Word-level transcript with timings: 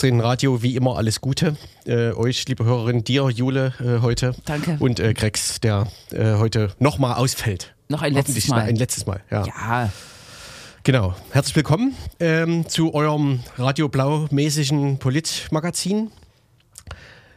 linksdrehenden 0.00 0.26
Radio 0.26 0.62
wie 0.62 0.76
immer 0.76 0.96
alles 0.96 1.20
Gute. 1.20 1.56
Äh, 1.84 2.12
euch, 2.12 2.48
liebe 2.48 2.64
Hörerin, 2.64 3.04
dir, 3.04 3.28
Jule, 3.28 3.74
äh, 3.80 4.00
heute. 4.00 4.34
Danke. 4.46 4.78
Und 4.80 4.98
äh, 4.98 5.12
Grex, 5.12 5.60
der 5.60 5.88
äh, 6.10 6.36
heute 6.36 6.72
nochmal 6.78 7.16
ausfällt. 7.16 7.74
Noch 7.88 8.00
ein 8.00 8.14
letztes 8.14 8.48
Mal. 8.48 8.62
Ein 8.62 8.76
letztes 8.76 9.04
Mal, 9.04 9.20
ja. 9.30 9.44
Ja, 9.44 9.92
Genau. 10.84 11.14
Herzlich 11.32 11.54
willkommen 11.54 11.94
ähm, 12.18 12.66
zu 12.66 12.94
eurem 12.94 13.40
Radio 13.58 13.90
Blau-mäßigen 13.90 14.98
Politmagazin. 14.98 16.10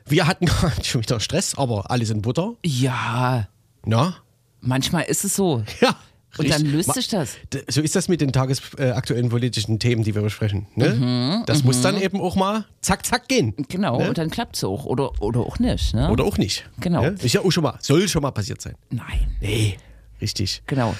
Wir 0.05 0.25
hatten 0.25 0.45
gerade 0.45 0.85
schon 0.85 1.01
wieder 1.01 1.19
Stress, 1.19 1.57
aber 1.57 1.91
alles 1.91 2.11
in 2.11 2.21
Butter. 2.21 2.53
ja, 2.63 3.49
Na? 3.85 4.15
manchmal 4.61 5.03
ist 5.03 5.25
es 5.25 5.35
so. 5.35 5.63
Ja. 5.81 5.97
Und 6.37 6.49
dann 6.49 6.65
löst 6.65 6.93
sich 6.93 7.07
das. 7.09 7.35
So 7.69 7.81
ist 7.81 7.95
das 7.95 8.07
mit 8.07 8.19
den 8.21 8.31
tagesaktuellen 8.33 9.29
politischen 9.29 9.77
Themen, 9.79 10.03
die 10.03 10.15
wir 10.15 10.21
besprechen. 10.23 10.67
Ne? 10.75 11.43
das 11.45 11.63
muss 11.63 11.81
dann 11.81 11.99
eben 12.01 12.19
auch 12.19 12.35
mal 12.35 12.65
zack, 12.81 13.05
zack 13.05 13.27
gehen. 13.27 13.53
Genau, 13.69 13.99
Ne? 13.99 14.09
und 14.09 14.17
dann 14.17 14.29
klappt 14.29 14.55
es 14.55 14.63
auch. 14.63 14.85
Oder, 14.85 15.11
oder 15.21 15.41
auch 15.41 15.59
nicht. 15.59 15.93
Ne? 15.93 16.09
Oder 16.09 16.23
auch 16.23 16.37
nicht. 16.37 16.67
Genau. 16.79 17.01
Ne? 17.01 17.15
Ist 17.21 17.33
ja 17.33 17.41
auch 17.41 17.51
schon 17.51 17.63
mal, 17.63 17.77
soll 17.81 18.07
schon 18.07 18.21
mal 18.23 18.31
passiert 18.31 18.61
sein. 18.61 18.75
Nein, 18.89 19.35
Nee, 19.41 19.77
richtig. 20.21 20.63
genau. 20.67 20.95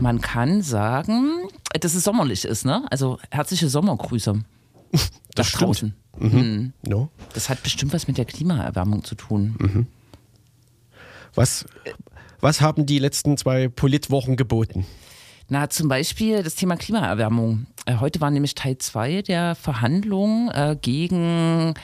Man 0.00 0.20
kann 0.20 0.62
sagen, 0.62 1.48
dass 1.80 1.94
es 1.94 2.02
sommerlich 2.02 2.44
ist, 2.44 2.64
ne? 2.64 2.84
Also 2.90 3.18
herzliche 3.30 3.68
Sommergrüße. 3.68 4.42
Das 5.34 5.46
nach 5.46 5.56
stimmt. 5.70 5.94
draußen. 6.18 6.72
No? 6.82 7.08
Das 7.32 7.48
hat 7.48 7.62
bestimmt 7.62 7.94
was 7.94 8.06
mit 8.06 8.18
der 8.18 8.26
Klimaerwärmung 8.26 9.02
zu 9.02 9.14
tun. 9.14 9.56
Mhm. 9.58 9.86
Was, 11.34 11.64
was 12.42 12.60
haben 12.60 12.84
die 12.84 12.98
letzten 12.98 13.38
zwei 13.38 13.68
Politwochen 13.68 14.36
geboten? 14.36 14.84
Na, 15.48 15.70
zum 15.70 15.88
Beispiel 15.88 16.42
das 16.42 16.56
Thema 16.56 16.76
Klimaerwärmung. 16.76 17.66
Äh, 17.86 17.96
heute 18.00 18.20
war 18.20 18.30
nämlich 18.30 18.54
Teil 18.54 18.78
2 18.78 19.22
der 19.22 19.54
Verhandlungen 19.54 20.50
äh, 20.50 20.76
gegen 20.80 21.74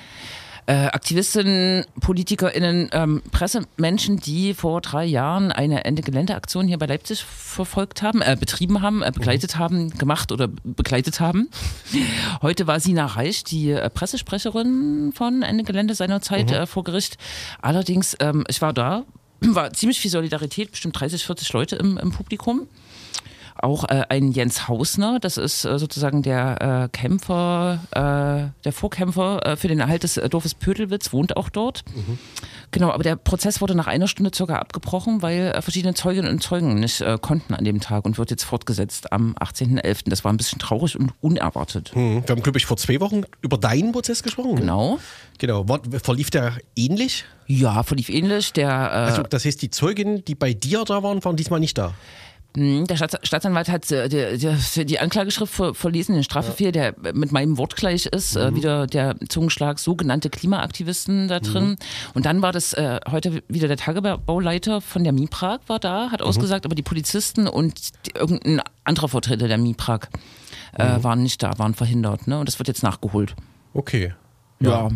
äh, 0.67 0.87
Aktivistinnen, 0.87 1.85
PolitikerInnen, 2.01 2.91
ähm, 2.93 3.23
Pressemenschen, 3.31 4.19
die 4.19 4.53
vor 4.53 4.81
drei 4.81 5.05
Jahren 5.05 5.51
eine 5.51 5.85
Ende-Gelände-Aktion 5.85 6.67
hier 6.69 6.79
bei 6.79 6.87
Leipzig 6.87 7.25
verfolgt 7.25 8.03
haben, 8.03 8.21
äh, 8.21 8.37
betrieben 8.39 8.83
haben, 8.83 9.03
äh, 9.03 9.11
begleitet 9.11 9.57
haben, 9.57 9.91
gemacht 9.91 10.31
oder 10.31 10.49
begleitet 10.49 11.21
haben. 11.21 11.49
Heute 12.43 12.67
war 12.67 12.81
Sina 12.81 13.07
Reich, 13.07 13.45
die 13.45 13.71
äh, 13.71 13.89
Pressesprecherin 13.89 15.13
von 15.15 15.43
Ende 15.43 15.65
Gelände 15.65 15.95
seinerzeit 15.95 16.51
äh, 16.51 16.67
vor 16.67 16.85
Gericht. 16.85 17.17
Allerdings, 17.63 18.17
ähm, 18.21 18.45
ich 18.49 18.61
war 18.61 18.75
da, 18.75 19.05
war 19.41 19.73
ziemlich 19.73 20.01
viel 20.01 20.11
Solidarität, 20.11 20.71
bestimmt 20.71 20.99
30, 20.99 21.25
40 21.25 21.53
Leute 21.53 21.77
im, 21.77 21.99
im 21.99 22.13
Publikum 22.13 22.69
auch 23.63 23.85
äh, 23.85 24.05
ein 24.09 24.33
Jens 24.33 24.69
Hausner, 24.69 25.19
das 25.21 25.37
ist 25.37 25.65
äh, 25.65 25.79
sozusagen 25.79 26.23
der 26.23 26.85
äh, 26.85 26.89
Kämpfer, 26.97 27.81
äh, 27.93 28.63
der 28.65 28.73
Vorkämpfer 28.73 29.45
äh, 29.47 29.57
für 29.57 29.69
den 29.69 29.81
Erhalt 29.81 30.03
des 30.03 30.17
äh, 30.17 30.29
Dorfes 30.29 30.55
Pödelwitz, 30.55 31.13
wohnt 31.13 31.37
auch 31.37 31.49
dort. 31.49 31.85
Genau, 32.71 32.91
aber 32.91 33.03
der 33.03 33.17
Prozess 33.17 33.61
wurde 33.61 33.75
nach 33.75 33.87
einer 33.87 34.09
Stunde 34.09 34.31
circa 34.35 34.57
abgebrochen, 34.57 35.23
weil 35.23 35.61
verschiedene 35.63 35.95
Zeuginnen 35.95 36.31
und 36.31 36.43
Zeugen 36.43 36.75
nicht 36.81 37.03
konnten 37.23 37.55
an 37.55 37.65
dem 37.65 37.81
Tag 37.81 38.05
und 38.05 38.19
wird 38.19 38.31
jetzt 38.31 38.45
fortgesetzt 38.45 39.13
am 39.13 39.35
18.11. 39.41 40.03
Das 40.11 40.25
war 40.25 40.33
ein 40.33 40.37
bisschen 40.37 40.59
traurig 40.59 40.99
und 40.99 41.13
unerwartet. 41.21 41.93
Hm, 41.95 42.23
Wir 42.27 42.35
haben, 42.35 42.43
glaube 42.43 42.59
ich, 42.59 42.67
vor 42.67 42.77
zwei 42.77 43.01
Wochen 43.01 43.23
über 43.41 43.57
deinen 43.59 43.93
Prozess 43.93 44.23
gesprochen. 44.23 44.57
Genau. 44.57 44.99
Genau. 45.39 45.69
War, 45.69 45.81
verlief 46.03 46.31
der 46.31 46.55
ähnlich? 46.77 47.25
Ja, 47.47 47.83
verlief 47.83 48.09
ähnlich. 48.11 48.53
Der, 48.53 48.71
Also, 48.93 49.23
das 49.23 49.45
heißt, 49.45 49.63
die 49.63 49.71
Zeuginnen, 49.71 50.25
die 50.25 50.35
bei 50.35 50.53
dir 50.53 50.85
da 50.85 51.03
waren, 51.03 51.25
waren 51.25 51.37
diesmal 51.37 51.61
nicht 51.61 51.79
da. 51.79 51.95
Hm, 52.57 52.87
Der 52.87 52.97
Staats 52.97 53.17
Staatsanwalt 53.23 53.69
hat 53.69 53.91
äh, 53.93 54.09
die, 54.09 54.99
Anklageschrift 54.99 55.53
ver 55.53 55.75
verlesen, 55.75 56.15
den 56.15 56.25
Strafbefehl, 56.25 56.73
der 56.73 56.95
mit 57.13 57.31
meinem 57.31 57.59
Wort 57.59 57.77
gleich 57.77 58.07
ist, 58.07 58.37
äh, 58.37 58.55
wieder 58.55 58.87
der 58.87 59.17
Zungenschlag 59.29 59.79
sogenannte 59.79 60.31
Klimaaktivisten 60.31 61.29
da 61.29 61.41
drin. 61.41 61.77
Und 62.15 62.27
dann 62.27 62.41
war 62.43 62.53
das 62.53 62.73
äh, 62.73 63.01
heute 63.11 63.43
wieder 63.49 63.69
der 63.69 63.77
Tagebauleiter 63.77 64.81
von 64.81 65.05
der 65.05 65.13
MIPRAG 65.13 65.61
war 65.67 65.79
da, 65.79 66.11
hat 66.11 66.23
ausgesagt, 66.23 66.65
aber 66.65 66.75
die 66.75 66.83
Polizisten 66.83 67.47
und 67.47 68.07
die, 68.07 68.19
irgendein 68.19 68.63
anderer 68.85 69.09
Vertreter 69.09 69.47
der 69.47 69.59
MIPRAG 69.59 70.09
äh, 70.73 71.03
waren 71.03 71.23
nicht 71.23 71.43
da, 71.43 71.59
waren 71.59 71.75
verhindert. 71.75 72.27
Ne? 72.27 72.39
Und 72.39 72.49
das 72.49 72.59
wird 72.59 72.69
jetzt 72.69 72.83
nachgeholt. 72.83 73.35
Okay. 73.75 74.15
Ja. 74.61 74.89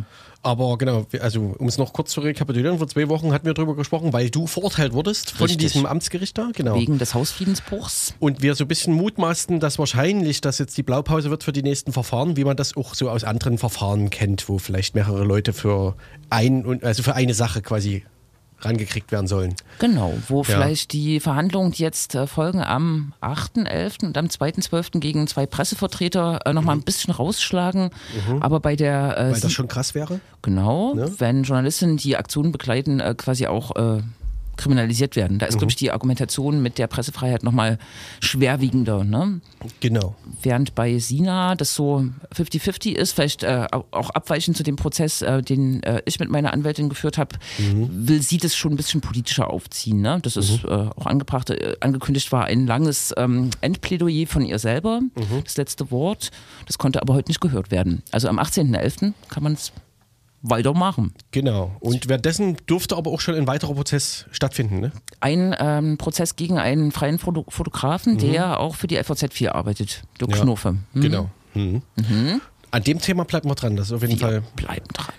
Aber 0.45 0.77
genau, 0.77 1.07
also 1.21 1.55
um 1.59 1.69
es 1.69 1.79
noch 1.79 1.93
kurz 1.93 2.11
zu 2.11 2.21
rekapitulieren, 2.21 2.79
vor 2.79 2.89
zwei 2.89 3.09
Wochen 3.09 3.33
hatten 3.33 3.47
wir 3.47 3.55
darüber 3.55 3.77
gesprochen, 3.77 4.13
weil 4.13 4.29
du 4.29 4.49
verurteilt 4.49 4.93
wurdest 4.93 5.31
von 5.31 5.47
Richtig. 5.47 5.73
diesem 5.73 5.87
Amtsgericht 5.87 6.37
da. 6.37 6.51
Genau. 6.53 6.75
Wegen 6.75 6.99
des 6.99 7.15
Hausfriedensbruchs. 7.15 8.15
Und 8.19 8.43
wir 8.43 8.57
so 8.57 8.65
ein 8.65 8.69
bisschen 8.69 8.95
mutmaßten, 8.95 9.61
dass 9.61 9.79
wahrscheinlich 9.79 10.41
das 10.41 10.59
jetzt 10.59 10.77
die 10.77 10.83
Blaupause 10.83 11.31
wird 11.31 11.45
für 11.45 11.53
die 11.53 11.63
nächsten 11.63 11.93
Verfahren, 11.93 12.37
wie 12.37 12.45
man 12.45 12.57
das 12.57 12.77
auch 12.77 12.95
so 12.95 13.09
aus 13.09 13.23
anderen 13.23 13.57
Verfahren 13.57 14.11
kennt, 14.11 14.49
wo 14.49 14.59
vielleicht 14.59 14.97
mehrere 14.97 15.23
Leute 15.23 15.53
für 15.53 15.95
ein 16.29 16.65
und 16.65 16.83
also 16.83 17.05
für 17.05 17.15
eine 17.15 17.35
Sache 17.35 17.63
quasi 17.63 18.05
rangekriegt 18.65 19.13
werden 19.13 19.27
sollen. 19.27 19.55
Genau, 19.79 20.15
wo 20.29 20.43
vielleicht 20.43 20.93
die 20.93 21.21
Verhandlungen, 21.21 21.73
die 21.73 21.83
jetzt 21.83 22.15
äh, 22.15 22.27
folgen 22.27 22.61
am 22.63 23.13
8.11. 23.21 24.07
und 24.07 24.17
am 24.19 24.27
2.12. 24.27 25.01
gegen 25.01 25.27
zwei 25.27 25.47
Pressevertreter 25.47 26.41
äh, 26.45 26.53
nochmal 26.53 26.77
ein 26.77 26.83
bisschen 26.83 27.13
rausschlagen. 27.13 27.91
Aber 28.41 28.61
bei 28.61 28.77
der 28.77 29.17
äh, 29.19 29.25
Mhm. 29.29 29.33
Weil 29.35 29.41
das 29.41 29.53
schon 29.53 29.69
krass 29.69 29.95
wäre. 29.95 30.21
genau, 30.43 30.95
Ne? 30.95 31.13
wenn 31.19 31.43
Journalistinnen 31.43 31.97
die 31.97 32.17
Aktionen 32.17 32.53
begleiten, 32.53 33.01
äh, 33.01 33.15
quasi 33.17 33.47
auch 33.47 33.75
äh, 33.77 34.03
kriminalisiert 34.63 35.17
werden. 35.17 35.39
Da 35.39 35.47
ist, 35.47 35.55
Mhm. 35.55 35.59
glaube 35.59 35.71
ich, 35.73 35.77
die 35.77 35.91
Argumentation 35.91 36.63
mit 36.63 36.79
der 36.79 36.87
Pressefreiheit 36.87 37.43
nochmal 37.43 37.79
schwerwiegender. 38.21 39.05
Ne? 39.05 39.41
Genau. 39.81 40.15
Während 40.43 40.75
bei 40.75 40.99
Sina 40.99 41.55
das 41.55 41.75
so 41.75 42.07
50-50 42.35 42.93
ist, 42.95 43.13
vielleicht 43.13 43.43
äh, 43.43 43.67
auch 43.91 44.11
abweichend 44.11 44.57
zu 44.57 44.63
dem 44.63 44.77
Prozess, 44.77 45.23
äh, 45.23 45.43
den 45.43 45.83
äh, 45.83 46.03
ich 46.05 46.19
mit 46.21 46.31
meiner 46.31 46.53
Anwältin 46.53 46.89
geführt 46.89 47.19
habe, 47.19 47.37
will 47.59 48.23
sie 48.23 48.39
das 48.39 48.55
schon 48.57 48.73
ein 48.73 48.77
bisschen 48.77 49.01
politischer 49.01 49.51
aufziehen. 49.51 50.01
Ne? 50.01 50.19
Das 50.23 50.37
ist 50.37 50.65
äh, 50.65 50.69
auch 50.69 51.07
angebracht, 51.07 51.51
äh, 51.51 51.77
angekündigt 51.81 52.31
war 52.33 52.45
ein 52.45 52.67
langes 52.67 53.13
ähm, 53.17 53.51
Endplädoyer 53.61 54.27
von 54.27 54.43
ihr 54.45 54.59
selber, 54.59 55.01
das 55.45 55.57
letzte 55.57 55.91
Wort. 55.91 56.31
Das 56.67 56.79
konnte 56.79 57.03
aber 57.03 57.15
heute 57.15 57.31
nicht 57.31 57.41
gehört 57.41 57.71
werden. 57.71 58.03
Also 58.13 58.29
am 58.29 58.39
18.11. 58.39 59.13
kann 59.29 59.43
man 59.43 59.55
es 59.55 59.73
weitermachen. 60.43 61.15
Genau. 61.31 61.71
Und 61.81 62.09
währenddessen 62.09 62.57
durfte 62.67 62.97
aber 62.97 63.11
auch 63.11 63.21
schon 63.21 63.35
ein 63.37 63.47
weiterer 63.47 63.75
Prozess 63.75 64.27
stattfinden, 64.33 64.81
ne? 64.81 64.93
Ein 65.21 65.55
ähm, 65.59 65.99
Prozess 65.99 66.37
gegen 66.37 66.59
einen 66.59 66.93
freien 66.93 67.19
Foto 67.19 67.45
Fotografen, 67.49 68.19
der 68.19 68.61
auch 68.61 68.75
für 68.75 68.87
die 68.89 68.97
FVZ 69.03 69.33
4 69.33 69.55
arbeitet, 69.55 70.03
Dirk 70.21 70.33
Ja. 70.37 70.43
Knurfe. 70.43 70.77
Hm? 70.93 71.01
Genau. 71.01 71.31
Mhm. 71.55 71.83
An 72.71 72.83
dem 72.83 72.99
Thema 73.01 73.25
bleiben 73.25 73.49
wir 73.49 73.55
dran. 73.55 73.77
Das 73.77 73.87
ist 73.87 73.93
auf 73.93 74.03
jeden 74.03 74.19
Fall. 74.19 74.43
Wir 74.57 74.67
bleiben 74.67 74.87
dran. 74.93 75.15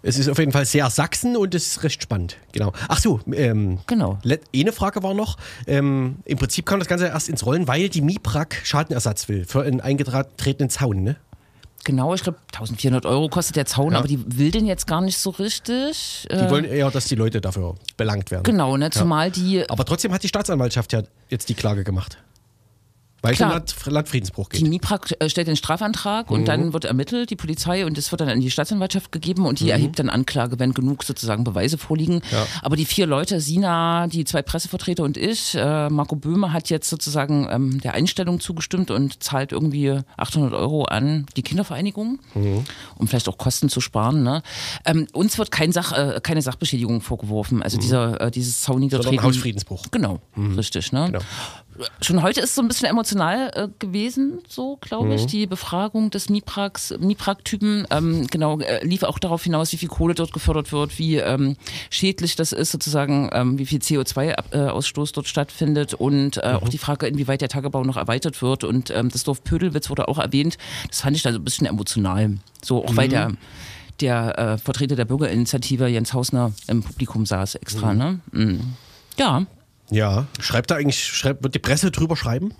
Es 0.00 0.16
ist 0.16 0.28
auf 0.28 0.38
jeden 0.38 0.52
Fall 0.52 0.64
sehr 0.64 0.88
Sachsen 0.90 1.36
und 1.36 1.54
es 1.56 1.66
ist 1.66 1.82
recht 1.82 2.02
spannend. 2.02 2.36
Genau. 2.52 2.72
Ach 2.86 2.98
so, 2.98 3.20
ähm, 3.32 3.80
Genau. 3.88 4.18
eine 4.54 4.72
Frage 4.72 5.02
war 5.02 5.12
noch. 5.12 5.38
Ähm, 5.66 6.18
Im 6.24 6.38
Prinzip 6.38 6.66
kam 6.66 6.78
das 6.78 6.86
Ganze 6.86 7.06
erst 7.06 7.28
ins 7.28 7.44
Rollen, 7.44 7.66
weil 7.66 7.88
die 7.88 8.00
MIPRAG 8.00 8.54
Schadenersatz 8.62 9.28
will 9.28 9.44
für 9.44 9.62
einen 9.62 9.80
eingetretenen 9.80 10.70
Zaun, 10.70 11.02
ne? 11.02 11.16
Genau, 11.84 12.12
ich 12.14 12.22
glaube 12.22 12.38
1400 12.52 13.06
Euro 13.06 13.28
kostet 13.28 13.56
der 13.56 13.64
Zaun, 13.66 13.92
Ja. 13.92 13.98
aber 13.98 14.08
die 14.08 14.18
will 14.38 14.50
den 14.50 14.66
jetzt 14.66 14.86
gar 14.86 15.00
nicht 15.00 15.16
so 15.18 15.30
richtig. 15.30 16.26
Die 16.30 16.34
Äh, 16.34 16.50
wollen 16.50 16.64
eher, 16.64 16.90
dass 16.90 17.06
die 17.06 17.14
Leute 17.14 17.40
dafür 17.40 17.76
belangt 17.96 18.30
werden. 18.30 18.42
genau, 18.42 18.76
ne, 18.76 18.90
zumal 18.90 19.30
die, 19.30 19.68
Aber 19.70 19.84
trotzdem 19.84 20.12
hat 20.12 20.22
die 20.22 20.28
Staatsanwaltschaft 20.28 20.92
ja 20.92 21.02
jetzt 21.30 21.48
die 21.48 21.54
Klage 21.54 21.84
gemacht. 21.84 22.18
Weil 23.20 23.32
es 23.34 23.40
um 23.40 23.46
Klar. 23.48 23.52
Land, 23.58 23.74
Landfriedensbruch 23.86 24.48
die 24.50 24.58
geht. 24.62 24.68
MIPRAG 24.68 25.14
äh, 25.18 25.28
stellt 25.28 25.48
den 25.48 25.56
Strafantrag 25.56 26.30
Mhm. 26.30 26.36
und 26.36 26.44
dann 26.48 26.72
wird 26.72 26.84
ermittelt, 26.84 27.30
die 27.30 27.36
Polizei, 27.36 27.84
und 27.84 27.98
das 27.98 28.12
wird 28.12 28.20
dann 28.20 28.28
an 28.28 28.40
die 28.40 28.50
Staatsanwaltschaft 28.50 29.10
gegeben 29.10 29.44
und 29.44 29.58
die 29.60 29.70
erhebt 29.70 29.98
dann 29.98 30.08
Anklage, 30.08 30.58
wenn 30.60 30.72
genug 30.72 31.02
sozusagen 31.02 31.42
Beweise 31.42 31.78
vorliegen. 31.78 32.16
Mhm. 32.16 32.20
Ja. 32.30 32.46
Aber 32.62 32.76
die 32.76 32.84
vier 32.84 33.06
Leute, 33.06 33.40
Sina, 33.40 34.06
die 34.06 34.24
zwei 34.24 34.42
Pressevertreter 34.42 35.02
und 35.02 35.16
ich, 35.16 35.54
äh, 35.56 35.88
Marco 35.90 36.14
Böhme 36.14 36.52
hat 36.52 36.70
jetzt 36.70 36.88
sozusagen 36.88 37.48
ähm, 37.50 37.80
der 37.80 37.94
Einstellung 37.94 38.38
zugestimmt 38.40 38.90
und 38.92 39.22
zahlt 39.22 39.50
irgendwie 39.52 39.98
800 40.16 40.52
Euro 40.54 40.84
an 40.84 41.26
die 41.36 41.42
Kindervereinigung, 41.42 42.20
Mhm. 42.34 42.64
um 42.98 43.08
vielleicht 43.08 43.28
auch 43.28 43.36
Kosten 43.38 43.68
zu 43.68 43.80
sparen. 43.80 44.22
Ne? 44.22 44.42
Ähm, 44.84 45.08
uns 45.12 45.38
wird 45.38 45.50
kein 45.50 45.72
Sach, 45.72 45.92
äh, 45.92 46.20
keine 46.22 46.40
Sachbeschädigung 46.42 47.00
vorgeworfen, 47.00 47.62
also 47.64 47.78
dieser, 47.78 48.20
äh, 48.20 48.30
dieses 48.30 48.66
Mhm. 48.68 48.90
Sondern. 48.90 49.22
Hausfriedensbruch. 49.24 49.86
Genau, 49.90 50.20
richtig. 50.56 50.92
Ne? 50.92 51.06
Genau. 51.06 51.18
Schon 52.00 52.22
heute 52.22 52.40
ist 52.40 52.50
es 52.50 52.54
so 52.54 52.62
ein 52.62 52.68
bisschen 52.68 52.88
emotional 52.88 53.50
äh, 53.54 53.68
gewesen, 53.78 54.40
so 54.48 54.76
glaube 54.80 55.14
ich, 55.14 55.26
die 55.26 55.46
Befragung 55.46 56.10
des 56.10 56.28
MIPRAGs, 56.28 56.94
MIPRAG-Typen. 56.98 57.86
Ähm, 57.90 58.26
genau, 58.28 58.58
äh, 58.60 58.84
lief 58.84 59.02
auch 59.02 59.18
darauf 59.18 59.44
hinaus, 59.44 59.72
wie 59.72 59.76
viel 59.76 59.88
Kohle 59.88 60.14
dort 60.14 60.32
gefördert 60.32 60.72
wird, 60.72 60.98
wie 60.98 61.16
ähm, 61.16 61.56
schädlich 61.90 62.36
das 62.36 62.52
ist, 62.52 62.72
sozusagen, 62.72 63.30
ähm, 63.32 63.58
wie 63.58 63.66
viel 63.66 63.80
CO2-Ausstoß 63.80 65.12
dort 65.14 65.28
stattfindet 65.28 65.94
und 65.94 66.38
äh, 66.38 66.58
auch 66.60 66.68
die 66.68 66.78
Frage, 66.78 67.06
inwieweit 67.06 67.40
der 67.40 67.48
Tagebau 67.48 67.84
noch 67.84 67.96
erweitert 67.96 68.42
wird. 68.42 68.64
Und 68.64 68.90
ähm, 68.90 69.10
das 69.10 69.24
Dorf 69.24 69.44
Pödelwitz 69.44 69.90
wurde 69.90 70.08
auch 70.08 70.18
erwähnt. 70.18 70.58
Das 70.88 71.00
fand 71.02 71.16
ich 71.16 71.22
da 71.22 71.32
so 71.32 71.38
ein 71.38 71.44
bisschen 71.44 71.66
emotional. 71.66 72.38
So, 72.62 72.84
auch 72.84 72.96
weil 72.96 73.08
der 73.08 73.32
der 74.00 74.38
äh, 74.38 74.58
Vertreter 74.58 74.94
der 74.94 75.06
Bürgerinitiative, 75.06 75.88
Jens 75.88 76.12
Hausner, 76.14 76.52
im 76.68 76.82
Publikum 76.84 77.26
saß 77.26 77.56
extra. 77.56 77.94
Ne? 77.94 78.20
Mm. 78.30 78.60
Ja, 79.18 79.44
Ja. 79.90 80.26
Schreibt 80.40 80.70
da 80.70 80.76
eigentlich, 80.76 81.04
schreibt, 81.04 81.42
wird 81.42 81.54
die 81.54 81.58
Presse 81.58 81.90
drüber 81.90 82.16
schreiben? 82.16 82.52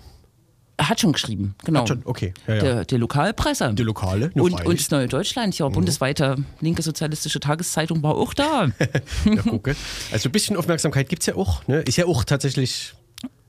Hat 0.79 1.01
schon 1.01 1.11
geschrieben, 1.11 1.55
genau. 1.65 1.81
Hat 1.81 1.89
schon, 1.89 2.01
okay. 2.05 2.33
Ja, 2.47 2.55
ja. 2.55 2.61
Der, 2.61 2.85
der 2.85 2.97
Lokalpresse. 2.99 3.73
Die 3.73 3.83
Lokale, 3.83 4.31
nur 4.33 4.45
Und, 4.45 4.65
und 4.65 4.79
das 4.79 4.89
Neue 4.91 5.07
Deutschland, 5.09 5.57
ja, 5.57 5.67
bundesweite 5.67 6.37
linke 6.61 6.81
sozialistische 6.81 7.41
Tageszeitung 7.41 8.01
war 8.01 8.15
auch 8.15 8.33
da. 8.33 8.69
Ja, 9.25 9.41
gucke. 9.41 9.75
Also 10.11 10.29
ein 10.29 10.31
bisschen 10.31 10.55
Aufmerksamkeit 10.55 11.09
gibt 11.09 11.23
es 11.23 11.27
ja 11.27 11.35
auch. 11.35 11.67
Ne? 11.67 11.81
Ist 11.81 11.97
ja 11.97 12.05
auch 12.05 12.23
tatsächlich 12.23 12.93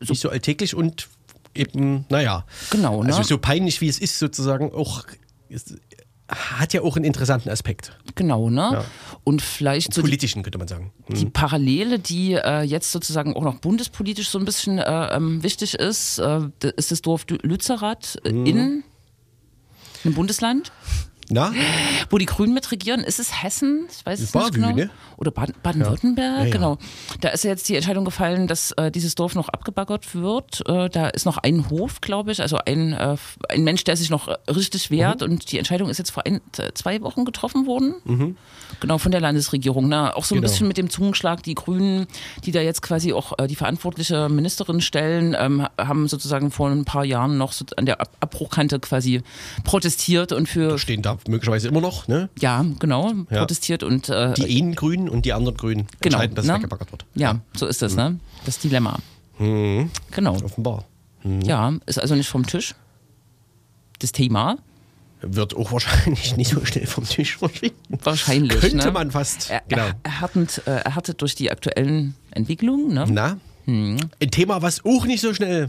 nicht 0.00 0.20
so 0.20 0.28
alltäglich 0.28 0.74
und 0.74 1.08
eben, 1.54 2.04
naja. 2.08 2.44
Genau, 2.70 3.02
ne? 3.04 3.14
Also 3.14 3.22
so 3.22 3.38
peinlich 3.38 3.80
wie 3.80 3.88
es 3.88 3.98
ist, 3.98 4.18
sozusagen 4.18 4.72
auch. 4.72 5.04
Hat 6.30 6.72
ja 6.72 6.82
auch 6.82 6.96
einen 6.96 7.04
interessanten 7.04 7.48
Aspekt. 7.50 7.96
genau, 8.14 8.50
ne? 8.50 8.70
Ja. 8.72 8.84
Und 9.24 9.42
vielleicht 9.42 9.92
so 9.92 10.00
die, 10.00 10.06
Politischen, 10.06 10.42
könnte 10.42 10.58
man 10.58 10.68
sagen. 10.68 10.92
Hm. 11.06 11.14
die 11.16 11.26
Parallele, 11.26 11.98
die 11.98 12.34
äh, 12.34 12.62
jetzt 12.62 12.92
sozusagen 12.92 13.34
auch 13.34 13.42
noch 13.42 13.56
bundespolitisch 13.58 14.28
so 14.28 14.38
ein 14.38 14.44
bisschen 14.44 14.78
äh, 14.78 15.14
ähm, 15.16 15.42
wichtig 15.42 15.74
ist, 15.74 16.18
äh, 16.18 16.40
ist 16.76 16.92
das 16.92 17.02
Dorf 17.02 17.24
Lü- 17.28 17.44
Lützerath 17.44 18.18
Mhm. 18.24 18.46
in 18.46 18.84
einem 20.04 20.14
Bundesland, 20.14 20.72
Na? 21.32 21.52
wo 22.10 22.18
die 22.18 22.26
Grünen 22.26 22.52
mitregieren. 22.54 23.04
Ist 23.04 23.20
es 23.20 23.42
Hessen? 23.42 23.86
Ich 23.96 24.04
weiß 24.04 24.18
es 24.20 24.34
nicht 24.34 24.44
Bavü, 24.44 24.50
genau. 24.60 24.72
ne? 24.72 24.90
Oder 25.16 25.30
Baden- 25.30 25.54
Baden-Württemberg? 25.62 26.38
Ja, 26.40 26.44
ja. 26.44 26.50
Genau. 26.50 26.78
Da 27.20 27.28
ist 27.28 27.44
ja 27.44 27.50
jetzt 27.50 27.68
die 27.68 27.76
Entscheidung 27.76 28.04
gefallen, 28.04 28.48
dass 28.48 28.72
äh, 28.72 28.90
dieses 28.90 29.14
Dorf 29.14 29.34
noch 29.36 29.48
abgebaggert 29.48 30.14
wird. 30.14 30.66
Äh, 30.68 30.88
da 30.90 31.08
ist 31.08 31.26
noch 31.26 31.38
ein 31.38 31.70
Hof, 31.70 32.00
glaube 32.00 32.32
ich, 32.32 32.40
also 32.40 32.58
ein, 32.66 32.92
äh, 32.92 33.16
ein 33.48 33.62
Mensch, 33.62 33.84
der 33.84 33.96
sich 33.96 34.10
noch 34.10 34.28
richtig 34.48 34.90
wehrt. 34.90 35.20
Mhm. 35.20 35.30
Und 35.30 35.52
die 35.52 35.58
Entscheidung 35.58 35.88
ist 35.88 35.98
jetzt 35.98 36.10
vor 36.10 36.26
ein, 36.26 36.40
zwei 36.74 37.00
Wochen 37.02 37.24
getroffen 37.24 37.66
worden. 37.66 37.94
Genau, 38.80 38.98
von 38.98 39.12
der 39.12 39.20
Landesregierung. 39.20 39.88
Ne? 39.88 40.16
Auch 40.16 40.24
so 40.24 40.34
ein 40.34 40.38
Mhm. 40.38 40.40
Genau. 40.42 40.50
bisschen 40.52 40.68
mit 40.68 40.78
dem 40.78 40.90
Zungenschlag, 40.90 41.42
die 41.44 41.54
Grünen, 41.54 42.06
die 42.44 42.50
da 42.52 42.60
jetzt 42.60 42.82
quasi 42.82 43.12
auch 43.12 43.38
äh, 43.38 43.46
die 43.46 43.56
verantwortliche 43.56 44.28
Ministerin 44.28 44.80
stellen, 44.80 45.36
ähm, 45.38 45.66
haben 45.78 46.08
sozusagen 46.08 46.50
vor 46.50 46.70
ein 46.70 46.84
paar 46.84 47.04
Jahren 47.04 47.38
noch 47.38 47.52
so 47.52 47.64
an 47.76 47.86
der 47.86 48.00
Ab 48.00 48.10
Abbruchkante 48.20 48.80
quasi 48.80 49.22
protestiert 49.64 50.32
und 50.32 50.48
für, 50.48 50.78
Stehen 50.78 51.02
da 51.02 51.18
möglicherweise 51.28 51.68
immer 51.68 51.80
noch, 51.80 52.08
ne? 52.08 52.28
ja, 52.38 52.64
genau, 52.78 53.12
protestiert 53.28 53.82
und 53.82 54.08
äh, 54.08 54.34
Die 54.34 54.58
einen 54.62 54.74
Grünen 54.74 55.08
und 55.08 55.24
die 55.24 55.32
anderen 55.32 55.56
Grünen 55.56 55.86
Genau, 56.00 56.16
entscheiden, 56.16 56.34
dass 56.36 56.44
es 56.44 56.50
ne? 56.50 56.56
weggebaggert 56.56 56.92
wird. 56.92 57.06
ja, 57.14 57.40
so 57.56 57.66
ist 57.66 57.82
das, 57.82 57.94
ne? 57.96 58.18
Das 58.44 58.58
Dilemma. 58.58 58.98
Mhm. 59.38 59.90
Genau. 60.10 60.34
Offenbar. 60.42 60.84
Ja, 61.42 61.72
ist 61.86 61.98
also 62.00 62.14
nicht 62.14 62.28
vom 62.28 62.46
Tisch. 62.46 62.74
Das 63.98 64.12
Thema. 64.12 64.56
Wird 65.22 65.54
auch 65.54 65.70
wahrscheinlich 65.72 66.36
nicht 66.38 66.50
so 66.52 66.64
schnell 66.64 66.86
vom 66.86 67.04
Tisch 67.04 67.36
verschwinden. 67.36 67.98
Wahrscheinlich. 68.02 68.58
Könnte 68.58 68.86
ne? 68.86 68.92
man 68.92 69.10
fast. 69.10 69.50
Er, 69.50 69.62
genau. 69.68 69.82
er, 69.82 69.94
erhärtend, 70.02 70.62
äh, 70.66 70.70
erhärtet 70.80 71.20
durch 71.20 71.34
die 71.34 71.50
aktuellen 71.50 72.14
Entwicklungen. 72.30 72.94
Ne? 72.94 73.04
Na? 73.10 73.36
Hm. 73.66 73.98
Ein 74.22 74.30
Thema, 74.30 74.62
was 74.62 74.82
auch 74.86 75.04
nicht 75.04 75.20
so 75.20 75.34
schnell 75.34 75.68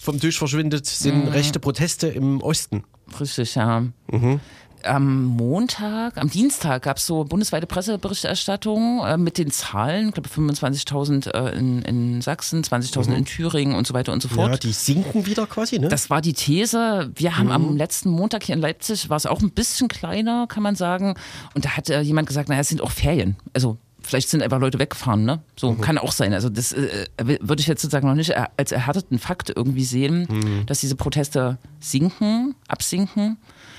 vom 0.00 0.18
Tisch 0.18 0.38
verschwindet, 0.38 0.86
Hm. 0.86 0.94
sind 0.94 1.28
rechte 1.28 1.60
Proteste 1.60 2.08
im 2.08 2.40
Osten. 2.40 2.84
Richtig, 3.20 3.54
ja. 3.54 3.80
Mhm. 4.10 4.40
Am 4.86 5.24
Montag, 5.24 6.16
am 6.16 6.30
Dienstag 6.30 6.82
gab 6.82 6.96
es 6.98 7.06
so 7.06 7.24
bundesweite 7.24 7.66
Presseberichterstattung 7.66 9.04
äh, 9.04 9.16
mit 9.16 9.38
den 9.38 9.50
Zahlen, 9.50 10.08
ich 10.08 10.14
glaube 10.14 10.28
25.000 10.28 11.30
äh, 11.32 11.58
in, 11.58 11.82
in 11.82 12.22
Sachsen, 12.22 12.62
20.000 12.62 13.14
in 13.14 13.24
Thüringen 13.24 13.74
und 13.74 13.86
so 13.86 13.94
weiter 13.94 14.12
und 14.12 14.22
so 14.22 14.28
fort. 14.28 14.46
Mhm. 14.48 14.52
Ja, 14.54 14.58
die 14.58 14.72
sinken 14.72 15.26
wieder 15.26 15.46
quasi, 15.46 15.78
ne? 15.78 15.88
Das 15.88 16.10
war 16.10 16.20
die 16.20 16.32
These. 16.32 17.10
Wir 17.14 17.36
haben 17.36 17.46
Mhm. 17.46 17.52
am 17.52 17.76
letzten 17.76 18.10
Montag 18.10 18.44
hier 18.44 18.54
in 18.54 18.60
Leipzig, 18.60 19.08
war 19.10 19.16
es 19.16 19.26
auch 19.26 19.40
ein 19.40 19.50
bisschen 19.50 19.88
kleiner, 19.88 20.46
kann 20.48 20.62
man 20.62 20.74
sagen. 20.76 21.14
Und 21.54 21.64
da 21.64 21.70
hat 21.76 21.90
äh, 21.90 22.00
jemand 22.00 22.28
gesagt, 22.28 22.48
naja, 22.48 22.60
es 22.60 22.68
sind 22.68 22.80
auch 22.80 22.90
Ferien. 22.90 23.36
Also 23.54 23.78
vielleicht 24.02 24.28
sind 24.28 24.40
einfach 24.42 24.60
Leute 24.60 24.78
weggefahren, 24.78 25.24
ne? 25.24 25.40
So 25.56 25.72
Mhm. 25.72 25.80
kann 25.80 25.98
auch 25.98 26.12
sein. 26.12 26.32
Also 26.32 26.48
das 26.48 26.72
äh, 26.72 27.06
würde 27.18 27.60
ich 27.60 27.66
jetzt 27.66 27.82
sozusagen 27.82 28.06
noch 28.06 28.14
nicht 28.14 28.32
als 28.56 28.70
erhärteten 28.72 29.18
Fakt 29.18 29.52
irgendwie 29.54 29.84
sehen, 29.84 30.26
Mhm. 30.30 30.66
dass 30.66 30.80
diese 30.80 30.94
Proteste 30.94 31.58
sinken, 31.80 32.54
absinken. 32.68 33.36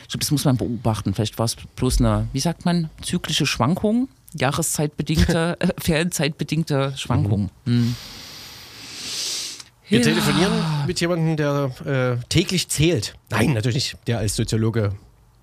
Ich 0.08 0.12
glaube, 0.14 0.20
das 0.22 0.32
muss 0.32 0.46
man 0.46 0.56
beobachten. 0.58 1.14
Vielleicht 1.14 1.38
war 1.38 1.46
es 1.46 1.56
bloß 1.76 2.00
eine, 2.00 2.28
wie 2.32 2.40
sagt 2.40 2.64
man, 2.66 2.90
zyklische 3.02 3.46
Schwankung, 3.46 4.08
jahreszeitbedingte, 4.34 5.58
äh, 5.60 5.68
ferienzeitbedingte 5.78 6.94
Schwankung. 6.96 7.50
Hm. 7.66 7.94
Wir 9.90 10.00
Ja. 10.00 10.06
telefonieren 10.06 10.54
mit 10.86 11.00
jemandem, 11.00 11.38
der 11.38 11.72
äh, 12.20 12.24
täglich 12.30 12.68
zählt. 12.70 13.16
Nein, 13.30 13.54
natürlich 13.54 13.76
nicht. 13.94 14.08
Der 14.08 14.20
als 14.20 14.36
Soziologe 14.36 14.94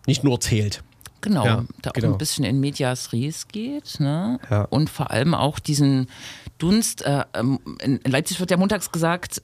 nicht 0.06 0.22
nur 0.24 0.38
zählt. 0.40 0.82
Genau, 1.22 1.44
Ja, 1.46 1.64
da 1.80 1.90
auch 1.90 1.94
genau. 1.94 2.12
ein 2.12 2.18
bisschen 2.18 2.44
in 2.44 2.60
Medias 2.60 3.12
Res 3.14 3.48
geht. 3.48 3.98
Ne? 4.00 4.38
Ja. 4.50 4.62
Und 4.64 4.90
vor 4.90 5.10
allem 5.10 5.32
auch 5.34 5.58
diesen 5.58 6.08
Dunst. 6.58 7.02
Äh, 7.02 7.24
ähm, 7.34 7.58
in 7.80 8.00
Leipzig 8.04 8.38
wird 8.40 8.50
ja 8.50 8.58
montags 8.58 8.92
gesagt, 8.92 9.40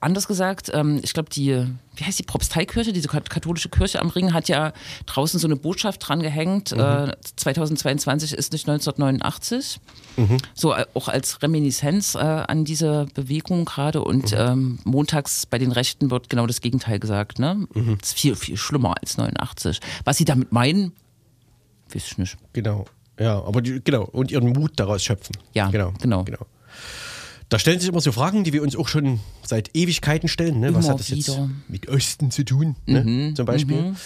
anders 0.00 0.26
gesagt, 0.26 0.70
ähm, 0.72 0.98
ich 1.02 1.12
glaube, 1.12 1.28
die, 1.30 1.66
wie 1.96 2.04
heißt 2.04 2.18
die 2.18 2.22
Propsteikirche, 2.22 2.92
diese 2.92 3.08
kat- 3.08 3.28
katholische 3.30 3.68
Kirche 3.68 4.00
am 4.00 4.08
Ring, 4.08 4.32
hat 4.32 4.48
ja 4.48 4.72
draußen 5.06 5.38
so 5.38 5.46
eine 5.46 5.56
Botschaft 5.56 6.06
dran 6.08 6.20
gehängt. 6.20 6.72
Mhm. 6.72 6.80
Äh, 6.80 7.12
2022 7.36 8.32
ist 8.32 8.52
nicht 8.52 8.68
1989. 8.68 9.78
Mhm. 10.16 10.38
So 10.54 10.72
äh, 10.74 10.86
auch 10.94 11.08
als 11.08 11.42
Reminiszenz 11.42 12.14
äh, 12.14 12.18
an 12.18 12.64
diese 12.64 13.06
Bewegung 13.14 13.64
gerade. 13.64 14.02
Und 14.02 14.32
Mhm. 14.32 14.38
ähm, 14.38 14.78
montags 14.84 15.46
bei 15.46 15.58
den 15.58 15.72
Rechten 15.72 16.10
wird 16.10 16.28
genau 16.30 16.46
das 16.46 16.60
Gegenteil 16.60 16.98
gesagt. 16.98 17.38
Ne? 17.38 17.66
Mhm. 17.74 17.98
Das 18.00 18.10
ist 18.10 18.18
viel, 18.18 18.36
viel 18.36 18.56
schlimmer 18.56 18.94
als 19.00 19.16
89. 19.18 19.80
Was 20.04 20.16
sie 20.16 20.24
damit 20.24 20.52
meinen, 20.52 20.92
weiß 21.92 22.06
ich 22.06 22.18
nicht. 22.18 22.36
Genau. 22.52 22.86
Ja, 23.18 23.42
aber 23.42 23.60
die, 23.60 23.82
genau. 23.84 24.04
Und 24.04 24.30
ihren 24.30 24.50
Mut 24.54 24.72
daraus 24.76 25.02
schöpfen. 25.04 25.36
Ja, 25.52 25.68
genau. 25.68 25.92
genau. 26.00 26.24
genau. 26.24 26.46
Da 27.50 27.58
stellen 27.58 27.80
sich 27.80 27.88
immer 27.88 28.00
so 28.00 28.12
Fragen, 28.12 28.44
die 28.44 28.52
wir 28.52 28.62
uns 28.62 28.76
auch 28.76 28.86
schon 28.86 29.18
seit 29.42 29.74
Ewigkeiten 29.74 30.28
stellen. 30.28 30.60
Ne? 30.60 30.72
Was 30.72 30.88
hat 30.88 31.00
das 31.00 31.08
jetzt 31.08 31.28
wieder. 31.28 31.46
Mhm, 31.46 31.62
mit 31.66 31.88
Osten 31.88 32.30
zu 32.30 32.44
tun? 32.44 32.76
Ne? 32.86 33.34
Zum 33.34 33.44
Beispiel. 33.44 33.96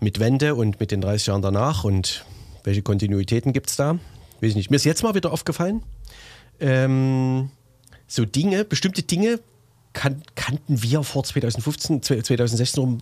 Mit 0.00 0.18
Wende 0.18 0.56
und 0.56 0.80
mit 0.80 0.90
den 0.90 1.00
30 1.00 1.28
Jahren 1.28 1.40
danach 1.40 1.84
und 1.84 2.24
welche 2.64 2.82
Kontinuitäten 2.82 3.52
gibt 3.52 3.70
es 3.70 3.76
da? 3.76 3.92
Weiß 4.40 4.50
ich 4.50 4.56
nicht. 4.56 4.70
Mir 4.70 4.76
ist 4.76 4.84
jetzt 4.84 5.04
mal 5.04 5.14
wieder 5.14 5.32
aufgefallen, 5.32 5.82
ähm, 6.58 7.50
so 8.08 8.24
Dinge, 8.24 8.64
bestimmte 8.64 9.04
Dinge 9.04 9.38
kan 9.92 10.22
kannten 10.34 10.82
wir 10.82 11.02
vor 11.02 11.24
2015, 11.24 12.02
2016 12.02 12.80
rum, 12.80 12.98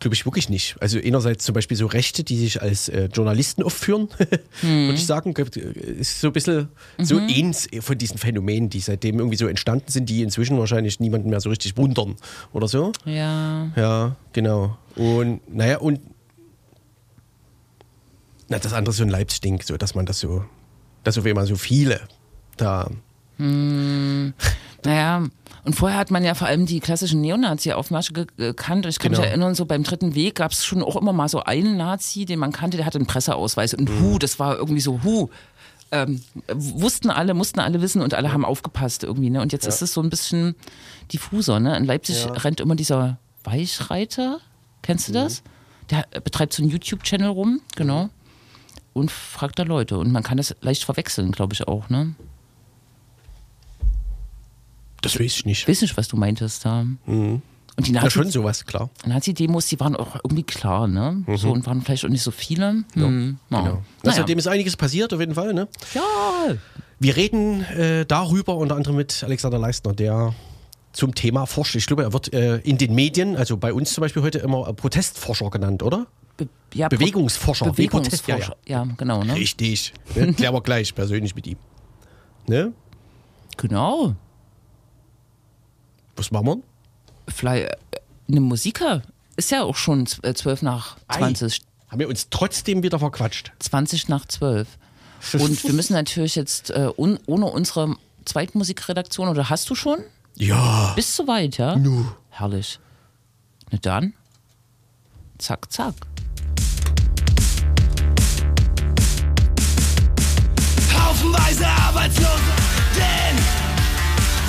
glaube 0.00 0.14
ich, 0.14 0.24
wirklich 0.24 0.48
nicht. 0.48 0.76
Also 0.80 0.98
einerseits 0.98 1.44
zum 1.44 1.54
Beispiel 1.54 1.76
so 1.76 1.86
Rechte, 1.86 2.22
die 2.22 2.36
sich 2.36 2.62
als 2.62 2.88
äh, 2.88 3.08
Journalisten 3.12 3.62
aufführen, 3.62 4.08
würde 4.62 4.94
ich 4.94 5.06
sagen, 5.06 5.34
ist 5.34 6.20
so 6.20 6.28
ein 6.28 6.32
bisschen 6.32 6.68
so 6.98 7.18
eins 7.18 7.68
von 7.80 7.98
diesen 7.98 8.18
Phänomenen, 8.18 8.70
die 8.70 8.80
seitdem 8.80 9.18
irgendwie 9.18 9.36
so 9.36 9.46
entstanden 9.46 9.90
sind, 9.90 10.08
die 10.08 10.22
inzwischen 10.22 10.58
wahrscheinlich 10.58 11.00
niemanden 11.00 11.30
mehr 11.30 11.40
so 11.40 11.48
richtig 11.50 11.76
wundern 11.76 12.16
oder 12.52 12.68
so. 12.68 12.92
Ja. 13.04 13.72
Ja, 13.76 14.16
genau. 14.32 14.78
Und 14.94 15.40
naja, 15.52 15.78
und 15.78 16.00
na, 18.48 18.58
das 18.58 18.72
andere 18.72 18.90
ist 18.90 18.96
so 18.98 19.04
ein 19.04 19.10
Leibstinkt, 19.10 19.66
so 19.66 19.76
dass 19.76 19.94
man 19.94 20.06
das 20.06 20.20
so, 20.20 20.44
dass 21.04 21.18
auf 21.18 21.26
einmal 21.26 21.46
so 21.46 21.56
viele 21.56 22.00
da. 22.56 22.90
Naja, 24.84 25.26
und 25.68 25.74
vorher 25.74 25.98
hat 25.98 26.10
man 26.10 26.24
ja 26.24 26.32
vor 26.34 26.48
allem 26.48 26.64
die 26.64 26.80
klassischen 26.80 27.20
Neonazi-Aufmärsche 27.20 28.14
ge 28.14 28.26
gekannt. 28.38 28.86
Ich 28.86 28.98
kann 28.98 29.10
Genau. 29.12 29.20
mich 29.20 29.28
erinnern, 29.30 29.54
so 29.54 29.66
beim 29.66 29.82
Dritten 29.82 30.14
Weg 30.14 30.36
gab 30.36 30.52
es 30.52 30.64
schon 30.64 30.82
auch 30.82 30.96
immer 30.96 31.12
mal 31.12 31.28
so 31.28 31.42
einen 31.44 31.76
Nazi, 31.76 32.24
den 32.24 32.38
man 32.38 32.52
kannte, 32.52 32.78
der 32.78 32.86
hatte 32.86 32.96
einen 32.96 33.06
Presseausweis. 33.06 33.74
Und 33.74 33.90
Mhm. 33.90 34.00
hu, 34.00 34.18
das 34.18 34.38
war 34.38 34.56
irgendwie 34.56 34.80
so, 34.80 35.02
hu. 35.04 35.28
Ähm, 35.90 36.22
wussten 36.52 37.10
alle, 37.10 37.34
mussten 37.34 37.60
alle 37.60 37.82
wissen 37.82 38.00
und 38.00 38.14
alle 38.14 38.32
haben 38.32 38.44
aufgepasst 38.46 39.04
irgendwie. 39.04 39.28
Ne? 39.28 39.42
Und 39.42 39.52
jetzt 39.52 39.66
ist 39.66 39.82
es 39.82 39.92
so 39.92 40.00
ein 40.02 40.08
bisschen 40.10 40.54
diffuser. 41.12 41.60
Ne? 41.60 41.76
In 41.76 41.84
Leipzig 41.84 42.24
Ja. 42.24 42.32
rennt 42.32 42.60
immer 42.60 42.74
dieser 42.74 43.18
Weichreiter. 43.44 44.38
Kennst 44.82 45.08
du 45.08 45.12
Mhm. 45.12 45.14
das? 45.16 45.42
Der 45.90 46.04
betreibt 46.20 46.52
so 46.54 46.62
einen 46.62 46.70
YouTube-Channel 46.70 47.28
rum, 47.28 47.60
genau. 47.76 48.08
Und 48.94 49.10
fragt 49.10 49.58
da 49.58 49.62
Leute. 49.64 49.98
Und 49.98 50.12
man 50.12 50.22
kann 50.22 50.36
das 50.38 50.54
leicht 50.62 50.84
verwechseln, 50.84 51.30
glaube 51.30 51.52
ich 51.54 51.68
auch. 51.68 51.88
Ne? 51.90 52.14
Das 55.00 55.14
weiß 55.14 55.20
ich 55.38 55.44
nicht. 55.44 55.62
Ich 55.62 55.68
weiß 55.68 55.82
nicht, 55.82 55.96
was 55.96 56.08
du 56.08 56.16
meintest 56.16 56.64
da. 56.64 56.84
Und 57.78 57.86
die 57.86 57.92
Ja, 57.92 58.02
Nazi 58.02 58.10
schon 58.10 58.30
sowas, 58.30 58.66
klar. 58.66 58.90
Nazi-Demos, 59.06 59.66
die 59.66 59.78
waren 59.78 59.94
auch 59.94 60.16
irgendwie 60.16 60.42
klar, 60.42 60.88
ne? 60.88 61.24
So 61.36 61.52
und 61.52 61.64
waren 61.66 61.80
vielleicht 61.82 62.04
auch 62.04 62.08
nicht 62.08 62.22
so 62.24 62.32
viele. 62.32 62.84
Hm. 62.94 63.38
Ja. 63.50 63.60
Genau. 63.62 63.82
Naja. 64.02 64.24
Ist 64.24 64.48
einiges 64.48 64.76
passiert, 64.76 65.14
auf 65.14 65.20
jeden 65.20 65.34
Fall. 65.34 65.54
Ne? 65.54 65.68
Ja. 65.94 66.02
Wir 66.98 67.16
reden 67.16 67.62
äh, 67.62 68.04
darüber 68.04 68.56
unter 68.56 68.74
anderem 68.74 68.96
mit 68.96 69.22
Alexander 69.22 69.58
Leistner, 69.58 69.92
der 69.92 70.34
zum 70.92 71.14
Thema 71.14 71.46
forscht. 71.46 71.76
Ich 71.76 71.86
glaube, 71.86 72.02
er 72.02 72.12
wird 72.12 72.32
äh, 72.32 72.56
in 72.58 72.78
den 72.78 72.94
Medien, 72.96 73.36
also 73.36 73.56
bei 73.56 73.72
uns 73.72 73.92
zum 73.92 74.02
Beispiel 74.02 74.22
heute 74.22 74.38
immer 74.38 74.72
Protestforscher 74.72 75.48
genannt, 75.50 75.84
oder? 75.84 76.08
Be 76.36 76.48
ja 76.74 76.88
Bewegungsforscher. 76.88 77.66
Bewegungsforscher. 77.70 78.56
Ja, 78.66 78.84
genau, 78.96 79.22
ne? 79.22 79.36
Richtig. 79.36 79.92
Ne? 80.16 80.32
Klären 80.34 80.54
wir 80.54 80.60
gleich 80.62 80.92
persönlich 80.92 81.36
mit 81.36 81.46
ihm. 81.46 81.58
Ne? 82.48 82.72
Genau. 83.56 84.16
Was 86.18 86.32
machen 86.32 86.46
wir? 86.46 86.58
Vielleicht 87.28 87.68
äh, 87.68 87.76
eine 88.28 88.40
Musiker 88.40 89.02
ist 89.36 89.52
ja 89.52 89.62
auch 89.62 89.76
schon 89.76 90.06
äh, 90.22 90.34
12 90.34 90.62
nach 90.62 90.96
20. 91.16 91.60
Ei, 91.60 91.90
haben 91.92 92.00
wir 92.00 92.08
uns 92.08 92.26
trotzdem 92.28 92.82
wieder 92.82 92.98
verquatscht. 92.98 93.52
20 93.60 94.08
nach 94.08 94.26
12. 94.26 94.66
Und 95.34 95.62
wir 95.64 95.72
müssen 95.72 95.92
natürlich 95.92 96.34
jetzt 96.34 96.70
äh, 96.70 96.90
un 96.96 97.18
ohne 97.26 97.46
unsere 97.46 97.94
Zweitmusikredaktion, 98.24 99.28
oder 99.28 99.48
hast 99.48 99.70
du 99.70 99.76
schon? 99.76 100.00
Ja. 100.34 100.92
Bist 100.96 101.16
du 101.18 101.26
weit, 101.28 101.56
ja? 101.56 101.76
Nu. 101.76 102.04
Herrlich. 102.30 102.80
Na 103.70 103.78
dann, 103.80 104.12
zack, 105.38 105.72
zack. 105.72 105.94
Haufenweise 110.92 111.66
Arbeitslose, 111.66 112.42
denn 112.96 113.47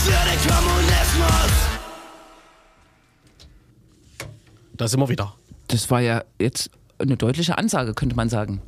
für 0.09 0.29
den 0.29 0.39
Kommunismus. 0.49 1.51
Da 4.73 4.87
sind 4.87 4.99
wir 4.99 5.09
wieder. 5.09 5.35
Das 5.67 5.89
war 5.91 6.01
ja 6.01 6.23
jetzt 6.39 6.71
eine 6.97 7.15
deutliche 7.15 7.57
Ansage, 7.57 7.93
könnte 7.93 8.15
man 8.15 8.29
sagen. 8.29 8.61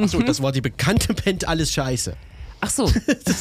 Achso, 0.00 0.20
das 0.22 0.42
war 0.42 0.52
die 0.52 0.60
bekannte 0.68 1.14
Band 1.14 1.46
Alles 1.46 1.72
Scheiße. 1.72 2.16
Ach 2.60 2.70
so. 2.70 2.90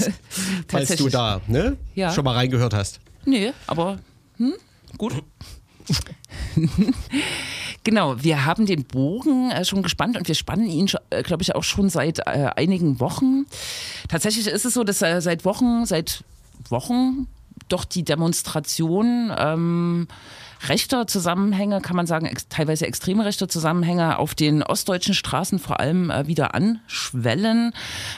Falls 0.67 0.95
du 0.95 1.09
da 1.09 1.41
ne? 1.47 1.77
Ja. 1.95 2.11
schon 2.11 2.25
mal 2.25 2.33
reingehört 2.33 2.73
hast. 2.73 2.99
Nee, 3.25 3.53
aber 3.65 3.99
hm, 4.37 4.53
gut. 4.97 5.23
genau, 7.83 8.21
wir 8.21 8.45
haben 8.45 8.65
den 8.65 8.83
Bogen 8.83 9.51
äh, 9.51 9.63
schon 9.63 9.83
gespannt 9.83 10.17
und 10.17 10.27
wir 10.27 10.35
spannen 10.35 10.67
ihn, 10.67 10.89
äh, 11.09 11.23
glaube 11.23 11.43
ich, 11.43 11.55
auch 11.55 11.63
schon 11.63 11.89
seit 11.89 12.19
äh, 12.19 12.49
einigen 12.55 12.99
Wochen. 12.99 13.45
Tatsächlich 14.09 14.47
ist 14.47 14.65
es 14.65 14.73
so, 14.73 14.83
dass 14.83 14.99
seit 14.99 15.45
Wochen, 15.45 15.85
seit 15.85 16.23
Wochen 16.69 17.27
doch 17.69 17.85
die 17.85 18.03
Demonstration 18.03 19.31
ähm, 19.37 20.07
rechter 20.67 21.07
Zusammenhänge, 21.07 21.81
kann 21.81 21.95
man 21.95 22.07
sagen, 22.07 22.25
ex 22.25 22.47
teilweise 22.49 22.87
extreme 22.87 23.25
rechte 23.25 23.47
Zusammenhänge 23.47 24.19
auf 24.19 24.35
den 24.35 24.63
ostdeutschen 24.63 25.13
Straßen 25.13 25.59
vor 25.59 25.79
allem 25.79 26.09
äh, 26.09 26.27
wieder 26.27 26.55
anschwellen. 26.55 27.73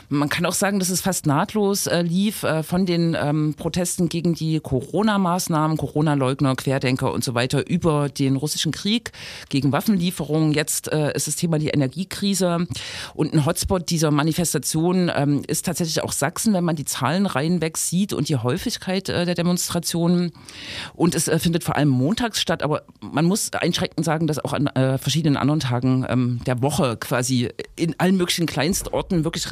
Man 0.10 0.30
kann 0.30 0.46
auch 0.46 0.54
sagen, 0.54 0.80
dass 0.80 0.90
es 0.90 1.02
fast 1.02 1.26
nahtlos 1.26 1.88
äh, 1.88 2.02
lief 2.02 2.44
äh, 2.44 2.64
von 2.64 2.86
den 2.86 3.16
ähm, 3.20 3.56
Protesten 3.58 4.10
gegen 4.10 4.34
die 4.34 4.60
Corona-Maßnahmen, 4.60 5.78
Corona-Leugner, 5.78 6.56
Querdenker 6.56 7.12
und 7.12 7.24
so 7.24 7.34
weiter 7.34 7.68
über 7.68 8.10
den 8.10 8.36
russischen 8.36 8.72
Krieg 8.72 9.12
gegen 9.50 9.72
Waffenlieferungen. 9.72 10.54
Jetzt 10.54 10.92
äh, 10.92 11.14
ist 11.14 11.28
das 11.28 11.36
Thema 11.36 11.60
die 11.60 11.70
Energiekrise 11.70 12.68
und 13.14 13.34
ein 13.34 13.46
Hotspot 13.46 13.90
dieser 13.90 14.12
Manifestation 14.12 15.12
ähm, 15.14 15.44
ist 15.48 15.66
tatsächlich 15.66 16.04
auch 16.04 16.12
Sachsen, 16.12 16.54
wenn 16.54 16.64
man 16.64 16.76
die 16.76 16.86
Zahlen 16.86 17.26
reinweg 17.26 17.78
sieht 17.78 18.14
und 18.14 18.30
die 18.30 18.38
Häufigkeit 18.38 19.10
äh, 19.10 19.26
der 19.26 19.36
Demonstrationen. 19.36 20.32
Und 20.94 21.16
es 21.16 21.28
äh, 21.28 21.40
findet 21.40 21.64
vor 21.64 21.76
allem 21.76 21.90
Montag 21.90 22.29
statt, 22.38 22.64
aber 22.64 22.84
man 23.02 23.26
muss 23.26 23.52
einschränkend 23.54 24.06
sagen, 24.06 24.28
dass 24.28 24.44
auch 24.44 24.54
an 24.54 24.68
äh, 24.68 24.98
verschiedenen 24.98 25.38
anderen 25.38 25.60
Tagen 25.60 26.06
ähm, 26.08 26.42
der 26.46 26.62
Woche 26.62 26.98
quasi 26.98 27.50
in 27.76 27.96
allen 28.00 28.18
möglichen 28.18 28.46
Kleinstorten 28.46 29.24
wirklich 29.24 29.48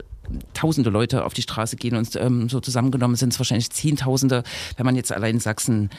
tausende 0.54 0.90
Leute 0.90 1.26
auf 1.26 1.34
die 1.34 1.42
Straße 1.42 1.78
gehen 1.78 1.96
und 1.96 2.16
ähm, 2.16 2.50
so 2.50 2.60
zusammengenommen 2.60 3.16
sind 3.16 3.34
es 3.34 3.40
wahrscheinlich 3.40 3.70
Zehntausende, 3.70 4.44
wenn 4.76 4.86
man 4.86 4.96
jetzt 4.96 5.12
allein 5.12 5.40
Sachsen 5.40 5.90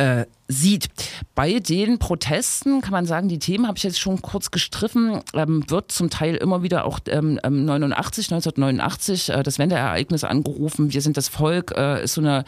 äh, 0.00 0.26
sieht. 0.50 0.88
Bei 1.34 1.60
den 1.60 1.98
Protesten 1.98 2.80
kann 2.80 2.90
man 2.90 3.06
sagen, 3.06 3.28
die 3.28 3.38
Themen 3.38 3.66
habe 3.66 3.78
ich 3.78 3.84
jetzt 3.84 4.00
schon 4.00 4.20
kurz 4.20 4.50
gestriffen, 4.50 5.20
ähm, 5.32 5.64
wird 5.68 5.92
zum 5.92 6.10
Teil 6.10 6.34
immer 6.36 6.62
wieder 6.62 6.84
auch 6.84 6.98
ähm, 7.06 7.38
89, 7.42 8.32
1989 8.32 9.28
äh, 9.28 9.42
das 9.42 9.58
Wendeereignis 9.58 10.24
angerufen. 10.24 10.92
Wir 10.92 11.02
sind 11.02 11.16
das 11.16 11.28
Volk, 11.28 11.72
äh, 11.76 12.02
ist 12.02 12.14
so 12.14 12.20
eine 12.20 12.44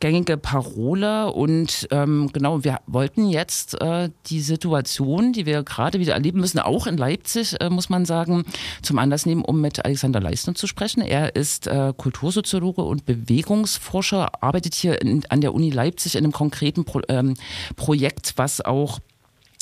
gängige 0.00 0.36
Parole 0.36 1.32
und 1.32 1.88
ähm, 1.90 2.30
genau, 2.32 2.62
wir 2.62 2.78
wollten 2.86 3.28
jetzt 3.28 3.80
äh, 3.80 4.10
die 4.26 4.40
Situation, 4.40 5.32
die 5.32 5.46
wir 5.46 5.62
gerade 5.62 5.98
wieder 5.98 6.12
erleben 6.12 6.40
müssen, 6.40 6.58
auch 6.58 6.86
in 6.86 6.96
Leipzig, 6.96 7.58
äh, 7.60 7.70
muss 7.70 7.88
man 7.88 8.04
sagen, 8.04 8.44
zum 8.82 8.98
Anlass 8.98 9.24
nehmen, 9.24 9.44
um 9.44 9.60
mit 9.60 9.84
Alexander 9.84 10.20
Leistner 10.20 10.54
zu 10.54 10.66
sprechen. 10.66 11.00
Er 11.00 11.34
ist 11.36 11.66
äh, 11.66 11.94
Kultursoziologe 11.96 12.82
und 12.82 13.06
Bewegungsforscher, 13.06 14.42
arbeitet 14.42 14.74
hier 14.74 15.00
in, 15.00 15.24
an 15.30 15.40
der 15.40 15.54
Uni 15.54 15.70
Leipzig 15.70 16.16
in 16.16 16.24
einem 16.24 16.32
konkreten 16.32 16.84
Ähm, 17.08 17.34
Projekt, 17.76 18.34
was 18.36 18.60
auch 18.60 18.98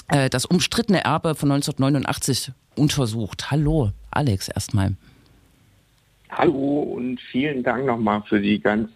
äh, 0.08 0.28
das 0.30 0.44
umstrittene 0.44 1.04
Erbe 1.04 1.34
von 1.34 1.50
1989 1.50 2.52
untersucht. 2.76 3.50
Hallo, 3.50 3.92
Alex, 4.10 4.48
erstmal. 4.48 4.94
Hallo 6.30 6.80
und 6.96 7.20
vielen 7.20 7.62
Dank 7.62 7.86
nochmal 7.86 8.22
für 8.28 8.40
die 8.40 8.58
ganz 8.58 8.90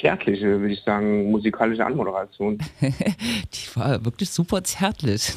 zärtliche, 0.00 0.60
würde 0.60 0.72
ich 0.72 0.82
sagen, 0.82 1.30
musikalische 1.30 1.84
Anmoderation. 1.84 2.58
die 2.80 3.76
war 3.76 4.04
wirklich 4.04 4.30
super 4.30 4.62
zärtlich. 4.62 5.32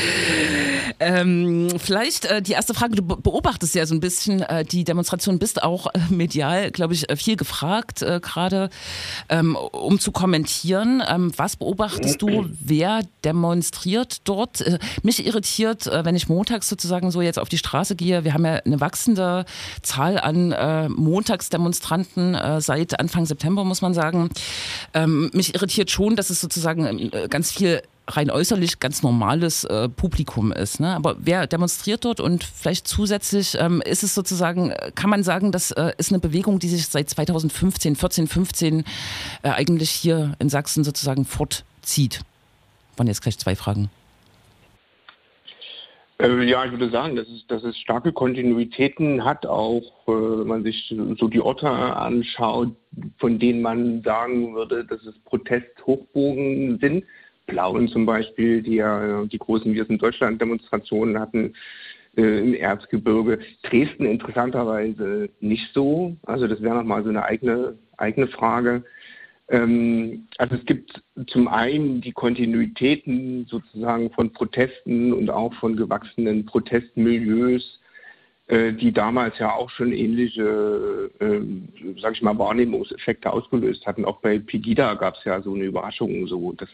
ähm, 1.00 1.68
vielleicht 1.78 2.26
äh, 2.26 2.42
die 2.42 2.52
erste 2.52 2.74
Frage, 2.74 2.96
du 2.96 3.02
beobachtest 3.02 3.74
ja 3.74 3.86
so 3.86 3.94
ein 3.94 4.00
bisschen 4.00 4.42
äh, 4.42 4.64
die 4.64 4.84
Demonstration, 4.84 5.38
bist 5.38 5.62
auch 5.62 5.86
äh, 5.86 5.98
medial, 6.10 6.70
glaube 6.70 6.94
ich, 6.94 7.08
äh, 7.10 7.16
viel 7.16 7.36
gefragt, 7.36 8.02
äh, 8.02 8.20
gerade 8.20 8.70
ähm, 9.28 9.56
um 9.56 9.98
zu 9.98 10.12
kommentieren. 10.12 11.02
Ähm, 11.06 11.32
was 11.36 11.56
beobachtest 11.56 12.20
du, 12.22 12.46
wer 12.60 13.00
demonstriert 13.24 14.28
dort? 14.28 14.60
Äh, 14.60 14.78
mich 15.02 15.24
irritiert, 15.26 15.90
wenn 15.92 16.16
ich 16.16 16.28
montags 16.28 16.68
sozusagen 16.68 17.10
so 17.10 17.22
jetzt 17.22 17.38
auf 17.38 17.48
die 17.48 17.58
Straße 17.58 17.96
gehe, 17.96 18.24
wir 18.24 18.34
haben 18.34 18.44
ja 18.44 18.54
eine 18.54 18.80
wachsende 18.80 19.44
Zahl 19.82 20.18
an 20.18 20.92
Montagsdemonstranten 20.94 22.36
seit 22.60 22.98
Anfang 22.98 23.26
September 23.26 23.61
muss 23.64 23.82
man 23.82 23.94
sagen. 23.94 24.30
Ähm, 24.94 25.30
mich 25.32 25.54
irritiert 25.54 25.90
schon, 25.90 26.16
dass 26.16 26.30
es 26.30 26.40
sozusagen 26.40 27.12
äh, 27.12 27.28
ganz 27.28 27.52
viel 27.52 27.82
rein 28.08 28.30
äußerlich 28.30 28.80
ganz 28.80 29.02
normales 29.02 29.64
äh, 29.64 29.88
Publikum 29.88 30.52
ist. 30.52 30.80
Ne? 30.80 30.94
Aber 30.94 31.16
wer 31.18 31.46
demonstriert 31.46 32.04
dort 32.04 32.20
und 32.20 32.44
vielleicht 32.44 32.88
zusätzlich 32.88 33.56
ähm, 33.58 33.80
ist 33.82 34.02
es 34.02 34.14
sozusagen, 34.14 34.72
kann 34.94 35.10
man 35.10 35.22
sagen, 35.22 35.52
das 35.52 35.70
äh, 35.70 35.92
ist 35.98 36.10
eine 36.10 36.18
Bewegung, 36.18 36.58
die 36.58 36.68
sich 36.68 36.86
seit 36.86 37.08
2015, 37.08 37.96
14, 37.96 38.26
15 38.26 38.84
äh, 39.42 39.48
eigentlich 39.48 39.90
hier 39.90 40.34
in 40.38 40.48
Sachsen 40.48 40.84
sozusagen 40.84 41.24
fortzieht. 41.24 42.20
Waren 42.96 43.06
jetzt 43.06 43.22
gleich 43.22 43.38
zwei 43.38 43.56
Fragen. 43.56 43.88
Äh, 46.20 46.44
ja, 46.44 46.64
ich 46.64 46.72
würde 46.72 46.90
sagen, 46.90 47.16
dass 47.16 47.28
es, 47.28 47.46
dass 47.46 47.64
es 47.64 47.76
starke 47.78 48.12
Kontinuitäten 48.12 49.24
hat, 49.24 49.46
auch 49.46 49.82
äh, 50.06 50.12
wenn 50.12 50.46
man 50.46 50.62
sich 50.62 50.94
so 51.18 51.28
die 51.28 51.40
Orte 51.40 51.68
anschaut, 51.68 52.74
von 53.18 53.38
denen 53.38 53.62
man 53.62 54.02
sagen 54.02 54.54
würde, 54.54 54.84
dass 54.84 55.02
es 55.04 55.18
Protesthochbogen 55.24 56.78
sind. 56.78 57.04
Plauen 57.46 57.88
zum 57.88 58.06
Beispiel, 58.06 58.62
die 58.62 58.76
ja 58.76 59.24
die 59.24 59.38
großen 59.38 59.74
Wir 59.74 59.84
sind 59.84 60.00
Deutschland-Demonstrationen 60.00 61.18
hatten 61.18 61.54
äh, 62.16 62.40
im 62.40 62.54
Erzgebirge. 62.54 63.40
Dresden 63.62 64.06
interessanterweise 64.06 65.28
nicht 65.40 65.72
so. 65.74 66.16
Also 66.24 66.46
das 66.46 66.62
wäre 66.62 66.76
nochmal 66.76 67.02
so 67.02 67.08
eine 67.08 67.24
eigene, 67.24 67.78
eigene 67.96 68.28
Frage. 68.28 68.84
Ähm, 69.48 70.28
also 70.38 70.54
es 70.56 70.64
gibt 70.64 71.02
zum 71.26 71.48
einen 71.48 72.00
die 72.00 72.12
Kontinuitäten 72.12 73.46
sozusagen 73.48 74.10
von 74.10 74.32
Protesten 74.32 75.12
und 75.12 75.30
auch 75.30 75.52
von 75.54 75.76
gewachsenen 75.76 76.46
Protestmilieus, 76.46 77.80
äh, 78.46 78.72
die 78.72 78.92
damals 78.92 79.38
ja 79.38 79.52
auch 79.54 79.70
schon 79.70 79.92
ähnliche, 79.92 81.10
äh, 81.20 81.40
sag 82.00 82.14
ich 82.14 82.22
mal, 82.22 82.38
Wahrnehmungseffekte 82.38 83.32
ausgelöst 83.32 83.86
hatten. 83.86 84.04
Auch 84.04 84.20
bei 84.20 84.38
Pegida 84.38 84.94
gab 84.94 85.16
es 85.16 85.24
ja 85.24 85.40
so 85.42 85.54
eine 85.54 85.64
Überraschung, 85.64 86.26
so 86.26 86.52
dass 86.52 86.70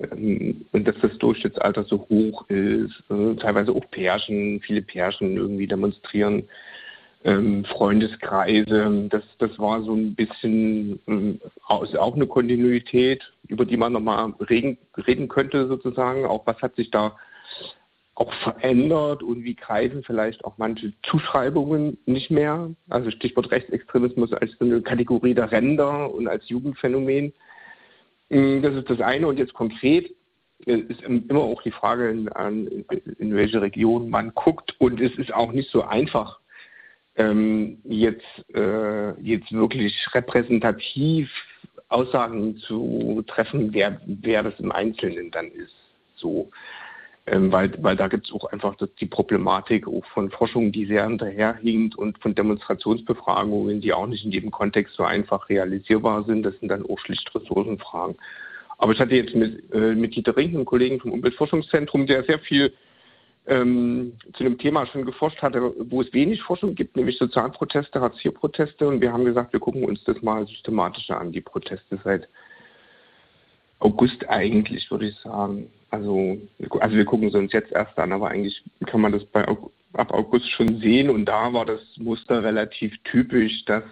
ähm, 0.00 0.66
dass 0.72 0.96
das 1.00 1.16
Durchschnittsalter 1.18 1.84
so 1.84 2.06
hoch 2.08 2.48
ist, 2.48 3.02
äh, 3.10 3.34
teilweise 3.36 3.72
auch 3.72 3.88
Pärchen, 3.90 4.60
viele 4.60 4.82
Pärchen 4.82 5.36
irgendwie 5.36 5.66
demonstrieren 5.66 6.44
ähm, 7.24 7.64
Freundeskreise. 7.64 9.08
Das, 9.08 9.22
das 9.38 9.58
war 9.58 9.82
so 9.82 9.94
ein 9.94 10.14
bisschen 10.14 11.00
ähm, 11.06 11.40
auch 11.66 12.14
eine 12.14 12.26
Kontinuität, 12.26 13.22
über 13.46 13.64
die 13.64 13.76
man 13.76 13.92
nochmal 13.92 14.32
reden, 14.48 14.78
reden 15.06 15.28
könnte 15.28 15.68
sozusagen. 15.68 16.24
Auch 16.26 16.46
was 16.46 16.60
hat 16.62 16.76
sich 16.76 16.90
da 16.90 17.16
auch 18.14 18.32
verändert 18.34 19.22
und 19.22 19.42
wie 19.42 19.54
kreisen 19.54 20.02
vielleicht 20.04 20.44
auch 20.44 20.58
manche 20.58 20.92
Zuschreibungen 21.02 21.98
nicht 22.06 22.30
mehr. 22.30 22.70
Also 22.90 23.10
Stichwort 23.10 23.50
Rechtsextremismus 23.50 24.32
als 24.32 24.52
so 24.58 24.64
eine 24.64 24.82
Kategorie 24.82 25.34
der 25.34 25.50
Ränder 25.50 26.12
und 26.12 26.28
als 26.28 26.48
Jugendphänomen. 26.48 27.32
Ähm, 28.30 28.62
das 28.62 28.74
ist 28.74 28.90
das 28.90 29.00
eine 29.00 29.28
und 29.28 29.38
jetzt 29.38 29.54
konkret 29.54 30.14
äh, 30.66 30.76
ist 30.76 31.02
immer 31.02 31.40
auch 31.40 31.62
die 31.62 31.70
Frage, 31.70 32.10
in, 32.10 32.28
in 33.18 33.34
welche 33.34 33.62
Region 33.62 34.10
man 34.10 34.34
guckt 34.34 34.74
und 34.78 35.00
es 35.00 35.16
ist 35.16 35.32
auch 35.32 35.52
nicht 35.52 35.70
so 35.70 35.82
einfach 35.82 36.41
ähm, 37.16 37.78
jetzt, 37.84 38.24
äh, 38.54 39.10
jetzt 39.20 39.52
wirklich 39.52 39.94
repräsentativ 40.14 41.30
Aussagen 41.88 42.56
zu 42.56 43.22
treffen, 43.26 43.72
wer, 43.72 44.00
wer 44.06 44.42
das 44.42 44.58
im 44.58 44.72
Einzelnen 44.72 45.30
dann 45.30 45.48
ist. 45.48 45.74
So. 46.16 46.50
Ähm, 47.26 47.52
weil, 47.52 47.72
weil 47.82 47.94
da 47.94 48.08
gibt 48.08 48.26
es 48.26 48.32
auch 48.32 48.46
einfach 48.46 48.74
die 48.98 49.06
Problematik 49.06 49.86
auch 49.86 50.04
von 50.06 50.30
Forschung, 50.30 50.72
die 50.72 50.86
sehr 50.86 51.04
hinterherhinkt 51.04 51.94
und 51.94 52.18
von 52.18 52.34
Demonstrationsbefragungen, 52.34 53.80
die 53.80 53.92
auch 53.92 54.08
nicht 54.08 54.24
in 54.24 54.32
jedem 54.32 54.50
Kontext 54.50 54.96
so 54.96 55.04
einfach 55.04 55.48
realisierbar 55.48 56.24
sind. 56.24 56.42
Das 56.42 56.58
sind 56.58 56.68
dann 56.68 56.84
auch 56.84 56.98
schlicht 56.98 57.32
Ressourcenfragen. 57.32 58.16
Aber 58.78 58.92
ich 58.92 58.98
hatte 58.98 59.14
jetzt 59.14 59.36
mit, 59.36 59.72
äh, 59.72 59.94
mit 59.94 60.16
Dieter 60.16 60.36
Rink, 60.36 60.54
einem 60.54 60.64
Kollegen 60.64 60.98
vom 60.98 61.12
Umweltforschungszentrum, 61.12 62.08
der 62.08 62.24
sehr 62.24 62.40
viel 62.40 62.72
ähm, 63.46 64.12
zu 64.34 64.44
dem 64.44 64.58
Thema 64.58 64.86
schon 64.86 65.04
geforscht 65.04 65.42
hatte, 65.42 65.74
wo 65.90 66.00
es 66.00 66.12
wenig 66.12 66.42
Forschung 66.42 66.74
gibt, 66.74 66.96
nämlich 66.96 67.18
Sozialproteste, 67.18 68.00
Hartz-IV-Proteste. 68.00 68.86
Und 68.86 69.00
wir 69.00 69.12
haben 69.12 69.24
gesagt, 69.24 69.52
wir 69.52 69.60
gucken 69.60 69.84
uns 69.84 70.02
das 70.04 70.22
mal 70.22 70.46
systematischer 70.46 71.20
an, 71.20 71.32
die 71.32 71.40
Proteste 71.40 71.98
seit 72.04 72.28
August 73.80 74.28
eigentlich, 74.28 74.90
würde 74.90 75.08
ich 75.08 75.16
sagen. 75.16 75.70
Also, 75.90 76.38
also 76.80 76.96
wir 76.96 77.04
gucken 77.04 77.28
es 77.28 77.34
uns 77.34 77.52
jetzt 77.52 77.72
erst 77.72 77.98
an, 77.98 78.12
aber 78.12 78.28
eigentlich 78.28 78.62
kann 78.86 79.00
man 79.00 79.12
das 79.12 79.24
bei, 79.24 79.44
ab 79.46 80.12
August 80.12 80.50
schon 80.50 80.80
sehen 80.80 81.10
und 81.10 81.26
da 81.26 81.52
war 81.52 81.66
das 81.66 81.80
Muster 81.98 82.42
relativ 82.42 82.94
typisch, 83.04 83.64
dass 83.64 83.84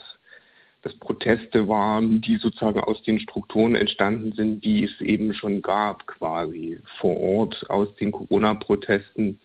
das 0.83 0.95
Proteste 0.97 1.69
waren, 1.69 2.21
die 2.21 2.37
sozusagen 2.37 2.81
aus 2.81 3.03
den 3.03 3.21
Strukturen 3.21 3.75
entstanden 3.75 4.33
sind, 4.33 4.65
die 4.65 4.85
es 4.85 5.01
eben 5.01 5.35
schon 5.35 5.61
gab, 5.61 6.07
quasi 6.07 6.79
vor 6.99 7.19
Ort 7.19 7.69
aus 7.69 7.95
den 7.97 8.13
Corona-Protesten. 8.13 9.39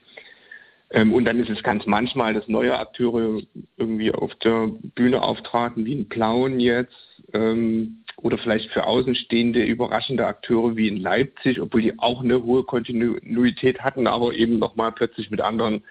Ähm, 0.91 1.13
und 1.13 1.25
dann 1.25 1.39
ist 1.39 1.49
es 1.49 1.61
ganz 1.61 1.85
manchmal, 1.85 2.33
dass 2.33 2.47
neue 2.47 2.77
Akteure 2.79 3.41
irgendwie 3.75 4.11
auf 4.11 4.33
der 4.35 4.69
Bühne 4.95 5.21
auftraten, 5.23 5.85
wie 5.85 5.93
in 5.93 6.07
Plauen 6.07 6.59
jetzt, 6.59 6.95
ähm, 7.33 8.03
oder 8.17 8.37
vielleicht 8.37 8.71
für 8.71 8.85
Außenstehende 8.85 9.63
überraschende 9.63 10.25
Akteure 10.25 10.77
wie 10.77 10.87
in 10.87 10.97
Leipzig, 10.97 11.59
obwohl 11.59 11.81
die 11.81 11.99
auch 11.99 12.23
eine 12.23 12.43
hohe 12.43 12.63
Kontinuität 12.63 13.81
hatten, 13.81 14.07
aber 14.07 14.33
eben 14.33 14.57
nochmal 14.57 14.93
plötzlich 14.93 15.29
mit 15.31 15.41
anderen, 15.41 15.83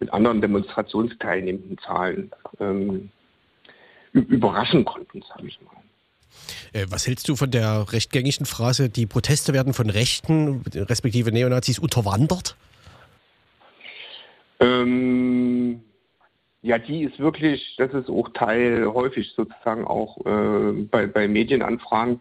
mit 0.00 0.10
anderen 0.12 0.40
demonstrationsteilnehmenden 0.40 1.76
Zahlen. 1.78 2.30
Ähm, 2.58 3.10
überraschen 4.12 4.84
konnten, 4.84 5.22
sage 5.28 5.48
ich 5.48 5.58
mal. 5.62 5.72
Äh, 6.72 6.86
was 6.90 7.06
hältst 7.06 7.28
du 7.28 7.36
von 7.36 7.50
der 7.50 7.92
rechtgängigen 7.92 8.46
Phrase, 8.46 8.88
die 8.88 9.06
Proteste 9.06 9.52
werden 9.52 9.74
von 9.74 9.90
Rechten, 9.90 10.62
respektive 10.74 11.32
Neonazis, 11.32 11.78
unterwandert? 11.78 12.56
Ähm, 14.60 15.80
ja, 16.62 16.78
die 16.78 17.04
ist 17.04 17.18
wirklich, 17.18 17.74
das 17.78 17.92
ist 17.94 18.08
auch 18.08 18.28
Teil 18.34 18.86
häufig 18.92 19.32
sozusagen 19.36 19.84
auch 19.84 20.18
äh, 20.26 20.72
bei, 20.90 21.06
bei 21.06 21.28
Medienanfragen. 21.28 22.20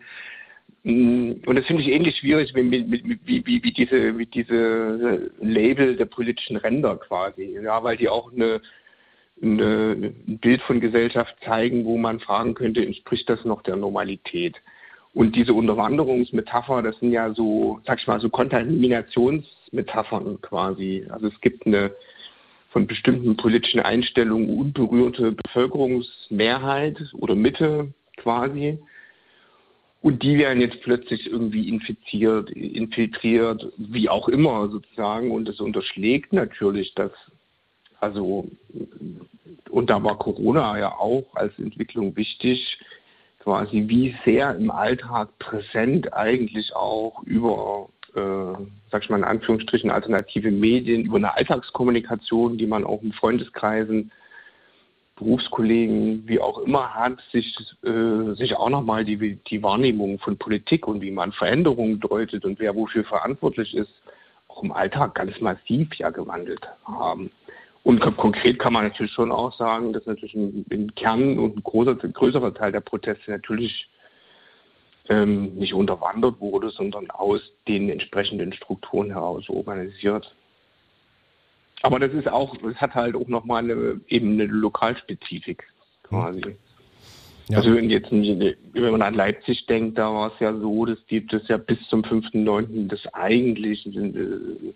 Mm, 0.84 1.32
und 1.46 1.56
das 1.56 1.66
finde 1.66 1.82
ich 1.82 1.90
ähnlich 1.90 2.18
schwierig 2.18 2.54
wie, 2.54 2.72
wie, 2.72 3.46
wie, 3.46 3.64
wie, 3.64 3.72
diese, 3.72 4.18
wie 4.18 4.28
diese 4.28 5.32
Label 5.42 5.96
der 5.96 6.06
politischen 6.06 6.58
Ränder 6.58 6.96
quasi. 6.98 7.58
Ja, 7.62 7.84
weil 7.84 7.98
die 7.98 8.10
auch 8.10 8.32
eine 8.32 8.46
eine, 8.46 8.62
ein 9.42 10.40
Bild 10.42 10.62
von 10.64 10.80
Gesellschaft 10.80 11.36
zeigen, 11.44 11.86
wo 11.86 11.98
man 11.98 12.20
fragen 12.20 12.54
könnte, 12.54 12.86
entspricht 12.86 13.30
das 13.30 13.44
noch 13.46 13.62
der 13.62 13.76
Normalität? 13.76 14.56
Und 15.14 15.36
diese 15.36 15.54
Unterwanderungsmetapher, 15.54 16.84
das 16.84 17.00
sind 17.00 17.12
ja 17.12 17.34
so, 17.34 17.80
sag 17.86 18.00
ich 18.00 18.08
mal, 18.08 18.20
so 18.20 18.30
Kontaminationsmetaphern 18.30 20.42
quasi. 20.42 21.06
Also 21.10 21.28
es 21.28 21.42
gibt 21.42 21.66
eine 21.66 21.92
von 22.70 22.86
bestimmten 22.86 23.38
politischen 23.38 23.80
Einstellungen 23.80 24.50
unberührte 24.50 25.32
Bevölkerungsmehrheit 25.32 26.98
oder 27.14 27.34
Mitte 27.34 27.94
quasi. 28.18 28.78
Und 30.02 30.22
die 30.22 30.38
werden 30.38 30.62
jetzt 30.62 30.82
plötzlich 30.82 31.26
irgendwie 31.26 31.70
infiziert, 31.70 32.52
infiltriert, 32.52 33.72
wie 33.78 34.10
auch 34.10 34.30
immer 34.30 34.70
sozusagen. 34.70 35.32
Und 35.32 35.48
das 35.48 35.60
unterschlägt 35.60 36.34
natürlich 36.34 36.94
das 36.94 37.12
also, 38.00 38.48
und 39.70 39.90
da 39.90 40.04
war 40.04 40.18
Corona 40.18 40.78
ja 40.78 40.92
auch 40.92 41.26
als 41.34 41.58
Entwicklung 41.58 42.16
wichtig, 42.16 42.80
quasi 43.40 43.86
wie 43.88 44.16
sehr 44.26 44.56
im 44.56 44.72
Alltag 44.72 45.30
präsent 45.40 46.14
eigentlich 46.14 46.76
auch 46.76 47.24
über, 47.24 47.90
äh, 48.14 48.62
sag 48.92 49.04
ich 49.04 49.10
mal 49.10 49.18
in 49.18 49.24
Anführungsstrichen, 49.24 49.90
alternative 49.90 50.52
Medien, 50.52 51.06
über 51.06 51.18
eine 51.18 51.36
Alltagskommunikation, 51.36 52.58
die 52.58 52.68
man 52.68 52.84
auch 52.84 53.02
in 53.02 53.14
Freundeskreisen, 53.14 54.12
Berufskollegen, 55.16 56.28
wie 56.28 56.40
auch 56.40 56.60
immer 56.60 56.94
hat, 56.94 57.20
sich, 57.32 57.58
äh, 57.84 58.34
sich 58.36 58.56
auch 58.56 58.70
nochmal 58.70 59.04
die, 59.04 59.36
die 59.36 59.64
Wahrnehmung 59.64 60.20
von 60.20 60.38
Politik 60.38 60.88
und 60.88 61.02
wie 61.02 61.12
man 61.12 61.32
Veränderungen 61.32 62.00
deutet 62.00 62.46
und 62.46 62.60
wer 62.60 62.76
wofür 62.76 63.04
verantwortlich 63.04 63.76
ist, 63.76 63.92
auch 64.48 64.64
im 64.64 64.72
Alltag 64.72 65.16
ganz 65.16 65.40
massiv 65.42 65.94
ja 65.96 66.10
gewandelt 66.10 66.68
haben. 66.86 67.32
Und 67.88 68.02
konkret 68.02 68.60
kann 68.60 68.74
man 68.74 68.84
natürlich 68.84 69.14
schon 69.14 69.32
auch 69.32 69.58
sagen, 69.58 69.94
dass 69.94 70.06
natürlich 70.06 70.36
im, 70.36 70.94
Kern 70.96 71.40
und 71.40 71.56
ein 71.56 71.64
großer, 71.64 71.96
größerer 71.96 72.54
Teil 72.54 72.74
der 72.74 72.82
Proteste 72.82 73.32
natürlich 73.32 73.90
ähm, 75.08 75.56
nicht 75.56 75.74
unterwandert 75.74 76.42
wurde, 76.42 76.70
sondern 76.70 77.10
aus 77.10 77.40
den 77.66 77.90
entsprechenden 77.90 78.52
Strukturen 78.52 79.12
heraus 79.12 79.48
organisiert. 79.48 80.36
Aber 81.82 81.98
das 81.98 82.12
ist 82.12 82.28
auch, 82.28 82.58
das 82.58 82.76
hat 82.76 82.94
halt 82.94 83.16
auch 83.16 83.30
nochmal 83.30 83.64
eine, 83.64 84.02
eben 84.10 84.34
eine 84.34 84.48
Lokalspezifik 84.48 85.64
quasi. 86.04 86.58
Ja. 87.48 87.60
Also 87.60 87.74
wenn 87.74 87.90
jetzt 87.90 88.12
wenn 88.12 88.92
man 88.92 89.02
an 89.02 89.14
Leipzig 89.14 89.66
denkt, 89.66 89.98
da 89.98 90.14
war 90.14 90.34
es 90.34 90.40
ja 90.42 90.54
so, 90.54 90.84
dass 90.84 90.98
die 91.06 91.26
das 91.26 91.48
ja 91.48 91.56
bis 91.56 91.80
zum 91.88 92.02
5.9. 92.02 92.90
das 92.90 93.08
eigentlich 93.14 93.86
äh, 93.86 94.74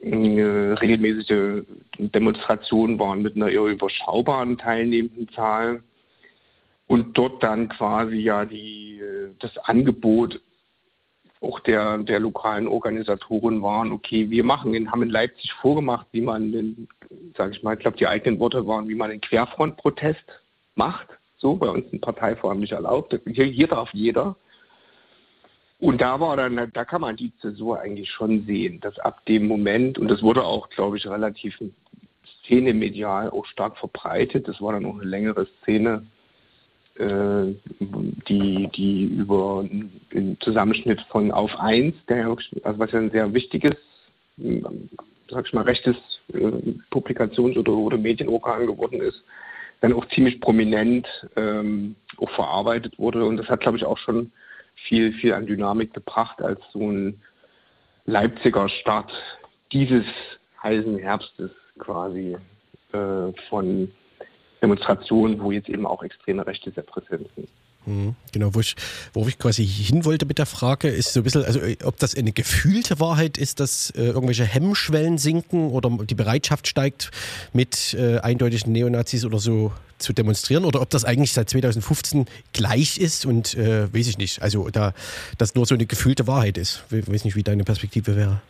regelmäßige 0.00 1.64
Demonstrationen 1.98 2.98
waren 2.98 3.22
mit 3.22 3.36
einer 3.36 3.48
eher 3.48 3.64
überschaubaren 3.64 4.58
teilnehmenden 4.58 5.28
Zahl. 5.30 5.82
Und 6.86 7.18
dort 7.18 7.42
dann 7.42 7.68
quasi 7.68 8.16
ja 8.16 8.44
die, 8.44 9.02
das 9.40 9.56
Angebot 9.58 10.40
auch 11.40 11.60
der, 11.60 11.98
der 11.98 12.20
lokalen 12.20 12.66
Organisatoren 12.66 13.62
waren, 13.62 13.92
okay, 13.92 14.30
wir 14.30 14.44
machen, 14.44 14.90
haben 14.90 15.02
in 15.02 15.10
Leipzig 15.10 15.52
vorgemacht, 15.54 16.06
wie 16.12 16.22
man 16.22 16.52
den, 16.52 16.88
sage 17.36 17.52
ich 17.52 17.62
mal, 17.62 17.74
ich 17.74 17.80
glaube 17.80 17.96
die 17.96 18.06
eigenen 18.06 18.40
Worte 18.40 18.66
waren, 18.66 18.88
wie 18.88 18.94
man 18.94 19.10
den 19.10 19.20
Querfrontprotest 19.20 20.24
macht. 20.74 21.08
So, 21.38 21.56
bei 21.56 21.68
uns 21.68 21.92
ein 21.92 22.00
Parteivorhaben 22.00 22.60
nicht 22.60 22.72
erlaubt. 22.72 23.18
Hier, 23.26 23.44
hier 23.44 23.68
darf 23.68 23.90
jeder. 23.92 24.36
Und 25.78 26.00
da 26.00 26.20
war 26.20 26.36
dann, 26.36 26.70
da 26.72 26.84
kann 26.84 27.02
man 27.02 27.16
die 27.16 27.32
Zäsur 27.40 27.80
eigentlich 27.80 28.10
schon 28.10 28.46
sehen, 28.46 28.80
dass 28.80 28.98
ab 28.98 29.24
dem 29.26 29.46
Moment, 29.46 29.98
und 29.98 30.08
das 30.08 30.22
wurde 30.22 30.42
auch, 30.42 30.70
glaube 30.70 30.96
ich, 30.96 31.06
relativ 31.06 31.58
szenemedial 32.44 33.30
auch 33.30 33.44
stark 33.46 33.76
verbreitet, 33.76 34.48
das 34.48 34.60
war 34.62 34.72
dann 34.72 34.86
auch 34.86 34.94
eine 34.94 35.04
längere 35.04 35.46
Szene, 35.62 36.06
äh, 36.94 37.52
die, 38.28 38.68
die 38.74 39.04
über 39.04 39.66
den 40.12 40.38
Zusammenschnitt 40.40 41.00
von 41.10 41.30
Auf 41.30 41.54
1, 41.58 41.94
der 42.08 42.26
also 42.26 42.78
was 42.78 42.92
ja 42.92 43.00
ein 43.00 43.10
sehr 43.10 43.34
wichtiges, 43.34 43.74
sag 45.28 45.46
ich 45.46 45.52
mal, 45.52 45.62
rechtes 45.62 45.96
äh, 46.32 46.50
Publikations- 46.90 47.58
oder, 47.58 47.72
oder 47.72 47.98
Medienorgan 47.98 48.66
geworden 48.66 49.02
ist, 49.02 49.22
dann 49.82 49.92
auch 49.92 50.06
ziemlich 50.08 50.40
prominent 50.40 51.06
ähm, 51.36 51.96
auch 52.16 52.30
verarbeitet 52.30 52.98
wurde. 52.98 53.26
Und 53.26 53.36
das 53.36 53.48
hat, 53.48 53.60
glaube 53.60 53.76
ich, 53.76 53.84
auch 53.84 53.98
schon 53.98 54.32
viel, 54.76 55.12
viel 55.14 55.32
an 55.32 55.46
Dynamik 55.46 55.94
gebracht 55.94 56.40
als 56.40 56.60
so 56.72 56.90
ein 56.90 57.20
Leipziger 58.04 58.68
Start 58.68 59.12
dieses 59.72 60.04
heißen 60.62 60.98
Herbstes 60.98 61.50
quasi 61.78 62.36
äh, 62.92 63.32
von 63.48 63.90
Demonstrationen, 64.62 65.40
wo 65.40 65.50
jetzt 65.50 65.68
eben 65.68 65.86
auch 65.86 66.02
extreme 66.02 66.46
Rechte 66.46 66.70
sehr 66.70 66.84
präsent 66.84 67.28
sind. 67.34 67.48
Mhm, 67.86 68.16
genau, 68.32 68.52
wo 68.54 68.60
ich, 68.60 68.74
wo 69.12 69.26
ich 69.28 69.38
quasi 69.38 69.64
hin 69.64 70.04
wollte 70.04 70.26
mit 70.26 70.38
der 70.38 70.46
Frage, 70.46 70.88
ist 70.88 71.12
so 71.12 71.20
ein 71.20 71.22
bisschen, 71.22 71.44
also 71.44 71.60
äh, 71.60 71.76
ob 71.84 71.98
das 71.98 72.16
eine 72.16 72.32
gefühlte 72.32 72.98
Wahrheit 72.98 73.38
ist, 73.38 73.60
dass 73.60 73.90
äh, 73.90 74.06
irgendwelche 74.06 74.44
Hemmschwellen 74.44 75.18
sinken 75.18 75.70
oder 75.70 75.88
die 76.04 76.16
Bereitschaft 76.16 76.66
steigt, 76.66 77.12
mit 77.52 77.94
äh, 77.94 78.18
eindeutigen 78.18 78.72
Neonazis 78.72 79.24
oder 79.24 79.38
so 79.38 79.72
zu 79.98 80.12
demonstrieren 80.12 80.64
oder 80.64 80.82
ob 80.82 80.90
das 80.90 81.04
eigentlich 81.04 81.32
seit 81.32 81.48
2015 81.48 82.26
gleich 82.52 82.98
ist 82.98 83.24
und 83.24 83.54
äh, 83.54 83.92
weiß 83.94 84.08
ich 84.08 84.18
nicht. 84.18 84.42
Also 84.42 84.68
da 84.68 84.92
das 85.38 85.54
nur 85.54 85.64
so 85.64 85.74
eine 85.74 85.86
gefühlte 85.86 86.26
Wahrheit 86.26 86.58
ist. 86.58 86.84
Ich 86.90 87.10
weiß 87.10 87.24
nicht, 87.24 87.36
wie 87.36 87.44
deine 87.44 87.64
Perspektive 87.64 88.16
wäre. 88.16 88.42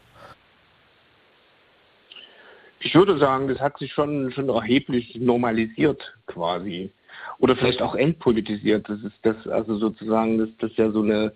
Ich 2.81 2.94
würde 2.94 3.18
sagen, 3.18 3.49
das 3.49 3.61
hat 3.61 3.79
sich 3.79 3.92
schon, 3.92 4.33
schon 4.33 4.49
erheblich 4.49 5.16
normalisiert 5.20 6.14
quasi 6.27 6.90
oder 7.38 7.57
vielleicht 7.57 7.83
auch 7.83 7.94
entpolitisiert. 7.94 8.88
Das 8.88 9.01
ist 9.01 9.16
das, 9.22 9.46
also 9.46 9.77
sozusagen, 9.77 10.38
das, 10.38 10.49
das 10.59 10.70
ist 10.70 10.79
ja 10.79 10.90
so 10.90 11.03
eine 11.03 11.33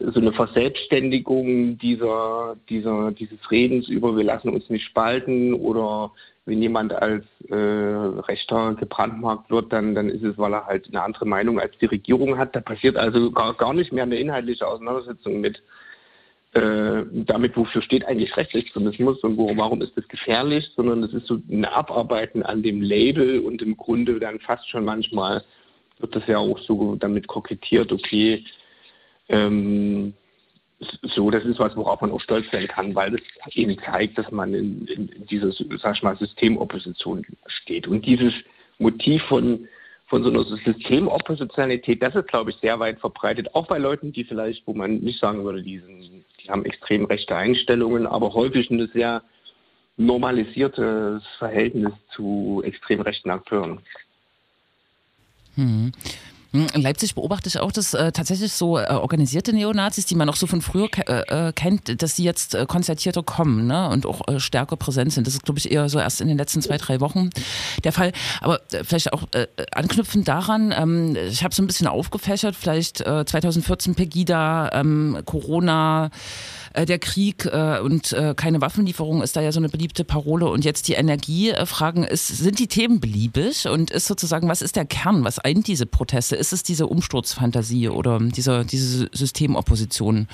so 0.00 0.20
eine 0.20 0.32
Verselbstständigung 0.32 1.78
dieser, 1.78 2.56
dieser, 2.68 3.12
dieses 3.12 3.50
Redens 3.50 3.88
über 3.88 4.16
wir 4.16 4.24
lassen 4.24 4.48
uns 4.48 4.68
nicht 4.68 4.84
spalten 4.84 5.54
oder 5.54 6.10
wenn 6.46 6.60
jemand 6.60 6.92
als 6.92 7.24
äh, 7.48 7.54
Rechter 7.54 8.74
gebrandmarkt 8.74 9.50
wird, 9.50 9.72
dann, 9.72 9.94
dann 9.94 10.10
ist 10.10 10.22
es, 10.22 10.36
weil 10.36 10.52
er 10.52 10.66
halt 10.66 10.88
eine 10.88 11.02
andere 11.02 11.26
Meinung 11.26 11.58
als 11.58 11.78
die 11.78 11.86
Regierung 11.86 12.36
hat. 12.36 12.54
Da 12.54 12.60
passiert 12.60 12.96
also 12.96 13.30
gar, 13.30 13.54
gar 13.54 13.72
nicht 13.72 13.92
mehr 13.92 14.02
eine 14.02 14.16
inhaltliche 14.16 14.66
Auseinandersetzung 14.66 15.40
mit 15.40 15.62
äh, 16.54 17.04
damit, 17.12 17.56
wofür 17.56 17.82
steht 17.82 18.04
eigentlich 18.04 18.36
Rechtsextremismus 18.36 19.20
und 19.24 19.36
wo, 19.36 19.56
warum 19.56 19.82
ist 19.82 19.96
das 19.96 20.06
gefährlich, 20.08 20.70
sondern 20.76 21.02
es 21.02 21.12
ist 21.12 21.26
so 21.26 21.40
ein 21.50 21.64
Abarbeiten 21.64 22.42
an 22.42 22.62
dem 22.62 22.80
Label 22.80 23.40
und 23.40 23.60
im 23.60 23.76
Grunde 23.76 24.20
dann 24.20 24.38
fast 24.40 24.68
schon 24.68 24.84
manchmal 24.84 25.42
wird 25.98 26.14
das 26.14 26.26
ja 26.26 26.38
auch 26.38 26.58
so 26.60 26.96
damit 26.96 27.26
kokettiert, 27.26 27.92
okay, 27.92 28.44
ähm, 29.28 30.14
so, 31.02 31.30
das 31.30 31.44
ist 31.44 31.58
was, 31.58 31.76
worauf 31.76 32.00
man 32.00 32.10
auch 32.10 32.20
stolz 32.20 32.46
sein 32.50 32.68
kann, 32.68 32.94
weil 32.94 33.14
es 33.14 33.56
eben 33.56 33.78
zeigt, 33.78 34.18
dass 34.18 34.30
man 34.30 34.54
in, 34.54 34.86
in, 34.86 35.26
dieser, 35.26 35.50
sag 35.78 35.96
ich 35.96 36.02
mal, 36.02 36.16
Systemopposition 36.16 37.24
steht. 37.46 37.86
Und 37.86 38.04
dieses 38.04 38.34
Motiv 38.78 39.22
von 39.24 39.66
von 40.06 40.22
so 40.22 40.30
einer 40.30 40.44
Systemoppositionalität, 40.44 42.02
das 42.02 42.14
ist, 42.14 42.28
glaube 42.28 42.50
ich, 42.50 42.56
sehr 42.58 42.78
weit 42.78 43.00
verbreitet, 43.00 43.54
auch 43.54 43.66
bei 43.66 43.78
Leuten, 43.78 44.12
die 44.12 44.24
vielleicht, 44.24 44.66
wo 44.66 44.74
man 44.74 44.98
nicht 44.98 45.18
sagen 45.18 45.44
würde, 45.44 45.62
die 45.62 45.78
sind, 45.78 46.23
die 46.44 46.50
haben 46.50 46.64
extrem 46.64 47.06
rechte 47.06 47.34
Einstellungen, 47.34 48.06
aber 48.06 48.34
häufig 48.34 48.70
ein 48.70 48.88
sehr 48.92 49.22
normalisiertes 49.96 51.22
Verhältnis 51.38 51.92
zu 52.14 52.62
extrem 52.64 53.00
rechten 53.00 53.30
Akteuren. 53.30 53.80
Hm. 55.54 55.92
Hm, 56.54 56.68
in 56.72 56.82
Leipzig 56.82 57.16
beobachte 57.16 57.48
ich 57.48 57.58
auch, 57.58 57.72
dass 57.72 57.94
äh, 57.94 58.12
tatsächlich 58.12 58.52
so 58.52 58.78
äh, 58.78 58.86
organisierte 58.92 59.52
Neonazis, 59.52 60.06
die 60.06 60.14
man 60.14 60.28
auch 60.28 60.36
so 60.36 60.46
von 60.46 60.62
früher 60.62 60.88
äh, 61.08 61.48
äh, 61.48 61.52
kennt, 61.52 62.00
dass 62.00 62.14
sie 62.14 62.22
jetzt 62.22 62.54
äh, 62.54 62.64
konzertierter 62.64 63.24
kommen 63.24 63.66
ne? 63.66 63.88
und 63.88 64.06
auch 64.06 64.28
äh, 64.28 64.38
stärker 64.38 64.76
präsent 64.76 65.12
sind. 65.12 65.26
Das 65.26 65.34
ist, 65.34 65.42
glaube 65.42 65.58
ich, 65.58 65.72
eher 65.72 65.88
so 65.88 65.98
erst 65.98 66.20
in 66.20 66.28
den 66.28 66.38
letzten 66.38 66.62
zwei, 66.62 66.78
drei 66.78 67.00
Wochen 67.00 67.30
der 67.82 67.90
Fall. 67.90 68.12
Aber 68.40 68.60
vielleicht 68.84 69.12
auch 69.12 69.24
anknüpfend 69.72 70.28
daran, 70.28 70.72
ähm, 70.76 71.16
ich 71.28 71.42
habe 71.42 71.52
so 71.52 71.60
ein 71.60 71.66
bisschen 71.66 71.88
aufgefächert, 71.88 72.54
vielleicht 72.54 72.98
2014 72.98 73.96
Pegida, 73.96 74.70
ähm, 74.72 75.20
Corona, 75.24 76.10
der 76.76 76.98
Krieg 76.98 77.46
und 77.46 78.16
keine 78.36 78.60
Waffenlieferung 78.60 79.22
ist 79.22 79.36
da 79.36 79.40
ja 79.40 79.52
so 79.52 79.60
eine 79.60 79.68
beliebte 79.68 80.04
Parole. 80.04 80.48
Und 80.48 80.64
jetzt 80.64 80.88
die 80.88 80.94
Energiefragen, 80.94 82.02
ist, 82.02 82.26
sind 82.28 82.58
die 82.58 82.66
Themen 82.66 82.98
beliebig 82.98 83.68
und 83.68 83.90
ist 83.90 84.06
sozusagen, 84.06 84.48
was 84.48 84.60
ist 84.60 84.74
der 84.74 84.84
Kern, 84.84 85.24
was 85.24 85.38
eint 85.38 85.68
diese 85.68 85.86
Proteste? 85.86 86.36
Ist 86.44 86.52
es 86.52 86.62
diese 86.62 86.88
Umsturzfantasie 86.88 87.88
oder 87.88 88.18
diese, 88.18 88.66
diese 88.66 89.08
Systemopposition? 89.12 90.28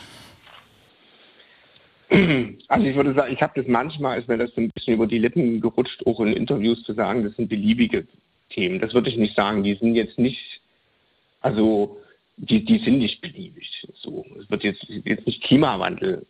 Also 2.66 2.84
ich 2.84 2.96
würde 2.96 3.14
sagen, 3.14 3.32
ich 3.32 3.40
habe 3.40 3.52
das 3.54 3.68
manchmal, 3.68 4.18
ist 4.18 4.26
mir 4.26 4.36
das 4.36 4.50
so 4.56 4.60
ein 4.60 4.70
bisschen 4.70 4.94
über 4.94 5.06
die 5.06 5.18
Lippen 5.18 5.60
gerutscht, 5.60 6.04
auch 6.06 6.18
in 6.18 6.32
Interviews 6.32 6.82
zu 6.82 6.94
sagen, 6.94 7.22
das 7.22 7.36
sind 7.36 7.48
beliebige 7.48 8.08
Themen. 8.48 8.80
Das 8.80 8.92
würde 8.92 9.08
ich 9.08 9.18
nicht 9.18 9.36
sagen. 9.36 9.62
Die 9.62 9.76
sind 9.76 9.94
jetzt 9.94 10.18
nicht, 10.18 10.60
also 11.42 11.96
die, 12.38 12.64
die 12.64 12.78
sind 12.78 12.98
nicht 12.98 13.20
beliebig. 13.20 13.86
So, 13.94 14.26
es 14.36 14.50
wird 14.50 14.64
jetzt, 14.64 14.84
jetzt 14.88 15.28
nicht 15.28 15.44
Klimawandel, 15.44 16.26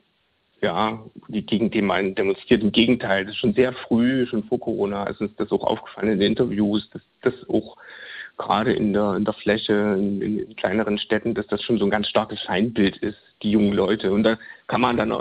ja, 0.60 1.02
gegen 1.30 1.70
den 1.70 1.86
man 1.86 2.14
demonstriert. 2.14 2.62
Im 2.62 2.72
Gegenteil, 2.72 3.24
das 3.24 3.32
ist 3.32 3.40
schon 3.40 3.54
sehr 3.54 3.72
früh, 3.72 4.26
schon 4.26 4.44
vor 4.44 4.60
Corona, 4.60 5.04
ist 5.04 5.22
uns 5.22 5.34
das 5.38 5.50
auch 5.50 5.64
aufgefallen 5.64 6.12
in 6.12 6.18
den 6.18 6.32
Interviews, 6.32 6.86
dass 6.90 7.00
das 7.22 7.48
auch 7.48 7.78
gerade 8.40 8.72
in 8.72 8.92
der, 8.92 9.14
in 9.14 9.24
der 9.24 9.35
Fläche, 9.35 9.72
in, 9.72 10.20
in, 10.22 10.57
kleineren 10.57 10.98
Städten, 10.98 11.35
dass 11.35 11.46
das 11.46 11.62
schon 11.62 11.79
so 11.79 11.85
ein 11.85 11.90
ganz 11.90 12.09
starkes 12.09 12.40
Feindbild 12.42 12.96
ist, 12.96 13.18
die 13.42 13.50
jungen 13.53 13.72
Leute. 13.72 14.12
Und 14.12 14.24
da 14.24 14.38
kann 14.66 14.81
man 14.81 14.96
dann, 14.96 15.12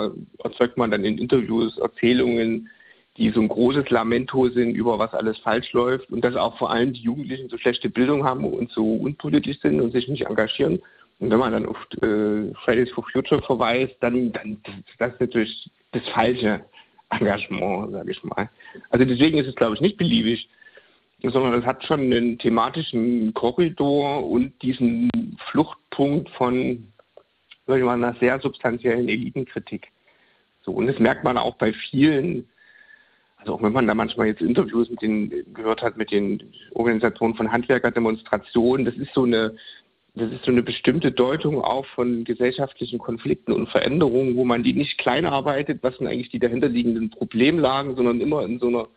erzeugt 0.43 0.77
man 0.77 0.89
dann 0.89 1.03
in 1.03 1.17
Interviews 1.17 1.77
Erzählungen, 1.77 2.69
die 3.17 3.29
so 3.31 3.41
ein 3.41 3.49
großes 3.49 3.89
Lamento 3.89 4.47
sind 4.49 4.75
über 4.75 4.97
was 4.97 5.13
alles 5.13 5.37
falsch 5.39 5.73
läuft 5.73 6.09
und 6.09 6.23
dass 6.23 6.35
auch 6.35 6.57
vor 6.57 6.71
allem 6.71 6.93
die 6.93 7.01
Jugendlichen 7.01 7.49
so 7.49 7.57
schlechte 7.57 7.89
Bildung 7.89 8.23
haben 8.23 8.45
und 8.45 8.71
so 8.71 8.95
unpolitisch 8.95 9.59
sind 9.59 9.81
und 9.81 9.91
sich 9.91 10.07
nicht 10.07 10.27
engagieren. 10.27 10.81
Und 11.19 11.29
wenn 11.29 11.39
man 11.39 11.51
dann 11.51 11.65
auf 11.65 11.77
äh, 12.01 12.53
Fridays 12.63 12.91
for 12.91 13.03
Future 13.11 13.41
verweist, 13.41 13.95
dann, 13.99 14.31
dann 14.31 14.57
das, 14.63 14.75
das 14.97 15.13
ist 15.13 15.19
natürlich 15.19 15.71
das 15.91 16.07
falsche 16.09 16.61
Engagement, 17.09 17.91
sage 17.91 18.11
ich 18.11 18.23
mal. 18.23 18.49
Also 18.89 19.03
deswegen 19.03 19.37
ist 19.37 19.47
es, 19.47 19.55
glaube 19.55 19.75
ich, 19.75 19.81
nicht 19.81 19.97
beliebig, 19.97 20.47
sondern 21.23 21.53
es 21.59 21.65
hat 21.65 21.83
schon 21.83 22.01
einen 22.01 22.37
thematischen 22.37 23.33
Korridor 23.33 24.29
und 24.29 24.61
diesen 24.61 25.09
Fluchtpunkt 25.51 26.29
von, 26.31 26.87
ich 27.67 27.83
mal, 27.83 27.93
einer 27.93 28.15
sehr 28.19 28.39
substanziellen 28.39 29.09
Elitenkritik. 29.09 29.87
So, 30.61 30.71
und 30.71 30.87
das 30.87 30.99
merkt 30.99 31.23
man 31.23 31.37
auch 31.37 31.55
bei 31.55 31.73
vielen 31.73 32.47
also 33.39 33.53
auch 33.53 33.61
wenn 33.61 33.71
man 33.71 33.87
da 33.87 33.95
manchmal 33.95 34.27
jetzt 34.27 34.41
Interviews 34.41 34.89
mit 34.89 35.01
den 35.01 35.29
gehört 35.53 35.81
hat, 35.81 35.97
mit 35.97 36.11
den 36.11 36.43
Organisationen 36.73 37.35
von 37.35 37.51
Handwerkerdemonstrationen, 37.51 38.85
das 38.85 38.95
ist 38.95 39.13
so 39.13 39.23
eine, 39.23 39.55
das 40.15 40.31
ist 40.31 40.43
so 40.43 40.51
eine 40.51 40.61
bestimmte 40.61 41.11
Deutung 41.11 41.61
auch 41.61 41.85
von 41.85 42.25
gesellschaftlichen 42.25 42.99
Konflikten 42.99 43.53
und 43.53 43.69
Veränderungen, 43.69 44.35
wo 44.35 44.43
man 44.43 44.63
die 44.63 44.73
nicht 44.73 44.97
klein 44.97 45.25
arbeitet, 45.25 45.81
was 45.83 45.97
sind 45.97 46.07
eigentlich 46.07 46.29
die 46.29 46.39
dahinterliegenden 46.39 47.11
Problemlagen, 47.11 47.95
sondern 47.95 48.19
immer 48.19 48.43
in 48.43 48.59
so 48.59 48.67
einer 48.67 48.87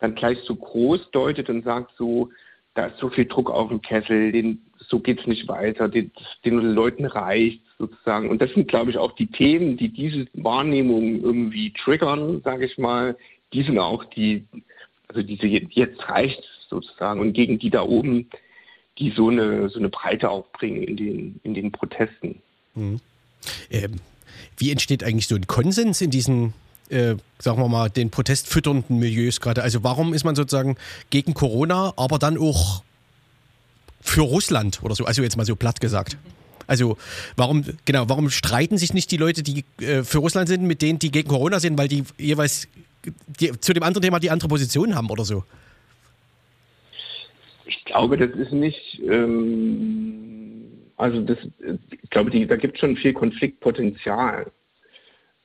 dann 0.00 0.14
gleich 0.14 0.38
so 0.44 0.54
groß 0.54 1.10
deutet 1.12 1.48
und 1.48 1.64
sagt 1.64 1.92
so, 1.96 2.30
da 2.74 2.86
ist 2.86 2.98
so 2.98 3.10
viel 3.10 3.26
Druck 3.26 3.50
auf 3.50 3.68
dem 3.68 3.82
Kessel, 3.82 4.32
den, 4.32 4.62
so 4.78 4.98
geht 5.00 5.20
es 5.20 5.26
nicht 5.26 5.48
weiter, 5.48 5.88
den, 5.88 6.10
den 6.44 6.58
Leuten 6.58 7.04
reicht 7.04 7.60
sozusagen. 7.78 8.30
Und 8.30 8.40
das 8.40 8.52
sind, 8.52 8.68
glaube 8.68 8.90
ich, 8.90 8.98
auch 8.98 9.12
die 9.12 9.26
Themen, 9.26 9.76
die 9.76 9.88
diese 9.88 10.26
Wahrnehmung 10.34 11.22
irgendwie 11.22 11.72
triggern, 11.72 12.40
sage 12.42 12.66
ich 12.66 12.78
mal, 12.78 13.16
die 13.52 13.62
sind 13.62 13.78
auch 13.78 14.04
die, 14.04 14.44
also 15.08 15.22
diese 15.22 15.46
jetzt 15.46 16.08
reicht 16.08 16.42
sozusagen 16.68 17.20
und 17.20 17.32
gegen 17.32 17.58
die 17.58 17.70
da 17.70 17.82
oben, 17.82 18.30
die 18.98 19.10
so 19.10 19.28
eine, 19.28 19.68
so 19.68 19.78
eine 19.78 19.88
Breite 19.88 20.30
aufbringen 20.30 20.82
in 20.82 20.96
den, 20.96 21.40
in 21.42 21.54
den 21.54 21.72
Protesten. 21.72 22.40
Mhm. 22.74 23.00
Ähm, 23.70 23.96
wie 24.56 24.70
entsteht 24.70 25.02
eigentlich 25.02 25.26
so 25.26 25.34
ein 25.34 25.46
Konsens 25.46 26.00
in 26.00 26.10
diesen, 26.10 26.52
äh, 26.90 27.16
sagen 27.38 27.58
wir 27.60 27.68
mal, 27.68 27.88
den 27.88 28.10
protestfütternden 28.10 28.98
Milieus 28.98 29.40
gerade? 29.40 29.62
Also 29.62 29.82
warum 29.82 30.12
ist 30.12 30.24
man 30.24 30.34
sozusagen 30.34 30.76
gegen 31.10 31.34
Corona, 31.34 31.92
aber 31.96 32.18
dann 32.18 32.38
auch 32.38 32.82
für 34.00 34.22
Russland 34.22 34.82
oder 34.82 34.94
so? 34.94 35.04
Also 35.04 35.22
jetzt 35.22 35.36
mal 35.36 35.46
so 35.46 35.56
platt 35.56 35.80
gesagt. 35.80 36.16
Also 36.66 36.96
warum, 37.36 37.64
genau, 37.84 38.08
warum 38.08 38.30
streiten 38.30 38.78
sich 38.78 38.94
nicht 38.94 39.10
die 39.10 39.16
Leute, 39.16 39.42
die 39.42 39.64
äh, 39.80 40.04
für 40.04 40.18
Russland 40.18 40.48
sind, 40.48 40.62
mit 40.62 40.82
denen, 40.82 40.98
die 40.98 41.10
gegen 41.10 41.28
Corona 41.28 41.58
sind, 41.58 41.76
weil 41.78 41.88
die 41.88 42.04
jeweils 42.16 42.68
die, 43.40 43.58
zu 43.60 43.72
dem 43.72 43.82
anderen 43.82 44.02
Thema 44.02 44.20
die 44.20 44.30
andere 44.30 44.48
Position 44.48 44.94
haben 44.94 45.10
oder 45.10 45.24
so? 45.24 45.44
Ich 47.66 47.84
glaube, 47.84 48.16
das 48.16 48.30
ist 48.38 48.52
nicht, 48.52 49.00
ähm, 49.08 50.64
also 50.96 51.20
das, 51.22 51.38
ich 51.90 52.10
glaube, 52.10 52.30
die, 52.30 52.46
da 52.46 52.56
gibt 52.56 52.74
es 52.74 52.80
schon 52.80 52.96
viel 52.96 53.12
Konfliktpotenzial 53.12 54.50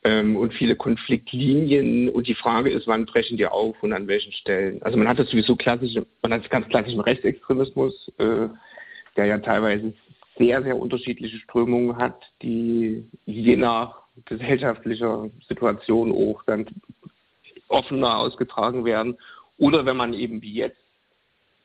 und 0.05 0.53
viele 0.53 0.75
Konfliktlinien 0.75 2.09
und 2.09 2.27
die 2.27 2.35
Frage 2.35 2.69
ist, 2.69 2.85
wann 2.85 3.05
brechen 3.05 3.37
die 3.37 3.47
auf 3.47 3.81
und 3.81 3.91
an 3.91 4.07
welchen 4.07 4.31
Stellen. 4.33 4.81
Also 4.83 4.97
man 4.97 5.07
hat 5.07 5.17
das 5.17 5.29
sowieso 5.29 5.55
klassisch, 5.55 5.95
man 6.21 6.33
hat 6.33 6.49
ganz 6.49 6.67
klassischen 6.67 6.99
Rechtsextremismus, 6.99 8.11
äh, 8.19 8.47
der 9.17 9.25
ja 9.25 9.39
teilweise 9.39 9.93
sehr, 10.37 10.61
sehr 10.61 10.77
unterschiedliche 10.77 11.37
Strömungen 11.37 11.97
hat, 11.97 12.21
die 12.41 13.03
je 13.25 13.55
nach 13.55 14.03
gesellschaftlicher 14.25 15.29
Situation 15.47 16.11
auch 16.11 16.43
dann 16.43 16.67
offener 17.67 18.19
ausgetragen 18.19 18.85
werden. 18.85 19.17
Oder 19.57 19.85
wenn 19.85 19.97
man 19.97 20.13
eben 20.13 20.41
wie 20.41 20.53
jetzt 20.53 20.77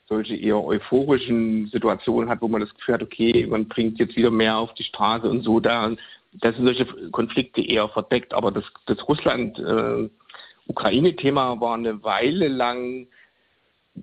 solche 0.08 0.34
eher 0.34 0.64
euphorischen 0.64 1.68
Situationen 1.68 2.30
hat, 2.30 2.40
wo 2.40 2.48
man 2.48 2.60
das 2.60 2.74
Gefühl 2.74 2.94
hat, 2.94 3.02
okay, 3.02 3.46
man 3.48 3.68
bringt 3.68 3.98
jetzt 3.98 4.16
wieder 4.16 4.30
mehr 4.30 4.56
auf 4.56 4.74
die 4.74 4.84
Straße 4.84 5.28
und 5.28 5.42
so, 5.42 5.60
da, 5.60 5.94
das 6.32 6.56
sind 6.56 6.64
solche 6.64 6.86
Konflikte 7.10 7.60
eher 7.60 7.88
verdeckt. 7.88 8.32
Aber 8.34 8.52
das, 8.52 8.64
das 8.86 9.08
Russland-Ukraine-Thema 9.08 11.54
äh, 11.54 11.60
war 11.60 11.74
eine 11.74 12.02
Weile 12.02 12.48
lang, 12.48 13.06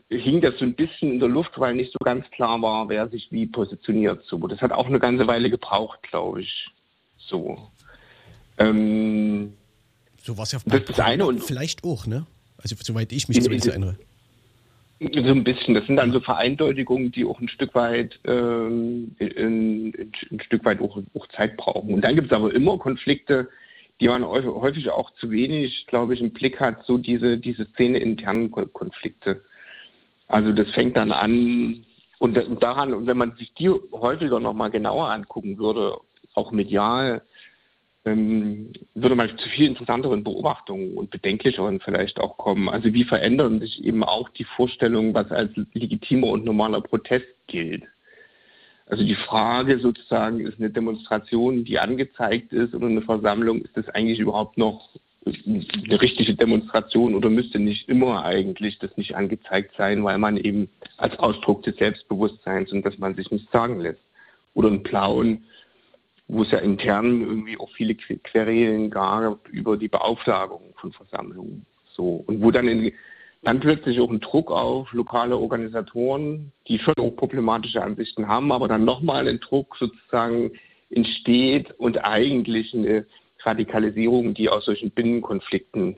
hing 0.09 0.41
das 0.41 0.59
so 0.59 0.65
ein 0.65 0.75
bisschen 0.75 1.13
in 1.13 1.19
der 1.19 1.29
Luft, 1.29 1.57
weil 1.57 1.73
nicht 1.75 1.91
so 1.91 1.97
ganz 2.03 2.29
klar 2.31 2.61
war, 2.61 2.89
wer 2.89 3.07
sich 3.09 3.31
wie 3.31 3.47
positioniert. 3.47 4.23
So, 4.25 4.37
das 4.47 4.61
hat 4.61 4.71
auch 4.71 4.87
eine 4.87 4.99
ganze 4.99 5.27
Weile 5.27 5.49
gebraucht, 5.49 6.03
glaube 6.03 6.41
ich. 6.41 6.69
So. 7.17 7.71
Ähm, 8.57 9.53
so 10.23 10.37
war 10.37 10.43
es 10.43 10.51
ja 10.51 10.59
das, 10.65 10.85
das 10.85 10.99
eine 10.99 11.25
und 11.25 11.43
vielleicht 11.43 11.83
auch, 11.83 12.05
ne? 12.05 12.27
Also 12.57 12.75
soweit 12.79 13.11
ich 13.11 13.27
mich 13.27 13.41
zumindest 13.41 13.69
erinnere. 13.69 13.97
So 14.99 15.31
ein 15.31 15.43
bisschen. 15.43 15.75
Das 15.75 15.85
sind 15.85 15.97
dann 15.97 16.11
so 16.11 16.19
Vereindeutigungen, 16.19 17.11
die 17.11 17.25
auch 17.25 17.39
ein 17.39 17.49
Stück 17.49 17.75
weit, 17.75 18.19
ähm, 18.25 19.15
ein, 19.19 19.93
ein, 20.31 20.39
Stück 20.41 20.65
weit 20.65 20.81
auch, 20.81 20.97
auch 21.13 21.27
Zeit 21.27 21.55
brauchen. 21.55 21.93
Und 21.93 22.01
dann 22.01 22.15
gibt 22.15 22.31
es 22.31 22.35
aber 22.35 22.53
immer 22.53 22.77
Konflikte, 22.79 23.49
die 23.99 24.07
man 24.07 24.25
häufig 24.25 24.89
auch 24.89 25.11
zu 25.15 25.31
wenig, 25.31 25.85
glaube 25.87 26.13
ich, 26.13 26.21
im 26.21 26.31
Blick 26.31 26.59
hat, 26.59 26.85
so 26.85 26.97
diese, 26.97 27.37
diese 27.37 27.65
Szene 27.65 27.99
internen 27.99 28.51
Konflikte. 28.51 29.43
Also 30.27 30.51
das 30.51 30.69
fängt 30.71 30.97
dann 30.97 31.11
an 31.11 31.85
und 32.19 32.35
daran, 32.61 32.93
und 32.93 33.07
wenn 33.07 33.17
man 33.17 33.35
sich 33.35 33.53
die 33.53 33.69
häufiger 33.69 34.39
nochmal 34.39 34.71
genauer 34.71 35.09
angucken 35.09 35.57
würde, 35.57 35.97
auch 36.33 36.51
medial, 36.51 37.21
würde 38.15 39.15
man 39.15 39.37
zu 39.37 39.49
viel 39.49 39.67
interessanteren 39.67 40.23
Beobachtungen 40.23 40.95
und 40.95 41.09
bedenklicheren 41.09 41.79
vielleicht 41.79 42.19
auch 42.19 42.37
kommen. 42.37 42.69
Also 42.69 42.93
wie 42.93 43.03
verändern 43.03 43.59
sich 43.59 43.83
eben 43.83 44.03
auch 44.03 44.29
die 44.29 44.43
Vorstellungen, 44.43 45.13
was 45.13 45.31
als 45.31 45.51
legitimer 45.73 46.27
und 46.27 46.45
normaler 46.45 46.81
Protest 46.81 47.27
gilt. 47.47 47.83
Also 48.87 49.03
die 49.03 49.15
Frage 49.15 49.79
sozusagen, 49.79 50.45
ist 50.45 50.59
eine 50.59 50.69
Demonstration, 50.69 51.65
die 51.65 51.77
angezeigt 51.79 52.53
ist 52.53 52.73
oder 52.73 52.87
eine 52.87 53.01
Versammlung, 53.01 53.61
ist 53.61 53.75
das 53.75 53.89
eigentlich 53.89 54.19
überhaupt 54.19 54.57
noch 54.57 54.89
eine 55.25 56.01
richtige 56.01 56.35
Demonstration 56.35 57.13
oder 57.13 57.29
müsste 57.29 57.59
nicht 57.59 57.89
immer 57.89 58.23
eigentlich 58.23 58.79
das 58.79 58.95
nicht 58.95 59.15
angezeigt 59.15 59.73
sein, 59.77 60.03
weil 60.05 60.17
man 60.17 60.37
eben 60.37 60.69
als 60.95 61.19
Ausdruck 61.19 61.63
des 61.63 61.75
Selbstbewusstseins 61.75 62.71
und 62.71 62.85
dass 62.85 62.97
man 62.97 63.15
sich 63.15 63.29
nicht 63.29 63.51
sagen 63.51 63.81
lässt. 63.81 63.99
Oder 64.53 64.69
ein 64.69 64.83
Plauen, 64.83 65.43
wo 66.27 66.43
es 66.43 66.51
ja 66.51 66.59
intern 66.59 67.21
irgendwie 67.21 67.57
auch 67.57 67.71
viele 67.71 67.95
Querelen 67.95 68.89
gab 68.89 69.47
über 69.49 69.77
die 69.77 69.87
Beauftragung 69.87 70.73
von 70.75 70.91
Versammlungen. 70.91 71.65
So. 71.93 72.23
Und 72.27 72.41
wo 72.41 72.51
dann, 72.51 72.67
in, 72.67 72.91
dann 73.43 73.59
plötzlich 73.59 73.99
auch 73.99 74.09
ein 74.09 74.19
Druck 74.19 74.51
auf 74.51 74.91
lokale 74.91 75.37
Organisatoren, 75.37 76.51
die 76.67 76.79
schon 76.79 76.95
auch 76.97 77.11
problematische 77.11 77.81
Ansichten 77.81 78.27
haben, 78.27 78.51
aber 78.51 78.67
dann 78.67 78.83
nochmal 78.83 79.27
ein 79.27 79.39
Druck 79.39 79.77
sozusagen 79.77 80.51
entsteht 80.89 81.71
und 81.77 82.03
eigentlich 82.03 82.73
eine 82.73 83.05
Radikalisierung, 83.43 84.33
die 84.33 84.49
aus 84.49 84.65
solchen 84.65 84.91
Binnenkonflikten 84.91 85.97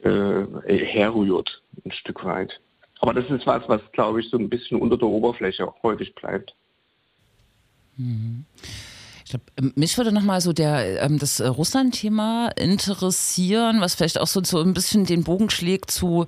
äh, 0.00 0.44
herrührt, 0.66 1.62
ein 1.84 1.92
Stück 1.92 2.24
weit. 2.24 2.60
Aber 3.00 3.14
das 3.14 3.28
ist 3.30 3.46
was, 3.46 3.68
was, 3.68 3.80
glaube 3.92 4.20
ich, 4.20 4.30
so 4.30 4.38
ein 4.38 4.48
bisschen 4.48 4.80
unter 4.80 4.96
der 4.96 5.08
Oberfläche 5.08 5.72
häufig 5.82 6.14
bleibt. 6.14 6.54
Mhm. 7.96 8.44
Ähm, 9.58 9.72
mich 9.76 9.96
würde 9.96 10.12
nochmal 10.12 10.40
so 10.40 10.52
der, 10.52 11.02
ähm, 11.02 11.18
das 11.18 11.40
äh, 11.40 11.46
Russland-Thema 11.46 12.48
interessieren, 12.56 13.80
was 13.80 13.94
vielleicht 13.94 14.20
auch 14.20 14.26
so, 14.26 14.42
so 14.44 14.60
ein 14.60 14.74
bisschen 14.74 15.04
den 15.04 15.24
Bogen 15.24 15.50
schlägt 15.50 15.90
zu 15.90 16.26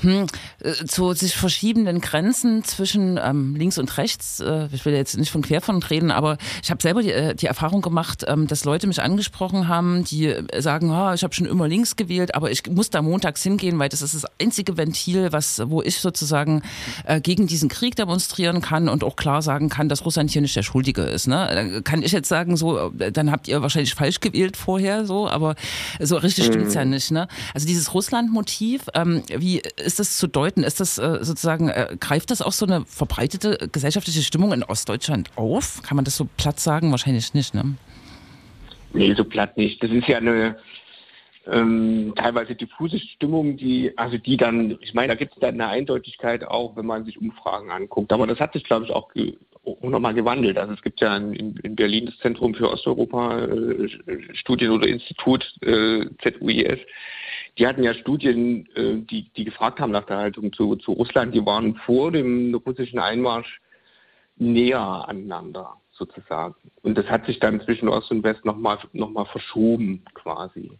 hm, 0.00 0.26
äh, 0.60 0.72
zu 0.86 1.12
sich 1.12 1.36
verschiebenden 1.36 2.00
Grenzen 2.00 2.64
zwischen 2.64 3.18
ähm, 3.22 3.54
links 3.56 3.78
und 3.78 3.96
rechts. 3.98 4.40
Äh, 4.40 4.68
ich 4.72 4.84
will 4.84 4.94
jetzt 4.94 5.16
nicht 5.16 5.30
von 5.30 5.42
Querfront 5.42 5.90
reden, 5.90 6.10
aber 6.10 6.38
ich 6.62 6.70
habe 6.70 6.82
selber 6.82 7.02
die, 7.02 7.12
äh, 7.12 7.34
die 7.34 7.46
Erfahrung 7.46 7.82
gemacht, 7.82 8.24
ähm, 8.26 8.46
dass 8.46 8.64
Leute 8.64 8.86
mich 8.86 9.02
angesprochen 9.02 9.68
haben, 9.68 10.04
die 10.04 10.26
äh, 10.26 10.62
sagen, 10.62 10.90
oh, 10.90 11.12
ich 11.12 11.22
habe 11.22 11.34
schon 11.34 11.46
immer 11.46 11.68
links 11.68 11.96
gewählt, 11.96 12.34
aber 12.34 12.50
ich 12.50 12.66
muss 12.68 12.90
da 12.90 13.02
montags 13.02 13.42
hingehen, 13.42 13.78
weil 13.78 13.88
das 13.88 14.02
ist 14.02 14.14
das 14.14 14.24
einzige 14.40 14.76
Ventil, 14.76 15.32
was, 15.32 15.62
wo 15.66 15.82
ich 15.82 15.98
sozusagen 16.00 16.62
äh, 17.04 17.20
gegen 17.20 17.46
diesen 17.46 17.68
Krieg 17.68 17.96
demonstrieren 17.96 18.60
kann 18.60 18.88
und 18.88 19.04
auch 19.04 19.16
klar 19.16 19.42
sagen 19.42 19.68
kann, 19.68 19.88
dass 19.88 20.04
Russland 20.04 20.30
hier 20.30 20.42
nicht 20.42 20.56
der 20.56 20.62
Schuldige 20.62 21.02
ist. 21.02 21.26
Ne? 21.26 21.82
Kann 21.84 22.02
ich 22.02 22.12
jetzt 22.12 22.28
sagen, 22.28 22.56
so, 22.56 22.90
dann 22.90 23.30
habt 23.30 23.48
ihr 23.48 23.62
wahrscheinlich 23.62 23.94
falsch 23.94 24.20
gewählt 24.20 24.56
vorher, 24.56 25.06
so, 25.06 25.28
aber 25.28 25.54
so 26.00 26.16
richtig 26.16 26.46
stimmt's 26.46 26.74
mhm. 26.74 26.80
ja 26.80 26.84
nicht. 26.84 27.10
Ne? 27.10 27.28
Also 27.54 27.66
dieses 27.66 27.94
Russland-Motiv, 27.94 28.82
ähm, 28.94 29.22
wie 29.36 29.62
ist 29.84 29.98
das 29.98 30.16
zu 30.16 30.26
deuten? 30.26 30.62
Ist 30.62 30.80
das 30.80 30.98
äh, 30.98 31.18
sozusagen, 31.22 31.68
äh, 31.68 31.96
greift 32.00 32.30
das 32.30 32.42
auch 32.42 32.52
so 32.52 32.66
eine 32.66 32.84
verbreitete 32.86 33.68
gesellschaftliche 33.70 34.22
Stimmung 34.22 34.52
in 34.52 34.64
Ostdeutschland 34.64 35.30
auf? 35.36 35.82
Kann 35.82 35.96
man 35.96 36.04
das 36.04 36.16
so 36.16 36.28
platt 36.36 36.60
sagen? 36.60 36.90
Wahrscheinlich 36.90 37.34
nicht, 37.34 37.54
ne? 37.54 37.76
Nee, 38.92 39.14
so 39.14 39.24
platt 39.24 39.56
nicht. 39.56 39.82
Das 39.82 39.90
ist 39.90 40.06
ja 40.06 40.18
eine 40.18 40.56
ähm, 41.46 42.12
teilweise 42.16 42.54
diffuse 42.54 42.98
Stimmung, 42.98 43.56
die, 43.56 43.92
also 43.96 44.18
die 44.18 44.36
dann, 44.36 44.78
ich 44.80 44.94
meine, 44.94 45.08
da 45.08 45.14
gibt 45.14 45.34
es 45.34 45.40
dann 45.40 45.54
eine 45.54 45.68
Eindeutigkeit 45.68 46.44
auch, 46.44 46.76
wenn 46.76 46.86
man 46.86 47.04
sich 47.04 47.20
Umfragen 47.20 47.70
anguckt. 47.70 48.12
Aber 48.12 48.26
das 48.26 48.40
hat 48.40 48.52
sich, 48.52 48.64
glaube 48.64 48.86
ich, 48.86 48.92
auch, 48.92 49.10
auch 49.64 49.82
nochmal 49.82 50.14
gewandelt. 50.14 50.58
Also 50.58 50.74
es 50.74 50.82
gibt 50.82 51.00
ja 51.00 51.16
in, 51.16 51.56
in 51.56 51.76
Berlin 51.76 52.06
das 52.06 52.18
Zentrum 52.18 52.54
für 52.54 52.70
Osteuropa 52.70 53.40
äh, 53.40 53.88
Studien 54.34 54.70
oder 54.70 54.88
Institut 54.88 55.44
äh, 55.62 56.06
ZUIS 56.22 56.78
die 57.58 57.66
hatten 57.66 57.82
ja 57.82 57.94
Studien, 57.94 58.68
äh, 58.74 58.96
die, 58.96 59.30
die 59.36 59.44
gefragt 59.44 59.80
haben 59.80 59.92
nach 59.92 60.06
der 60.06 60.18
Haltung 60.18 60.52
zu, 60.52 60.76
zu 60.76 60.92
Russland, 60.92 61.34
die 61.34 61.44
waren 61.44 61.76
vor 61.86 62.10
dem 62.10 62.54
russischen 62.54 62.98
Einmarsch 62.98 63.60
näher 64.36 65.08
aneinander 65.08 65.76
sozusagen. 65.92 66.54
Und 66.82 66.98
das 66.98 67.06
hat 67.06 67.26
sich 67.26 67.38
dann 67.38 67.60
zwischen 67.60 67.88
Ost 67.88 68.10
und 68.10 68.24
West 68.24 68.44
nochmal 68.44 68.78
noch 68.92 69.10
mal 69.10 69.26
verschoben 69.26 70.02
quasi. 70.14 70.72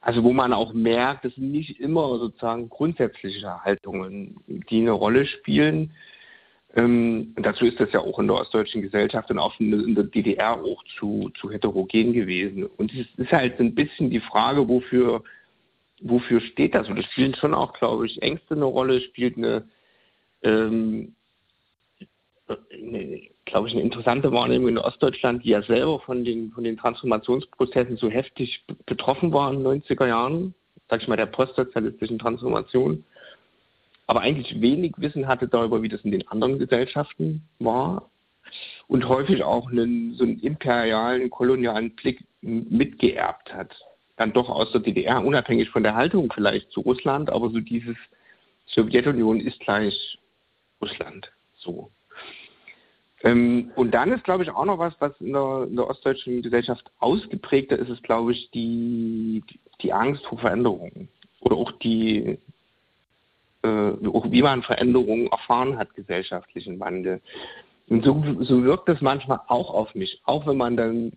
Also 0.00 0.24
wo 0.24 0.32
man 0.32 0.52
auch 0.52 0.72
merkt, 0.72 1.24
es 1.24 1.34
sind 1.34 1.52
nicht 1.52 1.80
immer 1.80 2.18
sozusagen 2.18 2.68
grundsätzliche 2.68 3.62
Haltungen, 3.64 4.36
die 4.46 4.80
eine 4.80 4.92
Rolle 4.92 5.26
spielen. 5.26 5.92
Ähm, 6.76 7.34
dazu 7.36 7.64
ist 7.64 7.80
das 7.80 7.92
ja 7.92 8.00
auch 8.00 8.18
in 8.18 8.26
der 8.26 8.36
ostdeutschen 8.36 8.82
Gesellschaft 8.82 9.30
und 9.30 9.38
auch 9.38 9.58
in 9.58 9.94
der 9.94 10.04
DDR 10.04 10.62
auch 10.62 10.82
zu, 10.98 11.30
zu 11.40 11.50
heterogen 11.50 12.12
gewesen. 12.12 12.64
Und 12.64 12.92
es 12.92 13.06
ist 13.16 13.32
halt 13.32 13.58
ein 13.58 13.74
bisschen 13.74 14.10
die 14.10 14.20
Frage, 14.20 14.68
wofür 14.68 15.22
wofür 16.00 16.40
steht 16.40 16.74
das? 16.74 16.88
Und 16.88 16.98
es 16.98 17.06
spielen 17.06 17.34
schon 17.34 17.54
auch, 17.54 17.72
glaube 17.72 18.06
ich, 18.06 18.22
Ängste 18.22 18.54
eine 18.54 18.64
Rolle, 18.64 19.00
spielt 19.00 19.36
eine, 19.36 19.68
ähm, 20.42 21.14
eine 22.48 23.28
glaube 23.44 23.68
ich, 23.68 23.74
eine 23.74 23.82
interessante 23.82 24.30
Wahrnehmung 24.30 24.68
in 24.68 24.78
Ostdeutschland, 24.78 25.44
die 25.44 25.50
ja 25.50 25.62
selber 25.62 26.00
von 26.00 26.24
den, 26.24 26.50
von 26.52 26.64
den 26.64 26.76
Transformationsprozessen 26.76 27.96
so 27.96 28.08
heftig 28.08 28.62
betroffen 28.86 29.32
war 29.32 29.52
in 29.52 29.64
den 29.64 29.82
90er 29.82 30.06
Jahren, 30.06 30.54
sag 30.88 31.02
ich 31.02 31.08
mal, 31.08 31.16
der 31.16 31.26
postsozialistischen 31.26 32.18
Transformation, 32.18 33.04
aber 34.06 34.20
eigentlich 34.20 34.60
wenig 34.60 34.94
Wissen 34.98 35.26
hatte 35.26 35.48
darüber, 35.48 35.82
wie 35.82 35.88
das 35.88 36.02
in 36.02 36.12
den 36.12 36.26
anderen 36.28 36.58
Gesellschaften 36.58 37.42
war. 37.58 38.10
Und 38.86 39.06
häufig 39.06 39.44
auch 39.44 39.70
einen, 39.70 40.14
so 40.14 40.24
einen 40.24 40.40
imperialen, 40.40 41.28
kolonialen 41.28 41.94
Blick 41.94 42.24
mitgeerbt 42.40 43.52
hat 43.52 43.76
dann 44.18 44.32
doch 44.32 44.50
aus 44.50 44.70
der 44.72 44.80
DDR, 44.80 45.24
unabhängig 45.24 45.70
von 45.70 45.84
der 45.84 45.94
Haltung 45.94 46.30
vielleicht 46.32 46.70
zu 46.72 46.80
Russland, 46.80 47.30
aber 47.30 47.50
so 47.50 47.60
dieses 47.60 47.96
Sowjetunion 48.66 49.40
ist 49.40 49.60
gleich 49.60 50.18
Russland. 50.82 51.32
So. 51.56 51.90
Ähm, 53.22 53.70
und 53.76 53.92
dann 53.92 54.12
ist, 54.12 54.24
glaube 54.24 54.42
ich, 54.42 54.50
auch 54.50 54.64
noch 54.64 54.78
was, 54.78 54.94
was 54.98 55.12
in 55.20 55.32
der, 55.32 55.66
in 55.68 55.76
der 55.76 55.88
ostdeutschen 55.88 56.42
Gesellschaft 56.42 56.90
ausgeprägter 56.98 57.78
ist, 57.78 57.88
ist, 57.88 58.02
glaube 58.02 58.32
ich, 58.32 58.50
die, 58.50 59.42
die 59.80 59.92
Angst 59.92 60.26
vor 60.26 60.38
Veränderungen. 60.38 61.08
Oder 61.40 61.56
auch 61.56 61.72
die, 61.78 62.38
äh, 63.62 63.92
auch 64.12 64.30
wie 64.30 64.42
man 64.42 64.62
Veränderungen 64.62 65.28
erfahren 65.28 65.78
hat, 65.78 65.94
gesellschaftlichen 65.94 66.78
Wandel. 66.80 67.20
Und 67.88 68.04
so, 68.04 68.22
so 68.40 68.64
wirkt 68.64 68.88
das 68.88 69.00
manchmal 69.00 69.40
auch 69.46 69.72
auf 69.72 69.94
mich, 69.94 70.20
auch 70.24 70.46
wenn 70.46 70.56
man 70.56 70.76
dann 70.76 71.12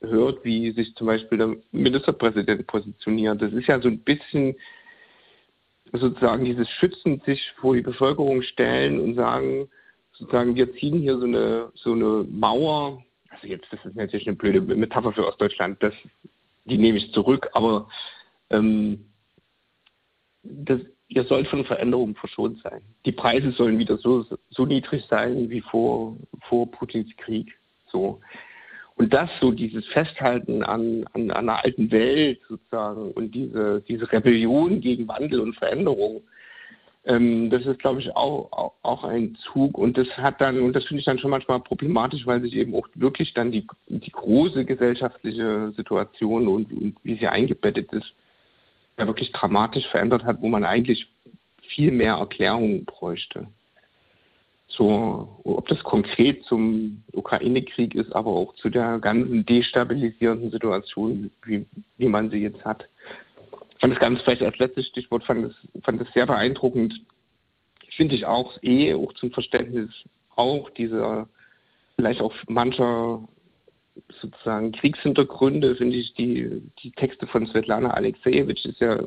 hört, 0.00 0.44
wie 0.44 0.70
sich 0.72 0.94
zum 0.94 1.06
Beispiel 1.06 1.38
der 1.38 1.56
Ministerpräsident 1.72 2.66
positioniert. 2.66 3.40
Das 3.40 3.52
ist 3.52 3.66
ja 3.66 3.80
so 3.80 3.88
ein 3.88 4.00
bisschen 4.00 4.56
sozusagen 5.92 6.44
dieses 6.44 6.68
Schützen 6.68 7.20
sich 7.26 7.52
vor 7.60 7.74
die 7.74 7.82
Bevölkerung 7.82 8.42
stellen 8.42 9.00
und 9.00 9.14
sagen, 9.14 9.68
sozusagen, 10.12 10.54
wir 10.54 10.72
ziehen 10.74 11.00
hier 11.00 11.18
so 11.18 11.24
eine, 11.24 11.72
so 11.74 11.92
eine 11.92 12.26
Mauer. 12.30 13.02
Also 13.30 13.46
jetzt, 13.46 13.66
das 13.70 13.84
ist 13.84 13.96
natürlich 13.96 14.26
eine 14.26 14.36
blöde 14.36 14.60
Metapher 14.60 15.12
für 15.12 15.26
Ostdeutschland, 15.26 15.82
das, 15.82 15.94
die 16.64 16.78
nehme 16.78 16.98
ich 16.98 17.12
zurück, 17.12 17.48
aber 17.52 17.88
ähm, 18.50 19.06
das, 20.42 20.80
ihr 21.08 21.24
sollt 21.24 21.48
von 21.48 21.64
Veränderungen 21.64 22.14
verschont 22.14 22.60
sein. 22.62 22.82
Die 23.04 23.12
Preise 23.12 23.50
sollen 23.52 23.78
wieder 23.78 23.98
so, 23.98 24.24
so 24.50 24.66
niedrig 24.66 25.04
sein 25.08 25.50
wie 25.50 25.60
vor, 25.60 26.16
vor 26.48 26.70
Putins 26.70 27.10
Krieg. 27.16 27.52
So. 27.86 28.20
Und 29.00 29.14
das 29.14 29.30
so, 29.40 29.50
dieses 29.50 29.86
Festhalten 29.86 30.62
an, 30.62 31.06
an, 31.14 31.30
an 31.30 31.48
einer 31.48 31.64
alten 31.64 31.90
Welt 31.90 32.38
sozusagen 32.46 33.12
und 33.12 33.34
diese, 33.34 33.80
diese 33.88 34.12
Rebellion 34.12 34.82
gegen 34.82 35.08
Wandel 35.08 35.40
und 35.40 35.56
Veränderung, 35.56 36.20
ähm, 37.06 37.48
das 37.48 37.64
ist, 37.64 37.78
glaube 37.78 38.00
ich, 38.00 38.14
auch, 38.14 38.74
auch, 38.82 39.04
ein 39.04 39.36
Zug. 39.36 39.78
Und 39.78 39.96
das 39.96 40.06
hat 40.18 40.42
dann, 40.42 40.60
und 40.60 40.76
das 40.76 40.84
finde 40.84 40.98
ich 40.98 41.06
dann 41.06 41.18
schon 41.18 41.30
manchmal 41.30 41.60
problematisch, 41.60 42.26
weil 42.26 42.42
sich 42.42 42.54
eben 42.54 42.74
auch 42.74 42.86
wirklich 42.92 43.32
dann 43.32 43.50
die, 43.50 43.66
die 43.88 44.12
große 44.12 44.66
gesellschaftliche 44.66 45.72
Situation 45.74 46.46
und, 46.46 46.70
und 46.70 46.96
wie 47.02 47.16
sie 47.16 47.26
eingebettet 47.26 47.90
ist, 47.94 48.12
ja 48.98 49.06
wirklich 49.06 49.32
dramatisch 49.32 49.86
verändert 49.86 50.24
hat, 50.24 50.42
wo 50.42 50.48
man 50.48 50.64
eigentlich 50.64 51.10
viel 51.62 51.90
mehr 51.90 52.16
Erklärungen 52.16 52.84
bräuchte 52.84 53.48
so, 54.70 55.40
ob 55.44 55.68
das 55.68 55.82
konkret 55.82 56.44
zum 56.44 57.02
Ukraine-Krieg 57.12 57.94
ist, 57.94 58.14
aber 58.14 58.30
auch 58.30 58.54
zu 58.54 58.70
der 58.70 58.98
ganzen 59.00 59.44
destabilisierenden 59.44 60.50
Situation, 60.50 61.30
wie, 61.44 61.66
wie 61.98 62.08
man 62.08 62.30
sie 62.30 62.38
jetzt 62.38 62.64
hat. 62.64 62.88
Ich 63.72 63.80
fand 63.80 63.92
es 63.94 63.98
ganz 63.98 64.22
vielleicht 64.22 64.42
als 64.42 64.58
letztes 64.58 64.86
Stichwort, 64.86 65.24
fand 65.24 65.46
es, 65.46 65.54
fand 65.82 66.00
es 66.00 66.12
sehr 66.12 66.26
beeindruckend. 66.26 67.00
Finde 67.96 68.14
ich 68.14 68.26
auch 68.26 68.62
eh, 68.62 68.94
auch 68.94 69.12
zum 69.14 69.32
Verständnis 69.32 69.90
auch 70.36 70.70
dieser, 70.70 71.28
vielleicht 71.96 72.20
auch 72.20 72.32
mancher 72.48 73.26
sozusagen 74.20 74.70
Kriegshintergründe, 74.72 75.76
finde 75.76 75.96
ich 75.96 76.14
die, 76.14 76.62
die 76.82 76.90
Texte 76.92 77.26
von 77.26 77.46
Svetlana 77.46 77.90
Alexejewitsch, 77.90 78.64
ist 78.64 78.80
ja 78.80 78.98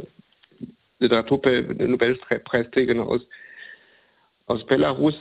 Literatur-Nobelpreisträgerin 0.99 2.99
aus, 2.99 3.21
aus 4.45 4.63
Belarus, 4.65 5.15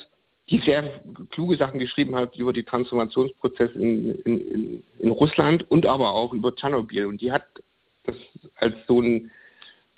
die 0.52 0.60
sehr 0.60 1.00
kluge 1.30 1.56
Sachen 1.56 1.80
geschrieben 1.80 2.14
hat 2.14 2.36
über 2.36 2.52
die 2.52 2.62
Transformationsprozess 2.62 3.70
in, 3.74 4.14
in, 4.16 4.82
in, 4.98 5.10
Russland 5.10 5.68
und 5.70 5.86
aber 5.86 6.12
auch 6.12 6.34
über 6.34 6.54
Tschernobyl. 6.54 7.06
Und 7.06 7.22
die 7.22 7.32
hat 7.32 7.44
das 8.04 8.16
als 8.56 8.74
so 8.86 9.00
ein, 9.00 9.30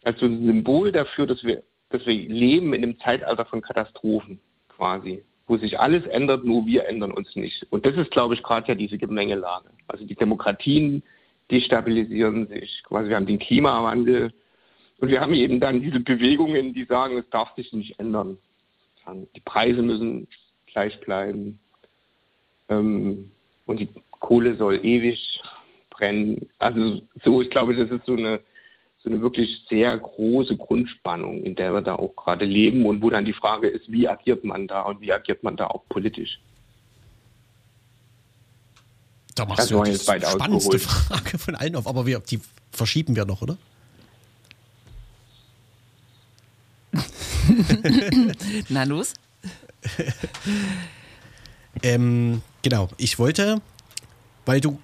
als 0.04 0.20
so 0.20 0.26
ein 0.26 0.46
Symbol 0.46 0.92
dafür, 0.92 1.26
dass 1.26 1.42
wir, 1.42 1.64
dass 1.90 2.06
wir 2.06 2.14
leben 2.14 2.72
in 2.72 2.84
einem 2.84 2.98
Zeitalter 3.00 3.44
von 3.46 3.62
Katastrophen 3.62 4.38
quasi, 4.68 5.24
wo 5.48 5.56
sich 5.56 5.80
alles 5.80 6.06
ändert, 6.06 6.44
nur 6.44 6.64
wir 6.66 6.86
ändern 6.86 7.10
uns 7.10 7.34
nicht. 7.34 7.66
Und 7.70 7.84
das 7.84 7.96
ist, 7.96 8.12
glaube 8.12 8.34
ich, 8.34 8.42
gerade 8.44 8.68
ja 8.68 8.76
diese 8.76 8.96
Gemengelage. 8.96 9.70
Also 9.88 10.04
die 10.04 10.14
Demokratien 10.14 11.02
destabilisieren 11.50 12.46
sich, 12.46 12.84
quasi 12.84 13.08
wir 13.08 13.16
haben 13.16 13.26
den 13.26 13.40
Klimawandel 13.40 14.32
und 14.98 15.08
wir 15.08 15.20
haben 15.20 15.34
eben 15.34 15.58
dann 15.58 15.82
diese 15.82 15.98
Bewegungen, 15.98 16.74
die 16.74 16.84
sagen, 16.84 17.18
es 17.18 17.28
darf 17.30 17.52
sich 17.56 17.72
nicht 17.72 17.98
ändern. 17.98 18.38
Die 19.34 19.40
Preise 19.40 19.82
müssen 19.82 20.28
gleich 20.74 21.00
bleiben 21.00 21.58
ähm, 22.68 23.30
und 23.64 23.80
die 23.80 23.88
Kohle 24.10 24.56
soll 24.56 24.84
ewig 24.84 25.40
brennen. 25.90 26.48
Also 26.58 27.00
so, 27.24 27.40
ich 27.40 27.50
glaube, 27.50 27.74
das 27.74 27.90
ist 27.90 28.04
so 28.06 28.14
eine, 28.14 28.40
so 29.02 29.08
eine 29.08 29.22
wirklich 29.22 29.64
sehr 29.68 29.96
große 29.96 30.56
Grundspannung, 30.56 31.42
in 31.44 31.54
der 31.54 31.72
wir 31.72 31.80
da 31.80 31.94
auch 31.94 32.14
gerade 32.16 32.44
leben 32.44 32.84
und 32.86 33.00
wo 33.02 33.10
dann 33.10 33.24
die 33.24 33.32
Frage 33.32 33.68
ist, 33.68 33.90
wie 33.90 34.08
agiert 34.08 34.44
man 34.44 34.66
da 34.66 34.82
und 34.82 35.00
wie 35.00 35.12
agiert 35.12 35.42
man 35.42 35.56
da 35.56 35.68
auch 35.68 35.84
politisch. 35.88 36.40
Da 39.34 39.46
machst 39.46 39.60
das 39.60 39.68
du 39.68 39.82
die 39.82 39.96
spannendste 39.96 40.78
Frage 40.78 41.38
von 41.38 41.54
allen 41.54 41.76
auf, 41.76 41.86
aber 41.86 42.06
wir, 42.06 42.20
die 42.20 42.40
verschieben 42.70 43.16
wir 43.16 43.24
noch, 43.24 43.42
oder? 43.42 43.56
Na 48.68 48.84
los. 48.84 49.14
ähm, 51.82 52.42
genau, 52.62 52.88
ich 52.96 53.18
wollte, 53.18 53.60
weil 54.46 54.60
du 54.60 54.78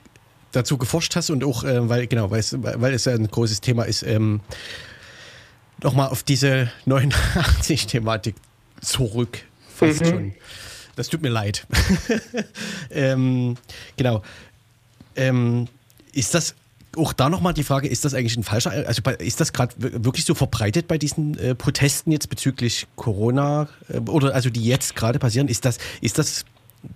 dazu 0.52 0.78
geforscht 0.78 1.14
hast 1.16 1.30
und 1.30 1.44
auch, 1.44 1.64
äh, 1.64 1.88
weil, 1.88 2.06
genau, 2.06 2.30
weil 2.30 2.40
es, 2.40 2.56
weil 2.60 2.92
es 2.94 3.06
ein 3.06 3.26
großes 3.26 3.60
Thema 3.60 3.84
ist, 3.84 4.02
ähm, 4.02 4.40
nochmal 5.82 6.08
auf 6.08 6.22
diese 6.22 6.70
89-Thematik 6.86 8.34
zurück. 8.80 9.42
Fast 9.74 10.00
mhm. 10.00 10.06
schon. 10.06 10.34
Das 10.96 11.08
tut 11.08 11.22
mir 11.22 11.30
leid. 11.30 11.66
ähm, 12.90 13.56
genau. 13.96 14.22
Ähm, 15.16 15.68
ist 16.12 16.34
das 16.34 16.54
auch 16.96 17.12
da 17.12 17.28
nochmal 17.28 17.54
die 17.54 17.62
Frage, 17.62 17.88
ist 17.88 18.04
das 18.04 18.14
eigentlich 18.14 18.36
ein 18.36 18.42
falscher, 18.42 18.70
also 18.70 19.02
ist 19.18 19.40
das 19.40 19.52
gerade 19.52 19.74
wirklich 19.78 20.24
so 20.24 20.34
verbreitet 20.34 20.88
bei 20.88 20.98
diesen 20.98 21.38
äh, 21.38 21.54
Protesten 21.54 22.10
jetzt 22.10 22.28
bezüglich 22.28 22.86
Corona 22.96 23.68
äh, 23.88 23.98
oder 23.98 24.34
also 24.34 24.50
die 24.50 24.64
jetzt 24.64 24.96
gerade 24.96 25.18
passieren? 25.18 25.48
Ist 25.48 25.64
das, 25.64 25.78
ist 26.00 26.18
das, 26.18 26.44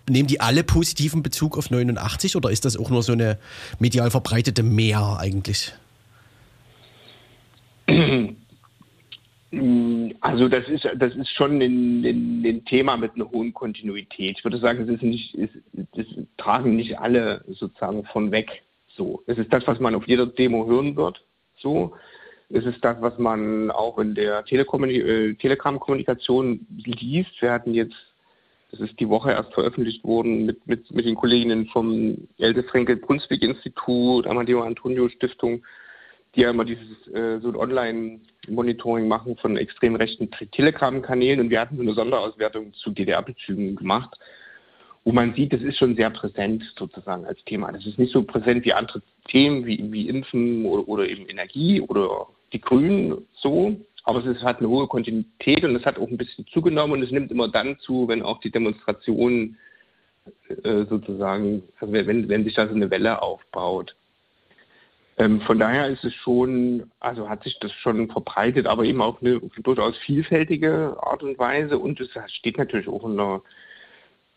nehmen 0.09 0.27
die 0.27 0.41
alle 0.41 0.65
positiven 0.65 1.23
Bezug 1.23 1.57
auf 1.57 1.71
89 1.71 2.37
oder 2.37 2.51
ist 2.51 2.65
das 2.65 2.77
auch 2.77 2.91
nur 2.91 3.03
so 3.03 3.13
eine 3.13 3.39
medial 3.79 4.11
verbreitete 4.11 4.63
Mehr 4.63 5.19
eigentlich? 5.21 5.73
Also 10.21 10.49
das 10.49 10.67
ist, 10.69 10.85
das 10.97 11.15
ist 11.15 11.31
schon 11.31 11.63
ein, 11.63 12.05
ein, 12.05 12.45
ein, 12.45 12.65
Thema 12.65 12.97
mit 12.97 13.15
einer 13.15 13.31
hohen 13.31 13.55
Kontinuität. 13.55 14.39
Ich 14.39 14.45
würde 14.45 14.59
sagen, 14.59 14.83
es 14.83 14.89
ist 14.89 15.03
nicht, 15.03 15.33
es, 15.37 15.51
das 15.95 16.07
tragen 16.39 16.75
nicht 16.75 16.99
alle 16.99 17.45
sozusagen 17.47 18.05
von 18.07 18.33
weg. 18.33 18.65
So, 18.97 19.23
es 19.27 19.39
ist 19.39 19.53
das, 19.53 19.67
was 19.67 19.81
man 19.81 19.95
auf 19.95 20.07
jeder 20.07 20.27
Demo 20.27 20.67
hören 20.67 20.97
wird. 20.97 21.25
So, 21.57 21.95
es 22.51 22.65
ist 22.65 22.85
das, 22.85 23.01
was 23.01 23.19
man 23.19 23.71
auch 23.71 23.99
in 23.99 24.15
der 24.15 24.45
äh, 24.51 25.35
Telegram-Kommunikation 25.35 26.67
liest. 26.77 27.41
Wir 27.41 27.53
hatten 27.53 27.75
jetzt, 27.75 27.97
das 28.71 28.81
ist 28.81 29.01
die 29.01 29.09
Woche 29.09 29.33
erst 29.33 29.53
veröffentlicht 29.53 30.05
worden, 30.05 30.47
mit, 30.47 30.67
mit, 30.67 30.91
mit 30.93 31.07
den 31.07 31.17
Kolleginnen 31.17 31.67
vom 31.67 32.29
Elde 32.39 32.63
Frenkel 32.63 32.97
Brunswick 32.97 33.43
Institut, 33.43 34.27
Amadeo 34.27 34.63
Antonio 34.63 35.09
Stiftung, 35.09 35.65
die 36.35 36.43
ja 36.43 36.51
immer 36.51 36.65
dieses 36.65 37.09
äh, 37.09 37.41
so 37.41 37.49
ein 37.49 37.57
Online-Monitoring 37.57 39.09
machen 39.09 39.37
von 39.37 39.57
extrem 39.57 39.97
rechten 39.97 40.31
Telegram-Kanälen. 40.31 41.41
Und 41.41 41.51
wir 41.51 41.61
hatten 41.61 41.77
so 41.77 41.83
eine 41.83 41.95
Sonderauswertung 41.95 42.75
zu 42.75 42.91
DDR-Bezügen 42.91 43.75
gemacht 43.77 44.17
wo 45.05 45.13
man 45.13 45.35
sieht, 45.35 45.53
das 45.53 45.63
ist 45.63 45.77
schon 45.79 45.97
sehr 45.97 46.11
präsent 46.11 46.65
sozusagen 46.79 47.27
als 47.27 47.43
Thema. 47.45 47.71
Das 47.71 47.85
ist 47.87 47.99
nicht 47.99 48.13
so 48.13 48.23
präsent 48.23 48.65
wie 48.65 48.73
andere 48.73 49.03
Themen 49.29 49.67
wie, 49.67 49.93
wie 49.93 50.09
Impfen 50.09 50.65
oder, 50.65 50.89
oder 50.89 51.09
eben 51.09 51.29
Energie 51.29 51.81
oder 51.81 52.27
die 52.53 52.61
Grünen 52.61 53.27
so, 53.35 53.77
aber 54.05 54.21
es 54.21 54.27
ist, 54.27 54.43
hat 54.43 54.59
eine 54.59 54.69
hohe 54.69 54.87
Kontinuität 54.87 55.65
und 55.65 55.77
es 55.77 55.85
hat 55.85 55.99
auch 55.99 56.09
ein 56.09 56.17
bisschen 56.17 56.47
zugenommen 56.47 56.95
und 56.95 57.03
es 57.03 57.11
nimmt 57.11 57.31
immer 57.31 57.49
dann 57.49 57.79
zu, 57.81 58.09
wenn 58.09 58.23
auch 58.23 58.41
die 58.41 58.51
Demonstrationen 58.51 59.59
äh, 60.63 60.85
sozusagen, 60.87 61.63
also 61.81 61.93
wenn, 61.93 62.29
wenn 62.29 62.45
sich 62.45 62.55
da 62.55 62.67
so 62.67 62.75
eine 62.75 62.91
Welle 62.91 63.21
aufbaut. 63.23 63.95
Ähm, 65.17 65.41
von 65.43 65.59
daher 65.59 65.89
ist 65.89 66.05
es 66.05 66.15
schon, 66.15 66.91
also 67.01 67.29
hat 67.29 67.45
sich 67.45 67.59
das 67.61 67.73
schon 67.73 68.11
verbreitet, 68.11 68.67
aber 68.67 68.85
eben 68.85 69.01
auf 69.01 69.21
eine 69.21 69.41
durchaus 69.63 69.97
vielfältige 69.99 70.97
Art 71.01 71.23
und 71.23 71.39
Weise 71.39 71.79
und 71.79 72.01
es 72.01 72.11
steht 72.33 72.59
natürlich 72.59 72.89
auch 72.89 73.05
in 73.05 73.13
einer 73.13 73.43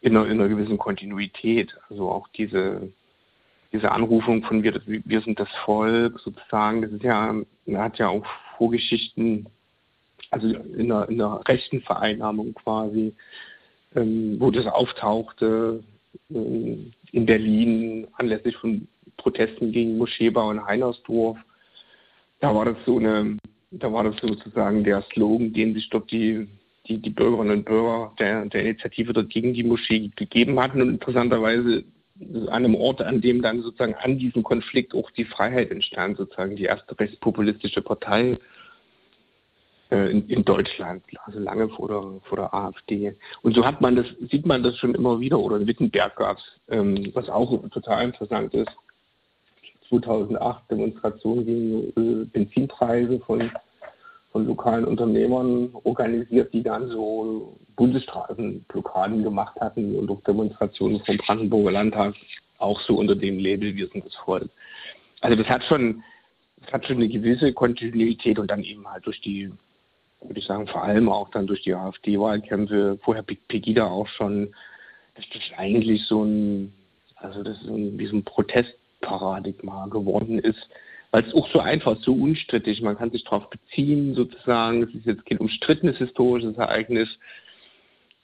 in 0.08 0.15
einer, 0.15 0.26
in 0.26 0.39
einer 0.39 0.50
gewissen 0.50 0.78
Kontinuität. 0.78 1.78
Also 1.89 2.10
auch 2.10 2.28
diese, 2.30 2.91
diese 3.72 3.91
Anrufung 3.91 4.43
von 4.43 4.63
wir, 4.63 4.82
wir 4.86 5.22
sind 5.22 5.39
das 5.39 5.50
Volk 5.65 6.20
sozusagen, 6.20 6.82
das 6.82 6.91
ist 6.91 7.04
ja, 7.04 7.36
hat 7.76 8.00
ja 8.00 8.08
auch 8.08 8.26
Vorgeschichten, 8.58 9.48
also 10.32 10.48
in 10.48 10.91
einer, 10.91 11.10
in 11.10 11.22
einer 11.22 11.48
rechten 11.48 11.82
Vereinnahmung 11.82 12.54
quasi, 12.54 13.13
ähm, 13.96 14.38
wo 14.39 14.50
das 14.52 14.65
auftauchte 14.65 15.84
äh, 16.30 16.78
in 17.12 17.26
Berlin 17.26 18.08
anlässlich 18.13 18.56
von 18.58 18.88
Protesten 19.17 19.72
gegen 19.72 19.98
Moscheebau 19.98 20.52
in 20.52 20.65
Heinersdorf. 20.65 21.38
Da 22.39 22.54
war 22.54 22.65
das 22.65 22.78
so 22.86 22.98
eine, 22.98 23.38
da 23.72 23.91
war 23.91 24.04
das 24.04 24.15
sozusagen 24.22 24.84
der 24.84 25.02
Slogan, 25.13 25.54
den 25.54 25.74
sich 25.74 25.89
dort 25.89 26.12
die 26.12 26.48
die, 26.88 26.97
die 27.00 27.10
Bürgerinnen 27.10 27.60
und 27.60 27.65
Bürger 27.65 28.13
der, 28.19 28.45
der 28.45 28.62
Initiative 28.62 29.13
dort 29.13 29.30
gegen 29.30 29.54
die 29.54 29.63
Moschee 29.63 30.12
gegeben 30.15 30.60
hatten 30.60 30.82
und 30.82 30.89
interessanterweise 30.89 31.84
an 32.19 32.50
einem 32.50 32.76
Ort, 32.76 33.02
an 33.02 33.21
dem 33.21 33.41
dann 33.41 33.62
sozusagen 33.62 33.95
an 33.95 34.17
diesem 34.17 34.43
Konflikt 34.43 34.95
auch 34.95 35.12
die 35.12 35.26
Freiheit 35.26 35.71
entstand, 35.71 36.17
sozusagen 36.17 36.56
die 36.56 36.63
erste 36.63 37.00
rechtspopulistische 37.00 37.82
Partei 37.82 38.38
äh, 39.91 40.12
in, 40.12 40.28
in, 40.28 40.43
Deutschland, 40.43 41.04
also 41.26 41.39
lange 41.39 41.69
vor 41.69 41.88
der, 41.88 42.21
vor 42.28 42.38
der 42.38 42.54
AfD. 42.54 43.15
Und 43.41 43.56
so 43.56 43.65
hat 43.65 43.82
man 43.82 43.95
das, 43.95 44.08
sieht 44.32 44.45
man 44.45 44.63
das 44.63 44.78
schon 44.78 44.95
immer 44.95 45.19
wieder, 45.19 45.39
oder 45.39 45.58
in 45.58 45.67
Wittenberg 45.67 46.15
gab 46.15 46.38
es, 46.38 46.43
ähm, 46.69 47.12
was 47.13 47.30
auch 47.30 47.69
total 47.69 48.06
interessant 48.06 48.54
ist, 48.54 48.71
2008 49.89 50.71
Demonstration 50.71 51.45
gegen 51.45 52.21
äh, 52.21 52.26
Benzinpreise 52.26 53.19
von 53.19 53.50
von 54.38 54.45
lokalen 54.45 54.86
Unternehmern 54.86 55.71
organisiert, 55.84 56.54
die 56.54 56.62
dann 56.62 56.89
so 56.89 57.58
Bundesstraßenblockaden 57.76 59.23
gemacht 59.23 59.60
hatten 59.60 59.95
und 59.95 60.12
auch 60.12 60.21
Demonstrationen 60.26 61.02
vom 61.04 61.17
Brandenburger 61.17 61.71
Landtag 61.71 62.13
auch 62.60 62.80
so 62.82 62.97
unter 62.97 63.15
dem 63.15 63.39
Label 63.39 63.76
Wir 63.76 63.88
sind 63.88 64.06
das 64.06 64.13
Volk. 64.13 64.47
Also 65.21 65.36
das 65.36 65.50
hat 65.50 65.63
schon, 65.63 66.04
das 66.62 66.71
hat 66.71 66.86
schon 66.86 66.97
eine 66.97 67.08
gewisse 67.08 67.52
Kontinuität 67.52 68.38
und 68.38 68.52
dann 68.52 68.62
eben 68.63 68.88
halt 68.88 69.08
durch 69.08 69.19
die, 69.21 69.52
würde 70.21 70.39
ich 70.39 70.45
sagen, 70.45 70.67
vor 70.67 70.84
allem 70.84 71.10
auch 71.10 71.32
dann 71.32 71.47
durch 71.47 71.63
die 71.63 71.73
AfD-Wahlkämpfe, 71.73 73.00
vorher 73.02 73.23
Pegida 73.23 73.88
auch 73.88 74.08
schon, 74.08 74.54
das 75.15 75.26
eigentlich 75.58 76.04
so 76.06 76.23
ein, 76.23 76.73
also 77.15 77.41
das 77.41 77.58
ist 77.58 77.65
so 77.65 77.73
ein 77.73 78.23
Protestparadigma 78.23 79.88
geworden 79.88 80.38
ist, 80.38 80.69
weil 81.12 81.24
es 81.24 81.34
auch 81.34 81.50
so 81.52 81.60
einfach, 81.60 81.98
so 82.02 82.13
unstrittig, 82.13 82.82
man 82.82 82.98
kann 82.98 83.12
sich 83.12 83.24
darauf 83.24 83.50
beziehen 83.50 84.13
sozusagen, 84.13 84.84
es 84.84 84.93
ist 84.93 85.06
jetzt 85.06 85.26
kein 85.26 85.38
umstrittenes 85.38 85.98
historisches 85.98 86.58
Ereignis, 86.58 87.10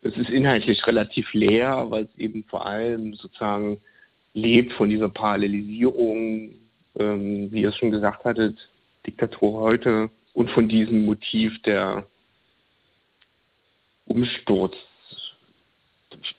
es 0.01 0.17
ist 0.17 0.29
inhaltlich 0.29 0.85
relativ 0.85 1.33
leer, 1.33 1.85
weil 1.89 2.03
es 2.03 2.19
eben 2.19 2.43
vor 2.43 2.65
allem 2.65 3.13
sozusagen 3.13 3.79
lebt 4.33 4.73
von 4.73 4.89
dieser 4.89 5.09
Parallelisierung, 5.09 6.55
ähm, 6.99 7.51
wie 7.51 7.61
ihr 7.61 7.69
es 7.69 7.77
schon 7.77 7.91
gesagt 7.91 8.25
hattet, 8.25 8.69
Diktatur 9.07 9.61
heute 9.61 10.09
und 10.33 10.49
von 10.51 10.67
diesem 10.67 11.05
Motiv 11.05 11.61
der 11.61 12.05
Umsturz. 14.05 14.75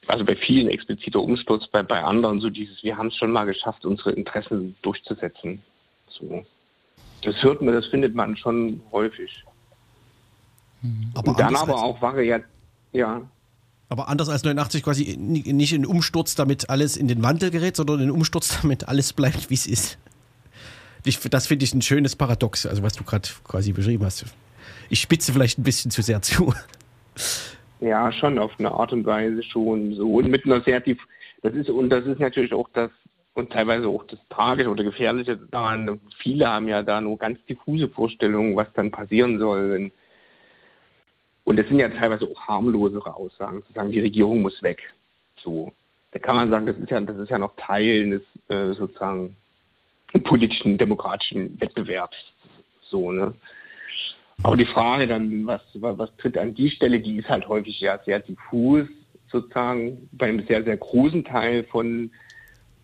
Also 0.06 0.24
bei 0.24 0.36
vielen 0.36 0.68
expliziter 0.68 1.20
Umsturz, 1.20 1.66
bei, 1.68 1.82
bei 1.82 2.02
anderen 2.02 2.40
so 2.40 2.50
dieses, 2.50 2.82
wir 2.82 2.96
haben 2.96 3.08
es 3.08 3.16
schon 3.16 3.32
mal 3.32 3.44
geschafft, 3.44 3.84
unsere 3.84 4.12
Interessen 4.12 4.76
durchzusetzen. 4.82 5.62
So. 6.18 6.44
Das 7.22 7.42
hört 7.42 7.62
man, 7.62 7.74
das 7.74 7.86
findet 7.86 8.14
man 8.14 8.36
schon 8.36 8.80
häufig. 8.92 9.44
Mhm. 10.82 11.10
Aber 11.14 11.30
Und 11.30 11.40
dann 11.40 11.56
aber 11.56 11.82
auch 11.82 12.00
Varianten, 12.00 12.48
ja. 12.92 13.22
Aber 13.88 14.08
anders 14.08 14.28
als 14.28 14.44
89 14.44 14.82
quasi 14.82 15.16
nicht 15.18 15.72
in 15.72 15.86
Umsturz, 15.86 16.34
damit 16.34 16.70
alles 16.70 16.96
in 16.96 17.08
den 17.08 17.22
Wandel 17.22 17.50
gerät, 17.50 17.76
sondern 17.76 18.00
in 18.00 18.10
Umsturz, 18.10 18.60
damit 18.62 18.88
alles 18.88 19.12
bleibt, 19.12 19.50
wie 19.50 19.54
es 19.54 19.66
ist. 19.66 19.98
Ich, 21.04 21.20
das 21.20 21.46
finde 21.46 21.64
ich 21.64 21.74
ein 21.74 21.82
schönes 21.82 22.16
Paradox, 22.16 22.66
also 22.66 22.82
was 22.82 22.94
du 22.94 23.04
gerade 23.04 23.28
quasi 23.44 23.72
beschrieben 23.72 24.04
hast. 24.04 24.24
Ich 24.88 25.00
spitze 25.00 25.32
vielleicht 25.32 25.58
ein 25.58 25.62
bisschen 25.62 25.90
zu 25.90 26.02
sehr 26.02 26.22
zu. 26.22 26.54
Ja, 27.80 28.10
schon 28.12 28.38
auf 28.38 28.52
eine 28.58 28.72
Art 28.72 28.92
und 28.92 29.04
Weise 29.04 29.42
schon 29.42 29.94
so 29.94 30.14
und 30.14 30.28
mit 30.30 30.46
einer 30.46 30.62
sehr 30.62 30.82
tief. 30.82 30.98
Das 31.42 31.52
ist 31.54 31.68
und 31.68 31.90
das 31.90 32.06
ist 32.06 32.18
natürlich 32.18 32.54
auch 32.54 32.68
das 32.72 32.90
und 33.34 33.52
teilweise 33.52 33.88
auch 33.88 34.04
das 34.04 34.18
Tragische 34.30 34.70
oder 34.70 34.84
Gefährliche 34.84 35.36
daran, 35.36 36.00
viele 36.18 36.48
haben 36.48 36.68
ja 36.68 36.82
da 36.82 37.00
nur 37.00 37.18
ganz 37.18 37.44
diffuse 37.46 37.88
Vorstellungen, 37.88 38.56
was 38.56 38.72
dann 38.74 38.90
passieren 38.90 39.38
soll. 39.38 39.90
Und 41.42 41.58
es 41.58 41.68
sind 41.68 41.80
ja 41.80 41.88
teilweise 41.88 42.26
auch 42.26 42.40
harmlosere 42.40 43.14
Aussagen, 43.14 43.64
zu 43.66 43.72
sagen, 43.72 43.90
die 43.90 44.00
Regierung 44.00 44.40
muss 44.40 44.62
weg. 44.62 44.82
So. 45.36 45.72
Da 46.12 46.20
kann 46.20 46.36
man 46.36 46.48
sagen, 46.48 46.66
das 46.66 46.76
ist 46.76 46.90
ja, 46.90 47.00
das 47.00 47.18
ist 47.18 47.30
ja 47.30 47.38
noch 47.38 47.56
Teil 47.56 48.10
des 48.10 48.22
äh, 48.48 48.72
sozusagen 48.74 49.36
politischen, 50.22 50.78
demokratischen 50.78 51.60
Wettbewerbs. 51.60 52.16
So, 52.82 53.10
ne? 53.10 53.34
Aber 54.42 54.56
die 54.56 54.64
Frage 54.64 55.06
dann, 55.06 55.46
was, 55.46 55.60
was 55.74 56.16
tritt 56.16 56.38
an 56.38 56.54
die 56.54 56.70
Stelle, 56.70 57.00
die 57.00 57.16
ist 57.16 57.28
halt 57.28 57.48
häufig 57.48 57.80
ja 57.80 57.98
sehr 58.04 58.20
diffus, 58.20 58.86
sozusagen, 59.28 60.08
bei 60.12 60.26
einem 60.26 60.46
sehr, 60.46 60.62
sehr 60.62 60.76
großen 60.76 61.24
Teil 61.24 61.64
von 61.64 62.10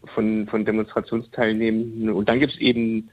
von, 0.06 0.46
von 0.46 0.64
Demonstrationsteilnehmenden. 0.64 2.10
Und 2.10 2.28
dann 2.28 2.40
gibt 2.40 2.54
es 2.54 2.58
eben 2.58 3.10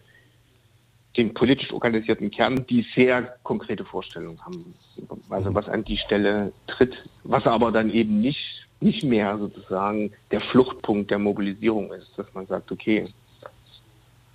den 1.18 1.34
politisch 1.34 1.74
organisierten 1.74 2.30
Kern, 2.30 2.66
die 2.68 2.86
sehr 2.96 3.38
konkrete 3.44 3.84
Vorstellungen 3.84 4.40
haben, 4.46 4.76
also 5.30 5.54
was 5.54 5.68
an 5.68 5.84
die 5.84 5.98
Stelle 5.98 6.54
tritt, 6.68 6.96
was 7.24 7.46
aber 7.46 7.72
dann 7.72 7.90
eben 7.90 8.22
nicht, 8.22 8.68
nicht 8.82 9.04
mehr 9.04 9.38
sozusagen 9.38 10.12
der 10.30 10.42
Fluchtpunkt 10.42 11.10
der 11.10 11.18
Mobilisierung 11.18 11.92
ist, 11.92 12.12
dass 12.18 12.32
man 12.34 12.46
sagt, 12.46 12.72
okay, 12.72 13.08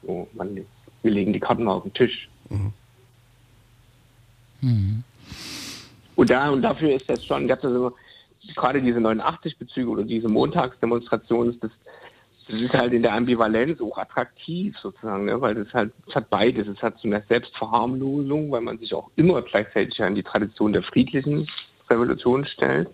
so, 0.02 0.26
man, 0.32 0.66
wir 1.02 1.10
legen 1.10 1.32
die 1.32 1.40
Karten 1.40 1.68
auf 1.68 1.84
den 1.84 1.94
Tisch. 1.94 2.28
Mhm. 2.48 2.72
Mhm. 4.60 5.04
Und, 6.16 6.30
da, 6.30 6.50
und 6.50 6.62
dafür 6.62 6.94
ist 6.94 7.08
das 7.08 7.24
schon, 7.24 7.46
gerade 7.46 8.82
diese 8.82 8.98
89-Bezüge 8.98 9.88
oder 9.88 10.02
diese 10.02 10.28
Montagsdemonstrationen, 10.28 11.58
das, 11.60 11.70
das 12.52 12.60
ist 12.60 12.72
halt 12.74 12.92
in 12.92 13.02
der 13.02 13.14
Ambivalenz 13.14 13.80
auch 13.80 13.96
attraktiv 13.96 14.76
sozusagen, 14.78 15.24
ne? 15.24 15.40
weil 15.40 15.54
das 15.54 15.72
halt, 15.72 15.90
es 16.06 16.14
hat 16.14 16.28
beides. 16.28 16.68
Es 16.68 16.82
hat 16.82 16.98
so 16.98 17.08
eine 17.08 17.24
Selbstverharmlosung, 17.26 18.50
weil 18.50 18.60
man 18.60 18.76
sich 18.76 18.92
auch 18.92 19.10
immer 19.16 19.40
gleichzeitig 19.40 20.02
an 20.02 20.14
die 20.14 20.22
Tradition 20.22 20.74
der 20.74 20.82
friedlichen 20.82 21.48
Revolution 21.88 22.44
stellt. 22.44 22.90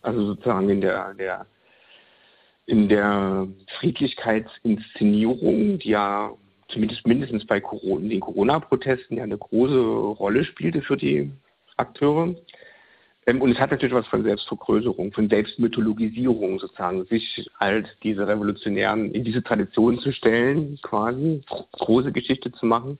Also 0.00 0.24
sozusagen 0.24 0.70
in 0.70 0.80
der, 0.80 1.12
der 1.14 1.44
in 2.64 2.88
der 2.88 3.46
Friedlichkeitsinszenierung, 3.78 5.80
die 5.80 5.90
ja 5.90 6.32
zumindest 6.68 7.06
mindestens 7.06 7.46
bei 7.46 7.60
Corona, 7.60 8.08
den 8.08 8.20
Corona-Protesten 8.20 9.18
ja 9.18 9.24
eine 9.24 9.36
große 9.36 9.78
Rolle 9.78 10.44
spielte 10.44 10.80
für 10.80 10.96
die 10.96 11.30
Akteure. 11.76 12.34
Ähm, 13.28 13.42
und 13.42 13.52
es 13.52 13.58
hat 13.58 13.70
natürlich 13.70 13.94
was 13.94 14.06
von 14.06 14.22
Selbstvergrößerung, 14.22 15.12
von 15.12 15.28
Selbstmythologisierung 15.28 16.58
sozusagen, 16.58 17.04
sich 17.06 17.48
als 17.58 17.86
diese 18.02 18.26
Revolutionären 18.26 19.12
in 19.12 19.22
diese 19.22 19.42
Tradition 19.42 19.98
zu 19.98 20.12
stellen, 20.12 20.78
quasi, 20.82 21.42
große 21.72 22.10
Geschichte 22.10 22.50
zu 22.52 22.64
machen. 22.64 22.98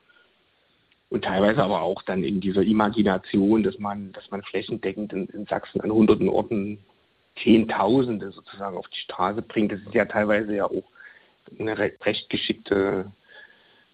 Und 1.08 1.24
teilweise 1.24 1.62
aber 1.62 1.80
auch 1.80 2.02
dann 2.02 2.22
in 2.22 2.42
dieser 2.42 2.62
Imagination, 2.62 3.62
dass 3.62 3.78
man, 3.78 4.12
dass 4.12 4.30
man 4.30 4.42
flächendeckend 4.42 5.14
in, 5.14 5.26
in 5.28 5.46
Sachsen 5.46 5.80
an 5.80 5.90
hunderten 5.90 6.28
Orten 6.28 6.78
Zehntausende 7.42 8.30
sozusagen 8.30 8.76
auf 8.76 8.88
die 8.88 9.00
Straße 9.00 9.40
bringt. 9.40 9.72
Das 9.72 9.80
ist 9.80 9.94
ja 9.94 10.04
teilweise 10.04 10.54
ja 10.54 10.66
auch 10.66 10.84
eine 11.58 11.78
recht 11.78 12.28
geschickte 12.28 13.10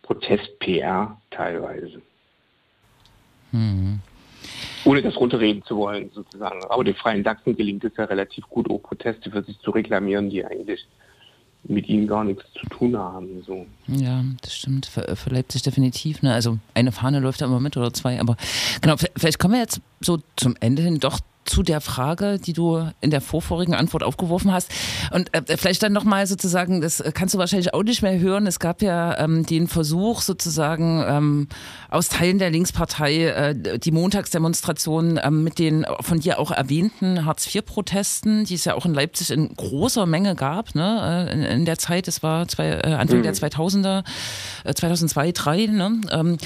Protest-PR 0.02 1.20
teilweise. 1.30 2.02
Mhm 3.52 4.00
ohne 4.84 5.02
das 5.02 5.16
runterreden 5.16 5.62
zu 5.64 5.76
wollen, 5.76 6.10
sozusagen. 6.14 6.62
Aber 6.68 6.84
den 6.84 6.94
Freien 6.94 7.24
Sachsen 7.24 7.56
gelingt 7.56 7.84
es 7.84 7.92
ja 7.96 8.04
relativ 8.04 8.44
gut, 8.48 8.70
auch 8.70 8.82
Proteste 8.82 9.30
für 9.30 9.42
sich 9.42 9.58
zu 9.60 9.70
reklamieren, 9.70 10.30
die 10.30 10.44
eigentlich 10.44 10.86
mit 11.66 11.88
ihnen 11.88 12.06
gar 12.06 12.24
nichts 12.24 12.44
zu 12.52 12.66
tun 12.66 12.96
haben. 12.96 13.42
So. 13.46 13.66
Ja, 13.86 14.22
das 14.42 14.54
stimmt. 14.54 14.86
Für, 14.86 15.16
für 15.16 15.30
Leipzig 15.30 15.62
definitiv. 15.62 16.22
Ne? 16.22 16.32
Also 16.32 16.58
eine 16.74 16.92
Fahne 16.92 17.20
läuft 17.20 17.40
da 17.40 17.46
immer 17.46 17.60
mit 17.60 17.76
oder 17.76 17.92
zwei. 17.92 18.20
Aber 18.20 18.36
genau, 18.82 18.96
vielleicht 19.16 19.38
kommen 19.38 19.54
wir 19.54 19.60
jetzt 19.60 19.80
so 20.00 20.18
zum 20.36 20.56
Ende 20.60 20.82
hin 20.82 21.00
doch 21.00 21.20
zu 21.44 21.62
der 21.62 21.80
Frage, 21.80 22.38
die 22.38 22.52
du 22.52 22.90
in 23.00 23.10
der 23.10 23.20
vorvorigen 23.20 23.74
Antwort 23.74 24.02
aufgeworfen 24.02 24.52
hast. 24.52 24.70
Und 25.10 25.32
äh, 25.34 25.56
vielleicht 25.56 25.82
dann 25.82 25.92
nochmal 25.92 26.26
sozusagen, 26.26 26.80
das 26.80 27.02
kannst 27.14 27.34
du 27.34 27.38
wahrscheinlich 27.38 27.74
auch 27.74 27.82
nicht 27.82 28.02
mehr 28.02 28.18
hören. 28.18 28.46
Es 28.46 28.58
gab 28.58 28.82
ja 28.82 29.18
ähm, 29.18 29.44
den 29.46 29.68
Versuch 29.68 30.22
sozusagen 30.22 31.04
ähm, 31.06 31.48
aus 31.90 32.08
Teilen 32.08 32.38
der 32.38 32.50
Linkspartei 32.50 33.24
äh, 33.24 33.78
die 33.78 33.90
Montagsdemonstration 33.90 35.16
äh, 35.16 35.30
mit 35.30 35.58
den 35.58 35.86
von 36.00 36.20
dir 36.20 36.38
auch 36.38 36.50
erwähnten 36.50 37.24
Hartz-IV-Protesten, 37.24 38.44
die 38.44 38.54
es 38.54 38.64
ja 38.64 38.74
auch 38.74 38.86
in 38.86 38.94
Leipzig 38.94 39.30
in 39.30 39.54
großer 39.54 40.06
Menge 40.06 40.34
gab, 40.34 40.74
ne? 40.74 41.28
Äh, 41.28 41.32
in, 41.32 41.42
in 41.42 41.64
der 41.64 41.78
Zeit, 41.78 42.08
es 42.08 42.22
war 42.22 42.48
zwei, 42.48 42.70
äh, 42.70 42.94
Anfang 42.94 43.18
mhm. 43.18 43.22
der 43.22 43.34
2000er, 43.34 44.04
2002, 44.64 45.32
2003, 45.32 45.66
ne? 45.66 46.00
Ähm, 46.10 46.38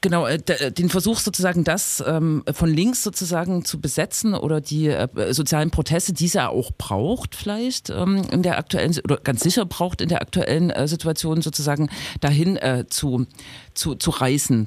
genau, 0.00 0.26
äh, 0.26 0.38
den 0.38 0.88
Versuch 0.88 1.18
sozusagen 1.18 1.64
das 1.64 2.02
ähm, 2.06 2.42
von 2.52 2.68
links 2.68 3.02
sozusagen 3.02 3.64
zu 3.64 3.80
besetzen 3.80 4.34
oder 4.46 4.60
die 4.60 4.86
äh, 4.86 5.08
sozialen 5.34 5.70
Proteste, 5.70 6.12
die 6.12 6.26
es 6.26 6.34
ja 6.34 6.48
auch 6.48 6.70
braucht 6.78 7.34
vielleicht 7.34 7.90
ähm, 7.90 8.22
in 8.30 8.42
der 8.42 8.58
aktuellen, 8.58 8.94
oder 9.02 9.16
ganz 9.16 9.40
sicher 9.40 9.66
braucht 9.66 10.00
in 10.00 10.08
der 10.08 10.22
aktuellen 10.22 10.70
äh, 10.70 10.86
Situation 10.86 11.42
sozusagen 11.42 11.90
dahin 12.20 12.56
äh, 12.56 12.84
zu 12.88 13.26
zu, 13.76 13.94
zu 13.94 14.10
reißen. 14.10 14.66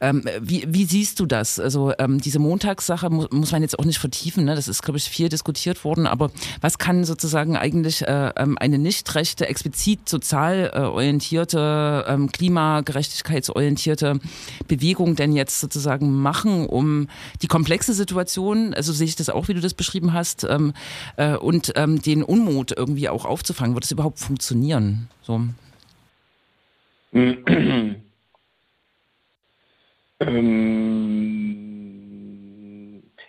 Ähm, 0.00 0.24
wie, 0.40 0.64
wie 0.68 0.84
siehst 0.84 1.18
du 1.20 1.26
das? 1.26 1.58
Also 1.58 1.92
ähm, 1.98 2.20
diese 2.20 2.38
Montagssache 2.38 3.10
mu 3.10 3.26
muss 3.30 3.52
man 3.52 3.62
jetzt 3.62 3.78
auch 3.78 3.84
nicht 3.84 3.98
vertiefen. 3.98 4.44
Ne? 4.44 4.54
Das 4.54 4.68
ist, 4.68 4.82
glaube 4.82 4.98
ich, 4.98 5.04
viel 5.04 5.28
diskutiert 5.28 5.84
worden. 5.84 6.06
Aber 6.06 6.30
was 6.60 6.78
kann 6.78 7.04
sozusagen 7.04 7.56
eigentlich 7.56 8.02
äh, 8.02 8.32
ähm, 8.36 8.56
eine 8.58 8.78
nicht 8.78 9.14
rechte, 9.14 9.48
explizit 9.48 10.08
sozial 10.08 10.70
äh, 10.74 10.80
orientierte, 10.80 12.04
ähm, 12.08 12.30
klimagerechtigkeitsorientierte 12.30 14.20
Bewegung 14.68 15.16
denn 15.16 15.32
jetzt 15.32 15.60
sozusagen 15.60 16.20
machen, 16.20 16.66
um 16.66 17.08
die 17.42 17.48
komplexe 17.48 17.94
Situation, 17.94 18.74
also 18.74 18.92
sehe 18.92 19.06
ich 19.06 19.16
das 19.16 19.30
auch, 19.30 19.48
wie 19.48 19.54
du 19.54 19.60
das 19.60 19.74
beschrieben 19.74 20.12
hast, 20.12 20.44
ähm, 20.44 20.72
äh, 21.16 21.36
und 21.36 21.72
ähm, 21.76 22.02
den 22.02 22.22
Unmut 22.22 22.72
irgendwie 22.76 23.08
auch 23.08 23.24
aufzufangen? 23.24 23.74
Wird 23.74 23.84
das 23.84 23.90
überhaupt 23.90 24.18
funktionieren? 24.18 25.08
So. 25.22 25.40
Ähm, 30.20 31.80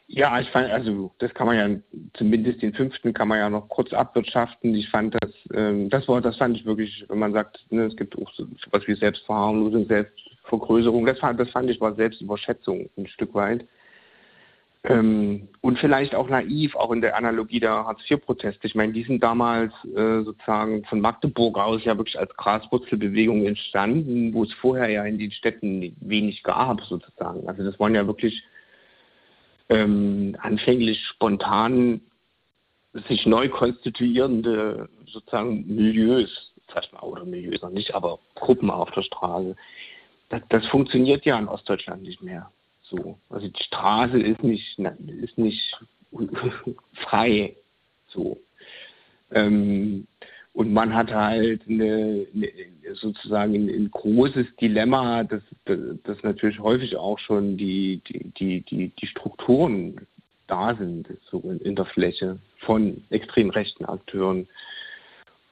ja, 0.08 0.42
ich 0.42 0.50
fand, 0.50 0.70
also 0.70 1.12
das 1.20 1.34
kann 1.34 1.48
man 1.48 1.56
ja, 1.58 1.70
zumindest 2.16 2.62
den 2.62 2.74
fünften 2.74 3.14
kann 3.14 3.30
man 3.30 3.38
ja 3.38 3.50
noch 3.50 3.70
kurz 3.70 3.94
abwirtschaften. 3.94 4.76
Ich 4.76 4.90
fand 4.90 5.16
das, 5.16 5.32
ähm, 5.54 5.90
das 5.90 6.06
war, 6.10 6.20
das 6.20 6.36
fand 6.36 6.58
ich 6.58 6.66
wirklich, 6.66 7.06
wenn 7.08 7.20
man 7.20 7.32
sagt, 7.32 7.66
ne, 7.70 7.86
es 7.86 7.96
gibt 7.96 8.18
auch 8.18 8.30
so 8.34 8.46
was 8.72 8.86
wie 8.88 8.96
Selbstverharmlosung, 8.96 9.86
Selbstvergrößerung, 9.86 11.06
das 11.06 11.20
fand, 11.20 11.40
das 11.40 11.50
fand 11.50 11.70
ich 11.70 11.80
war 11.80 11.96
Selbstüberschätzung 11.96 12.90
ein 12.98 13.08
Stück 13.08 13.34
weit. 13.34 13.66
Ähm, 14.84 15.48
und 15.62 15.78
vielleicht 15.78 16.16
auch 16.16 16.28
naiv, 16.28 16.76
auch 16.76 16.92
in 16.92 17.02
der 17.02 17.16
Analogie 17.16 17.60
der 17.60 17.86
Hartz-IV-Proteste. 17.86 18.66
Ich 18.66 18.74
meine, 18.74 18.94
die 18.94 19.04
sind 19.04 19.22
damals 19.22 19.72
äh, 19.96 20.24
sozusagen 20.24 20.84
von 20.86 21.02
Magdeburg 21.02 21.58
aus 21.60 21.84
ja 21.84 21.98
wirklich 21.98 22.18
als 22.18 22.36
Graswurzelbewegung 22.36 23.46
entstanden, 23.46 24.34
wo 24.34 24.44
es 24.44 24.54
vorher 24.54 24.90
ja 24.90 25.06
in 25.06 25.20
den 25.20 25.32
Städten 25.32 25.96
wenig 26.00 26.42
gab, 26.42 26.82
sozusagen. 26.82 27.48
Also 27.48 27.64
das 27.64 27.80
waren 27.80 27.94
ja 27.94 28.08
wirklich 28.08 28.44
ähm, 29.70 30.36
anfänglich 30.42 31.00
spontan 31.06 32.02
sich 33.08 33.26
neu 33.26 33.50
konstituierende 33.50 34.90
sozusagen 35.06 35.66
Milieus, 35.68 36.54
sag 36.74 36.86
ich 36.86 36.92
mal, 36.92 37.02
oder 37.02 37.24
Milieus 37.24 37.62
noch 37.62 37.70
nicht, 37.70 37.94
aber 37.94 38.20
Gruppen 38.36 38.72
auf 38.72 38.90
der 38.92 39.04
Straße. 39.04 39.56
Das, 40.30 40.42
das 40.50 40.66
funktioniert 40.68 41.24
ja 41.24 41.38
in 41.38 41.48
Ostdeutschland 41.48 42.02
nicht 42.02 42.22
mehr. 42.24 42.52
So. 42.92 43.18
Also 43.30 43.48
die 43.48 43.64
Straße 43.64 44.20
ist 44.20 44.44
nicht, 44.44 44.78
ist 45.22 45.38
nicht 45.38 45.80
frei. 46.94 47.56
So. 48.08 48.38
Ähm, 49.32 50.08
und 50.54 50.74
man 50.74 50.94
hat 50.94 51.12
halt 51.14 51.62
eine, 51.70 52.28
eine, 52.36 52.52
sozusagen 52.96 53.56
ein, 53.56 53.70
ein, 53.70 53.90
großes 53.90 54.48
Dilemma, 54.60 55.24
das, 55.24 55.42
das 56.04 56.22
natürlich 56.24 56.60
häufig 56.60 56.98
auch 56.98 57.18
schon 57.20 57.56
die, 57.56 58.02
die, 58.38 58.60
die, 58.62 58.90
die, 58.90 59.08
Strukturen 59.08 60.06
da 60.48 60.76
sind, 60.76 61.08
so 61.30 61.40
in, 61.40 61.62
in 61.62 61.76
der 61.78 61.86
Fläche 61.86 62.38
von 62.60 63.02
extrem 63.10 63.50
rechten 63.50 63.86
Akteuren, 63.86 64.50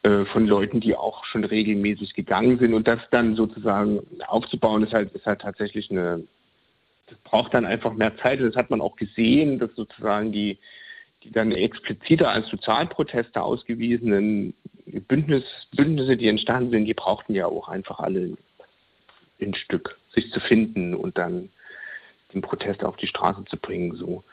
äh, 0.04 0.26
von 0.26 0.46
Leuten, 0.46 0.82
die 0.82 0.96
auch 0.96 1.24
schon 1.24 1.46
regelmäßig 1.46 2.14
gegangen 2.14 2.60
sind. 2.60 2.74
Und 2.74 2.86
das 2.86 3.00
dann 3.10 3.36
sozusagen 3.36 4.02
aufzubauen, 4.28 4.84
ist 4.84 4.94
halt, 4.94 5.14
ist 5.14 5.26
halt 5.26 5.40
tatsächlich 5.40 5.90
eine, 5.90 6.28
das 7.10 7.18
braucht 7.20 7.53
dann 7.53 7.66
einfach 7.66 7.93
mehr 7.93 8.16
Zeit. 8.18 8.41
Das 8.41 8.55
hat 8.55 8.70
man 8.70 8.82
auch 8.82 8.95
gesehen, 8.95 9.60
dass 9.60 9.74
sozusagen 9.76 10.32
die, 10.32 10.60
die 11.24 11.32
dann 11.32 11.51
expliziter 11.51 12.30
als 12.30 12.47
Sozialproteste 12.49 13.41
ausgewiesenen 13.41 14.53
Bündnis, 15.07 15.43
Bündnisse, 15.76 16.18
die 16.18 16.28
entstanden 16.28 16.72
sind, 16.72 16.86
die 16.86 16.93
brauchten 16.93 17.36
ja 17.36 17.47
auch 17.47 17.70
einfach 17.70 17.99
alle 17.99 18.38
ein 19.41 19.53
Stück, 19.53 19.97
sich 20.14 20.32
zu 20.32 20.39
finden 20.39 20.93
und 20.93 21.18
dann 21.18 21.49
den 22.34 22.41
Protest 22.41 22.84
auf 22.84 22.97
die 22.97 23.07
Straße 23.07 23.43
zu 23.45 23.57
bringen. 23.57 23.95
So. 23.95 24.24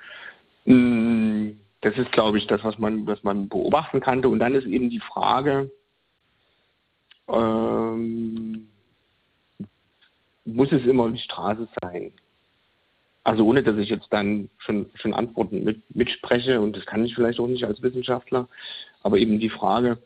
Mm, 0.64 1.52
das 1.80 1.96
ist, 1.96 2.12
glaube 2.12 2.38
ich, 2.38 2.46
das, 2.46 2.64
was 2.64 2.78
man, 2.78 3.06
was 3.06 3.22
man 3.22 3.48
beobachten 3.48 4.00
kannte. 4.00 4.28
Und 4.28 4.40
dann 4.40 4.54
ist 4.54 4.66
eben 4.66 4.90
die 4.90 5.00
Frage, 5.00 5.70
ähm, 7.28 8.68
muss 10.44 10.72
es 10.72 10.84
immer 10.84 11.10
die 11.10 11.18
Straße 11.18 11.68
sein? 11.82 12.12
Also 13.26 13.44
ohne, 13.44 13.64
dass 13.64 13.76
ich 13.76 13.88
jetzt 13.88 14.06
dann 14.10 14.48
schon, 14.58 14.86
schon 14.94 15.12
Antworten 15.12 15.64
mit, 15.64 15.82
mitspreche 15.92 16.60
und 16.60 16.76
das 16.76 16.86
kann 16.86 17.04
ich 17.04 17.16
vielleicht 17.16 17.40
auch 17.40 17.48
nicht 17.48 17.64
als 17.64 17.82
Wissenschaftler, 17.82 18.46
aber 19.02 19.18
eben 19.18 19.40
die 19.40 19.50
Frage, 19.50 19.98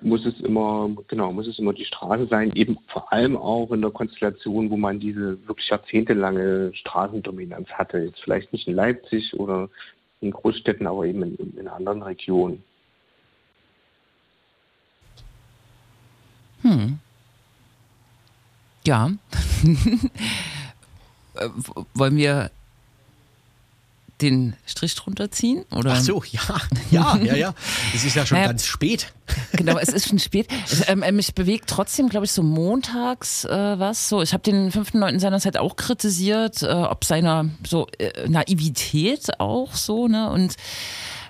muss 0.00 0.24
es 0.24 0.40
immer, 0.40 0.88
genau, 1.08 1.30
muss 1.30 1.46
es 1.46 1.58
immer 1.58 1.74
die 1.74 1.84
Straße 1.84 2.26
sein, 2.26 2.52
eben 2.54 2.78
vor 2.86 3.12
allem 3.12 3.36
auch 3.36 3.70
in 3.70 3.82
der 3.82 3.90
Konstellation, 3.90 4.70
wo 4.70 4.78
man 4.78 4.98
diese 4.98 5.46
wirklich 5.46 5.68
jahrzehntelange 5.68 6.72
Straßendominanz 6.72 7.68
hatte. 7.68 7.98
Jetzt 7.98 8.20
vielleicht 8.20 8.50
nicht 8.54 8.66
in 8.66 8.74
Leipzig 8.74 9.34
oder 9.34 9.68
in 10.22 10.30
Großstädten, 10.30 10.86
aber 10.86 11.04
eben 11.04 11.22
in, 11.22 11.58
in 11.58 11.68
anderen 11.68 12.02
Regionen. 12.02 12.64
Hm. 16.62 16.98
Ja, 18.86 19.10
Äh, 21.38 21.48
wollen 21.94 22.16
wir 22.16 22.50
den 24.20 24.56
Strich 24.66 24.94
drunter 24.96 25.30
ziehen? 25.30 25.64
Oder? 25.70 25.92
Ach 25.92 26.00
so, 26.00 26.22
ja, 26.30 26.40
ja, 26.90 27.16
ja, 27.18 27.36
ja. 27.36 27.54
Es 27.94 28.04
ist 28.04 28.16
ja 28.16 28.26
schon 28.26 28.36
Naja. 28.38 28.48
ganz 28.48 28.66
spät. 28.66 29.12
Genau, 29.52 29.78
es 29.78 29.90
ist 29.90 30.08
schon 30.08 30.18
spät. 30.18 30.48
Es, 30.70 30.88
ähm, 30.88 31.02
äh, 31.02 31.12
mich 31.12 31.34
bewegt 31.34 31.68
trotzdem, 31.68 32.08
glaube 32.08 32.26
ich, 32.26 32.32
so 32.32 32.42
montags 32.42 33.44
äh, 33.44 33.78
was. 33.78 34.08
So, 34.08 34.20
ich 34.22 34.32
habe 34.32 34.42
den 34.42 34.72
5.9. 34.72 35.20
seinerzeit 35.20 35.56
auch 35.56 35.76
kritisiert, 35.76 36.62
äh, 36.62 36.66
ob 36.66 37.04
seiner 37.04 37.48
so 37.66 37.86
äh, 37.98 38.28
Naivität 38.28 39.38
auch 39.38 39.74
so, 39.74 40.08
ne? 40.08 40.30
Und 40.30 40.56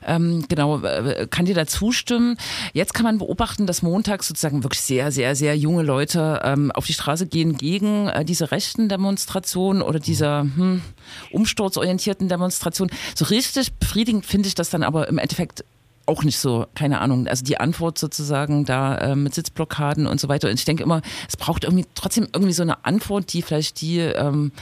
ähm, 0.08 0.44
genau, 0.48 0.80
äh, 0.80 1.26
kann 1.30 1.44
dir 1.44 1.54
da 1.54 1.66
zustimmen. 1.66 2.36
Jetzt 2.72 2.94
kann 2.94 3.04
man 3.04 3.18
beobachten, 3.18 3.66
dass 3.66 3.82
montags 3.82 4.26
sozusagen 4.28 4.64
wirklich 4.64 4.80
sehr, 4.80 5.12
sehr, 5.12 5.36
sehr 5.36 5.56
junge 5.56 5.82
Leute 5.82 6.40
ähm, 6.44 6.72
auf 6.72 6.86
die 6.86 6.94
Straße 6.94 7.26
gehen 7.26 7.56
gegen 7.56 8.08
äh, 8.08 8.24
diese 8.24 8.50
rechten 8.50 8.88
Demonstrationen 8.88 9.82
oder 9.82 10.00
diese 10.00 10.40
hm, 10.40 10.82
umsturzorientierten 11.30 12.28
Demonstrationen. 12.28 12.94
So 13.14 13.26
richtig 13.26 13.72
befriedigend 13.74 14.26
finde 14.26 14.48
ich 14.48 14.54
das 14.54 14.70
dann 14.70 14.82
aber 14.82 15.08
im 15.08 15.18
Endeffekt 15.18 15.64
auch 16.08 16.24
nicht 16.24 16.38
so, 16.38 16.66
keine 16.74 17.00
Ahnung, 17.00 17.28
also 17.28 17.44
die 17.44 17.60
Antwort 17.60 17.98
sozusagen 17.98 18.64
da 18.64 18.96
äh, 18.96 19.14
mit 19.14 19.34
Sitzblockaden 19.34 20.06
und 20.06 20.18
so 20.18 20.28
weiter. 20.28 20.48
Und 20.48 20.54
ich 20.54 20.64
denke 20.64 20.82
immer, 20.82 21.02
es 21.28 21.36
braucht 21.36 21.64
irgendwie 21.64 21.84
trotzdem 21.94 22.26
irgendwie 22.32 22.54
so 22.54 22.62
eine 22.62 22.84
Antwort, 22.86 23.32
die 23.32 23.42
vielleicht 23.42 23.82
die, 23.82 23.98
ähm, 23.98 24.52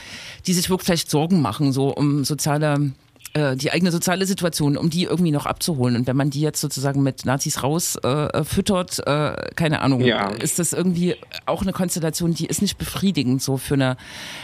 die 0.45 0.53
sich 0.53 0.69
wirklich 0.69 0.85
vielleicht 0.85 1.09
Sorgen 1.09 1.41
machen, 1.41 1.71
so 1.71 1.89
um 1.89 2.25
soziale 2.25 2.91
äh, 3.37 3.55
die 3.55 3.71
eigene 3.71 3.91
soziale 3.91 4.25
Situation, 4.25 4.77
um 4.77 4.89
die 4.89 5.03
irgendwie 5.03 5.31
noch 5.31 5.45
abzuholen. 5.45 5.95
Und 5.95 6.07
wenn 6.07 6.15
man 6.15 6.31
die 6.31 6.41
jetzt 6.41 6.59
sozusagen 6.59 7.03
mit 7.03 7.25
Nazis 7.25 7.61
raus 7.61 7.95
äh, 7.97 8.43
füttert, 8.43 8.99
äh, 9.05 9.35
keine 9.55 9.81
Ahnung, 9.81 10.01
Ja. 10.01 10.29
ist 10.31 10.57
das 10.57 10.73
irgendwie 10.73 11.15
auch 11.45 11.61
eine 11.61 11.71
Konstellation, 11.71 12.33
die 12.33 12.47
ist 12.47 12.61
nicht 12.61 12.77
befriedigend 12.77 13.41
so 13.41 13.57
für 13.57 13.75
eine 13.75 13.97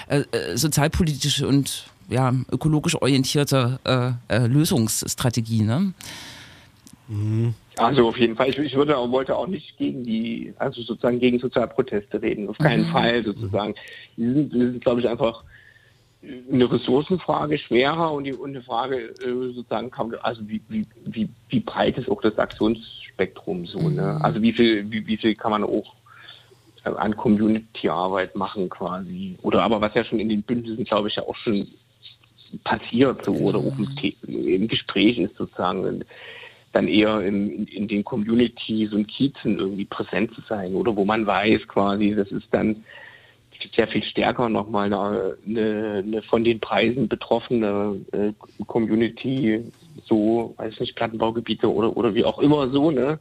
äh, 0.08 0.20
äh, 0.32 0.56
sozialpolitische 0.58 1.48
und 1.48 1.88
ja, 2.10 2.34
ökologisch 2.52 2.96
orientierte 3.02 3.80
äh, 3.86 4.36
äh, 4.36 4.46
Lösungsstrategie. 4.48 5.64
Ne? 5.64 5.94
Also 7.78 8.08
auf 8.08 8.18
jeden 8.18 8.36
Fall. 8.36 8.50
Ich, 8.50 8.58
ich 8.60 8.76
würde 8.76 8.98
auch, 8.98 9.10
wollte 9.10 9.36
auch 9.36 9.48
nicht 9.48 9.78
gegen 9.78 10.04
die, 10.04 10.54
also 10.58 10.82
sozusagen 10.82 11.20
gegen 11.20 11.40
Sozialproteste 11.40 12.22
reden. 12.22 12.48
Auf 12.48 12.58
keinen 12.58 12.86
Fall 12.86 13.24
sozusagen. 13.24 13.74
Die 14.18 14.26
sind, 14.26 14.54
die 14.54 14.60
sind 14.60 14.82
glaube 14.82 15.00
ich, 15.02 15.10
einfach 15.10 15.44
eine 16.52 16.72
Ressourcenfrage 16.72 17.58
schwerer 17.58 18.12
und, 18.12 18.24
die, 18.24 18.34
und 18.34 18.52
eine 18.52 18.62
Frage 18.62 19.10
äh, 19.22 19.54
sozusagen 19.54 19.92
kam, 19.92 20.14
also 20.22 20.48
wie, 20.48 20.62
wie, 20.70 20.86
wie, 21.06 21.30
wie 21.50 21.60
breit 21.60 21.98
ist 21.98 22.10
auch 22.10 22.22
das 22.22 22.38
Aktionsspektrum 22.38 23.66
so, 23.66 23.90
ne? 23.90 24.20
Also 24.22 24.42
wie 24.42 24.54
viel, 24.54 24.90
wie, 24.90 25.06
wie 25.06 25.18
viel 25.18 25.36
kann 25.36 25.52
man 25.52 25.64
auch 25.64 25.94
äh, 26.86 26.90
an 26.90 27.18
Community-Arbeit 27.18 28.36
machen 28.36 28.70
quasi. 28.70 29.38
Oder 29.42 29.64
aber 29.64 29.82
was 29.82 29.94
ja 29.96 30.06
schon 30.06 30.20
in 30.20 30.30
den 30.30 30.44
Bündnissen, 30.44 30.86
glaube 30.86 31.10
ich, 31.10 31.16
ja 31.16 31.24
auch 31.24 31.36
schon 31.36 31.68
passiert 32.64 33.26
so, 33.26 33.34
oder 33.34 33.60
auch 33.60 33.78
im, 33.78 33.90
The- 34.00 34.18
im 34.26 34.68
Gespräch 34.68 35.18
ist 35.18 35.36
sozusagen 35.36 36.06
dann 36.72 36.88
eher 36.88 37.22
in, 37.22 37.50
in, 37.50 37.68
in 37.68 37.88
den 37.88 38.04
Communities 38.04 38.94
und 38.94 39.08
Kiezen 39.08 39.60
irgendwie 39.60 39.86
präsent 39.86 40.34
zu 40.34 40.42
sein 40.48 40.74
oder 40.74 40.96
wo 40.96 41.04
man 41.06 41.26
weiß 41.26 41.68
quasi, 41.68 42.16
das 42.16 42.32
ist 42.32 42.48
dann 42.52 42.84
sehr 43.76 43.88
viel 43.88 44.04
stärker 44.04 44.50
nochmal 44.50 44.86
eine, 44.86 45.38
eine, 45.46 46.04
eine 46.06 46.22
von 46.24 46.44
den 46.44 46.60
Preisen 46.60 47.08
betroffene 47.08 48.02
äh, 48.12 48.34
Community, 48.66 49.72
so, 50.06 50.54
weiß 50.58 50.80
nicht, 50.80 50.96
Plattenbaugebiete 50.96 51.72
oder, 51.72 51.96
oder 51.96 52.14
wie 52.16 52.26
auch 52.26 52.40
immer 52.40 52.70
so, 52.70 52.92
ne? 52.92 53.20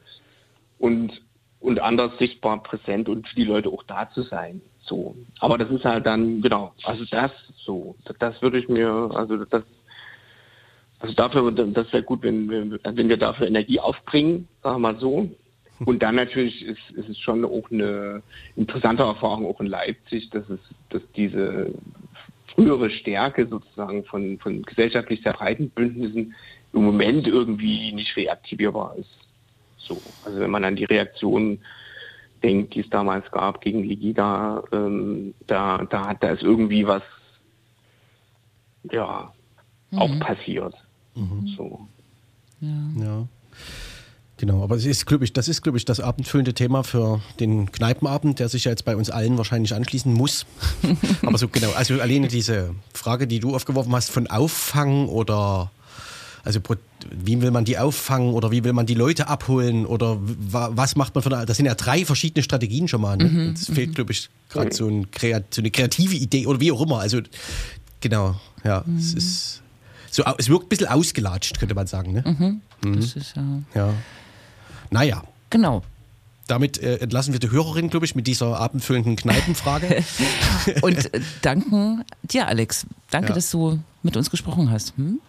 Und, 0.79 1.23
und 1.61 1.81
anders 1.81 2.19
sichtbar 2.19 2.63
präsent 2.63 3.09
und 3.09 3.29
für 3.29 3.37
die 3.37 3.45
Leute 3.45 3.69
auch 3.69 3.85
da 3.85 4.11
zu 4.11 4.23
sein. 4.23 4.61
So. 4.81 5.15
Aber 5.39 5.59
das 5.59 5.71
ist 5.71 5.85
halt 5.85 6.07
dann, 6.07 6.43
genau, 6.43 6.73
also 6.83 7.05
das 7.05 7.31
so, 7.65 7.95
das, 8.19 8.43
würde 8.43 8.59
ich 8.59 8.69
mir, 8.69 8.89
also 9.15 9.37
das, 9.45 9.63
also 10.99 11.15
dafür, 11.15 11.51
das 11.53 11.93
wäre 11.93 12.03
gut, 12.03 12.23
wenn, 12.23 12.49
wenn, 12.49 12.79
wenn 12.83 13.09
wir 13.09 13.17
dafür 13.17 13.47
Energie 13.47 13.81
aufbringen, 13.81 14.49
sagen 14.63 14.83
wir 14.83 14.93
mal 14.93 15.01
so. 15.01 15.29
Und 15.87 16.03
dann 16.03 16.17
natürlich 16.17 16.63
ist, 16.63 16.91
ist 16.95 17.09
es 17.09 17.19
schon 17.19 17.45
auch 17.45 17.71
eine 17.71 18.23
interessante 18.57 19.03
Erfahrung 19.03 19.47
auch 19.47 19.61
in 19.61 19.67
Leipzig, 19.67 20.31
dass 20.31 20.49
es, 20.49 20.61
dass 20.91 21.03
diese 21.17 21.73
frühere 22.55 22.91
Stärke 22.91 23.47
sozusagen 23.47 24.05
von, 24.05 24.39
von 24.39 24.63
gesellschaftlich 24.63 25.23
sehr 25.23 25.33
breiten 25.33 25.71
Bündnissen 25.71 26.35
im 26.73 26.85
Moment 26.85 27.27
irgendwie 27.27 27.93
nicht 27.93 28.17
reaktivierbar 28.17 28.97
ist. 28.99 29.11
So. 29.79 30.01
Also 30.25 30.41
wenn 30.41 30.51
man 30.51 30.65
an 30.65 30.77
die 30.77 30.85
Reaktionen 30.85 31.61
denkt, 32.43 32.75
die 32.75 32.81
es 32.81 32.91
damals 32.91 33.31
gab 33.31 33.61
gegen 33.61 33.85
Ligida, 33.85 34.63
ähm, 34.73 35.35
da, 35.47 35.85
da 35.89 36.09
hat 36.09 36.23
da 36.23 36.31
ist 36.31 36.43
irgendwie 36.43 36.87
was 36.87 37.03
ja 38.91 39.33
auch 39.97 40.19
passiert. 40.21 40.75
So. 41.57 41.87
Ja. 42.61 43.27
Genau, 44.43 44.65
aber 44.65 44.75
es 44.75 44.85
ist, 44.87 45.07
glaube 45.07 45.25
ich, 45.25 45.33
das 45.33 45.47
ist, 45.47 45.63
glaube 45.63 45.79
ich, 45.79 45.85
das 45.85 46.01
abendfüllende 46.01 46.53
Thema 46.53 46.83
für 46.83 47.23
den 47.39 47.71
Kneipenabend, 47.71 48.41
der 48.41 48.49
sich 48.49 48.65
ja 48.65 48.73
jetzt 48.73 48.85
bei 48.85 48.97
uns 48.97 49.09
allen 49.09 49.39
wahrscheinlich 49.39 49.73
anschließen 49.73 50.13
muss. 50.13 50.47
aber 51.25 51.39
so 51.39 51.47
genau, 51.47 51.71
also 51.77 52.01
alleine 52.01 52.27
diese 52.27 52.75
Frage, 52.93 53.29
die 53.29 53.39
du 53.39 53.55
aufgeworfen 53.55 53.95
hast, 53.95 54.11
von 54.11 54.27
Auffangen 54.27 55.07
oder 55.09 55.71
also 56.43 56.59
wie 57.25 57.41
will 57.41 57.53
man 57.53 57.65
die 57.65 57.79
auffangen 57.79 58.35
oder 58.35 58.51
wie 58.51 58.65
will 58.65 58.73
man 58.73 58.85
die 58.85 58.95
Leute 58.95 59.29
abholen 59.29 59.87
oder 59.87 60.19
wa- 60.21 60.71
was 60.73 60.97
macht 60.97 61.15
man 61.15 61.23
von 61.23 61.31
der, 61.31 61.47
das 61.47 61.57
sind 61.59 61.67
ja 61.67 61.77
drei 61.77 62.05
verschiedene 62.05 62.43
Strategien 62.43 62.89
schon 62.89 63.01
mal. 63.01 63.17
Ne? 63.17 63.27
Und 63.51 63.55
Es 63.57 63.67
fehlt, 63.73 63.95
glaube 63.95 64.11
ich, 64.11 64.29
gerade 64.49 64.75
so, 64.75 64.89
ein 64.89 65.07
so 65.53 65.61
eine 65.61 65.71
kreative 65.71 66.17
Idee 66.17 66.49
oder 66.49 66.59
wie 66.59 66.73
auch 66.73 66.83
immer. 66.83 66.99
Also 66.99 67.21
genau, 68.01 68.41
ja, 68.65 68.85
es 68.99 69.15
ist 69.15 69.63
so, 70.11 70.25
es 70.37 70.49
wirkt 70.49 70.67
ein 70.67 70.69
bisschen 70.69 70.89
ausgelatscht, 70.89 71.61
könnte 71.61 71.77
man 71.77 71.87
sagen. 71.87 72.13
Ne? 72.13 72.25
Das 72.99 73.15
ist 73.15 73.37
ja. 73.37 73.45
Ja. 73.77 73.95
Naja, 74.93 75.23
Genau. 75.51 75.83
damit 76.49 76.79
äh, 76.83 76.97
entlassen 76.99 77.33
wir 77.33 77.41
die 77.41 77.51
Hörerin, 77.51 77.91
glaube 77.91 78.07
ich, 78.07 78.15
mit 78.15 78.27
dieser 78.27 78.59
abendfüllenden 78.61 79.17
Kneipenfrage. 79.17 80.03
Und 80.83 81.13
äh, 81.15 81.21
danken 81.43 82.05
dir, 82.23 82.47
Alex. 82.47 82.87
Danke, 83.11 83.31
Ja. 83.31 83.35
dass 83.35 83.51
du 83.51 83.79
mit 84.03 84.17
uns 84.17 84.31
gesprochen 84.31 84.71
hast. 84.71 84.97
Hm? 84.97 85.21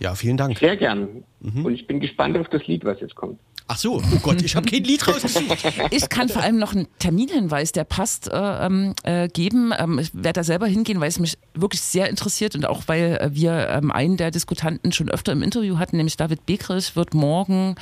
ja, 0.00 0.14
vielen 0.14 0.36
Dank. 0.36 0.58
Sehr 0.58 0.76
gern. 0.76 1.22
Und 1.40 1.72
ich 1.72 1.86
bin 1.86 2.00
gespannt 2.00 2.36
auf 2.36 2.48
das 2.48 2.66
Lied, 2.66 2.84
was 2.84 3.00
jetzt 3.00 3.14
kommt. 3.14 3.38
Ach 3.66 3.78
so, 3.78 3.96
oh 3.96 4.18
Gott, 4.20 4.42
ich 4.42 4.56
habe 4.56 4.68
kein 4.68 4.84
Lied 4.84 5.08
rausgesucht. 5.08 5.64
Ich 5.90 6.10
kann 6.10 6.28
vor 6.28 6.42
allem 6.42 6.58
noch 6.58 6.74
einen 6.74 6.86
Terminhinweis, 6.98 7.72
der 7.72 7.84
passt, 7.84 8.28
äh, 8.28 8.36
ähm, 8.36 8.94
äh, 9.04 9.26
geben. 9.28 9.72
Ähm, 9.78 9.98
ich 9.98 10.14
werde 10.14 10.34
da 10.34 10.44
selber 10.44 10.66
hingehen, 10.66 11.00
weil 11.00 11.08
es 11.08 11.18
mich 11.18 11.38
wirklich 11.54 11.80
sehr 11.80 12.10
interessiert 12.10 12.54
und 12.54 12.66
auch 12.66 12.82
weil 12.88 13.16
äh, 13.18 13.30
wir 13.32 13.70
ähm, 13.70 13.90
einen 13.90 14.18
der 14.18 14.30
Diskutanten 14.30 14.92
schon 14.92 15.08
öfter 15.08 15.32
im 15.32 15.42
Interview 15.42 15.78
hatten, 15.78 15.96
nämlich 15.96 16.18
David 16.18 16.44
Bekrich, 16.44 16.94
wird 16.94 17.14
morgen 17.14 17.76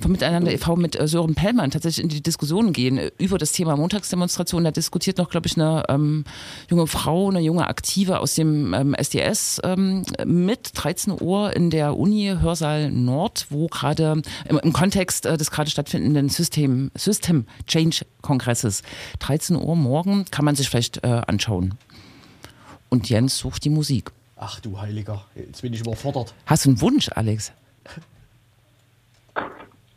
vom 0.00 0.10
Miteinander 0.10 0.52
e.V. 0.52 0.74
mit 0.74 0.98
äh, 0.98 1.06
Sören 1.06 1.36
Pellmann 1.36 1.70
tatsächlich 1.70 2.02
in 2.02 2.08
die 2.08 2.22
Diskussion 2.22 2.72
gehen 2.72 2.98
äh, 2.98 3.12
über 3.18 3.38
das 3.38 3.52
Thema 3.52 3.76
Montagsdemonstration. 3.76 4.64
Da 4.64 4.72
diskutiert 4.72 5.18
noch, 5.18 5.30
glaube 5.30 5.46
ich, 5.46 5.56
eine 5.56 5.84
ähm, 5.88 6.24
junge 6.68 6.88
Frau, 6.88 7.30
eine 7.30 7.40
junge 7.40 7.68
Aktive 7.68 8.18
aus 8.18 8.34
dem 8.34 8.74
ähm, 8.74 8.94
SDS 8.94 9.60
ähm, 9.62 10.04
mit 10.26 10.72
13 10.74 11.14
Uhr 11.20 11.54
in 11.54 11.70
der 11.70 11.96
Uni 11.96 12.34
Hörsaal 12.40 12.90
Nord, 12.90 13.46
wo 13.50 13.68
gerade 13.68 14.20
im, 14.48 14.58
im 14.58 14.72
Kontext 14.72 15.11
äh, 15.20 15.36
des 15.36 15.50
gerade 15.50 15.70
stattfindenden 15.70 16.28
System, 16.28 16.90
System 16.96 17.46
Change 17.66 18.04
Kongresses 18.22 18.82
13 19.20 19.56
Uhr 19.56 19.76
morgen 19.76 20.24
kann 20.30 20.44
man 20.44 20.56
sich 20.56 20.68
vielleicht 20.68 21.04
äh, 21.04 21.22
anschauen. 21.26 21.74
Und 22.88 23.08
Jens 23.08 23.38
sucht 23.38 23.64
die 23.64 23.70
Musik. 23.70 24.10
Ach 24.36 24.60
du 24.60 24.80
Heiliger, 24.80 25.24
jetzt 25.34 25.62
bin 25.62 25.72
ich 25.72 25.80
überfordert. 25.80 26.34
Hast 26.46 26.64
du 26.64 26.70
einen 26.70 26.80
Wunsch, 26.80 27.08
Alex? 27.14 27.52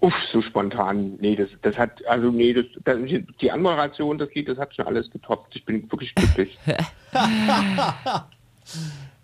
Uff, 0.02 0.14
so 0.32 0.42
spontan. 0.42 1.16
Nee, 1.20 1.36
das, 1.36 1.50
das 1.64 1.78
hat, 1.78 2.06
also 2.06 2.30
nee, 2.30 2.54
das, 2.54 2.66
das, 2.84 2.98
die 3.42 3.52
Anmoderation, 3.52 4.20
das 4.20 4.30
Lied, 4.36 4.48
das 4.48 4.58
hat 4.60 4.76
schon 4.76 4.86
alles 4.86 5.10
getoppt. 5.10 5.56
Ich 5.56 5.66
bin 5.66 5.90
wirklich 5.92 6.14
glücklich. 6.14 6.58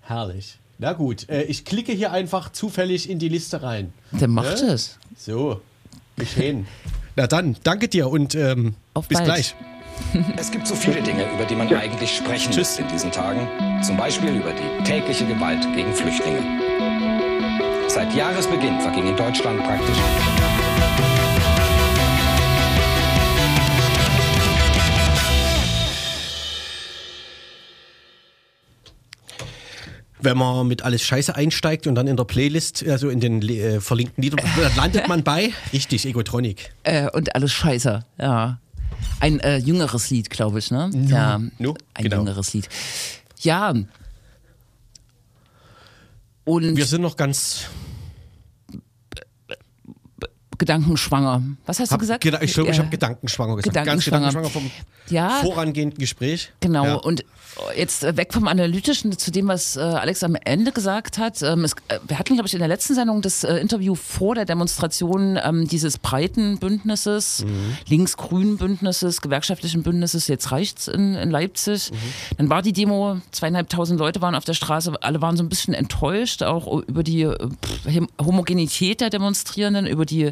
Herrlich. 0.02 0.58
Na 0.80 0.94
gut, 0.94 1.30
äh, 1.30 1.44
ich 1.44 1.66
klicke 1.66 1.92
hier 1.92 2.12
einfach 2.12 2.52
zufällig 2.52 3.10
in 3.10 3.20
die 3.20 3.30
Liste 3.30 3.62
rein. 3.62 3.94
Dann 4.12 4.32
macht 4.32 4.60
Ja? 4.62 4.74
es. 4.74 4.98
So, 5.16 5.62
geschehen. 6.18 6.68
Na 7.16 7.28
dann, 7.28 7.58
danke 7.64 7.88
dir 7.88 8.10
und 8.10 8.36
ähm, 8.36 8.76
Auf 8.94 9.08
bis 9.08 9.18
bald. 9.18 9.28
gleich. 9.28 9.56
Es 10.38 10.50
gibt 10.52 10.66
so 10.68 10.74
viele 10.74 11.02
Dinge, 11.02 11.26
über 11.34 11.46
die 11.46 11.56
man 11.56 11.72
eigentlich 11.74 12.16
sprechen 12.16 12.52
Tschüss. 12.52 12.72
muss 12.72 12.80
in 12.80 12.88
diesen 12.88 13.12
Tagen. 13.12 13.48
Zum 13.84 13.98
Beispiel 13.98 14.36
über 14.36 14.52
die 14.52 14.84
tägliche 14.84 15.26
Gewalt 15.26 15.62
gegen 15.76 15.94
Flüchtlinge. 15.94 16.40
Seit 17.88 18.14
Jahresbeginn 18.16 18.80
verging 18.80 19.08
in 19.08 19.16
Deutschland 19.18 19.62
praktisch 19.64 19.98
Wenn 30.22 30.38
man 30.38 30.68
mit 30.68 30.84
alles 30.84 31.02
Scheiße 31.02 31.36
einsteigt 31.36 31.88
und 31.88 31.96
dann 31.96 32.08
in 32.08 32.16
der 32.16 32.26
Playlist, 32.26 32.86
also 32.88 33.10
in 33.10 33.20
den 33.20 33.42
äh, 33.42 33.82
verlinkten 33.82 34.24
Liedern, 34.24 34.40
landet 34.76 35.08
man 35.08 35.24
bei, 35.24 35.52
richtig, 35.74 36.06
Egotronic. 36.06 36.72
Äh, 36.84 37.10
und 37.12 37.36
alles 37.36 37.52
scheiße, 37.52 38.06
ja. 38.20 38.60
Ein 39.20 39.40
äh, 39.40 39.58
jüngeres 39.58 40.10
Lied, 40.10 40.30
glaube 40.30 40.60
ich, 40.60 40.72
ne? 40.72 40.90
ja, 41.08 41.40
nu, 41.58 41.74
ein 41.94 42.04
genau. 42.04 42.18
jüngeres 42.18 42.54
Lied. 42.54 42.70
Ja. 43.40 43.74
Und 46.44 46.76
Wir 46.76 46.86
sind 46.86 47.02
noch 47.02 47.16
ganz. 47.16 47.66
Gedankenschwanger. 50.62 51.42
Was 51.66 51.80
hast 51.80 51.92
Hab, 51.92 51.98
du 52.00 52.02
gesagt? 52.04 52.24
geda- 52.24 52.42
ich 52.42 52.56
ich 52.58 52.80
habe 52.80 52.90
gedankenschwanger 52.90 53.56
gesagt. 53.58 53.74
Ganz 53.74 54.06
Gedankenschwanger. 54.06 54.28
gedankenschwanger 54.30 54.72
vom 54.72 55.14
Ja. 55.14 55.30
vorangehenden 55.42 55.98
Gespräch. 56.00 56.52
Genau, 56.60 56.86
Ja. 56.86 56.96
und 56.96 57.26
jetzt 57.76 58.04
äh, 58.06 58.16
weg 58.16 58.32
vom 58.34 58.48
Analytischen 58.48 59.18
zu 59.18 59.30
dem, 59.30 59.48
was 59.50 59.76
äh, 59.76 59.82
Alex 59.82 60.24
am 60.24 60.36
Ende 60.36 60.72
gesagt 60.72 61.18
hat. 61.18 61.42
Ähm, 61.42 61.64
es, 61.66 61.74
äh, 61.90 62.00
wir 62.08 62.18
hatten, 62.18 62.36
glaube 62.36 62.48
ich, 62.48 62.54
in 62.54 62.60
der 62.60 62.68
letzten 62.70 62.94
Sendung 62.96 63.22
das 63.22 63.44
Interview 63.44 63.96
vor 63.96 64.36
der 64.36 64.46
Demonstration 64.46 65.38
ähm, 65.44 65.68
dieses 65.68 65.98
breiten 65.98 66.60
Bündnisses, 66.60 67.44
Mhm. 67.46 67.78
links-grünen 67.88 68.58
Bündnisses, 68.58 69.22
gewerkschaftlichen 69.22 69.84
Bündnisses, 69.84 70.28
jetzt 70.28 70.52
reicht's 70.52 70.88
in, 70.88 71.16
in 71.16 71.30
Leipzig. 71.32 71.92
Mhm. 71.92 71.96
Dann 72.38 72.50
war 72.50 72.62
die 72.62 72.72
Demo, 72.74 73.18
zweieinhalbtausend 73.32 74.00
Leute 74.00 74.22
waren 74.22 74.36
auf 74.36 74.46
der 74.46 74.54
Straße, 74.54 74.94
alle 75.02 75.22
waren 75.22 75.36
so 75.36 75.44
ein 75.44 75.50
bisschen 75.50 75.74
enttäuscht, 75.74 76.44
auch 76.44 76.82
über 76.88 77.04
die 77.04 77.28
Homogenität 78.24 79.02
der 79.02 79.10
Demonstrierenden, 79.10 79.88
über 79.88 80.06
die 80.06 80.32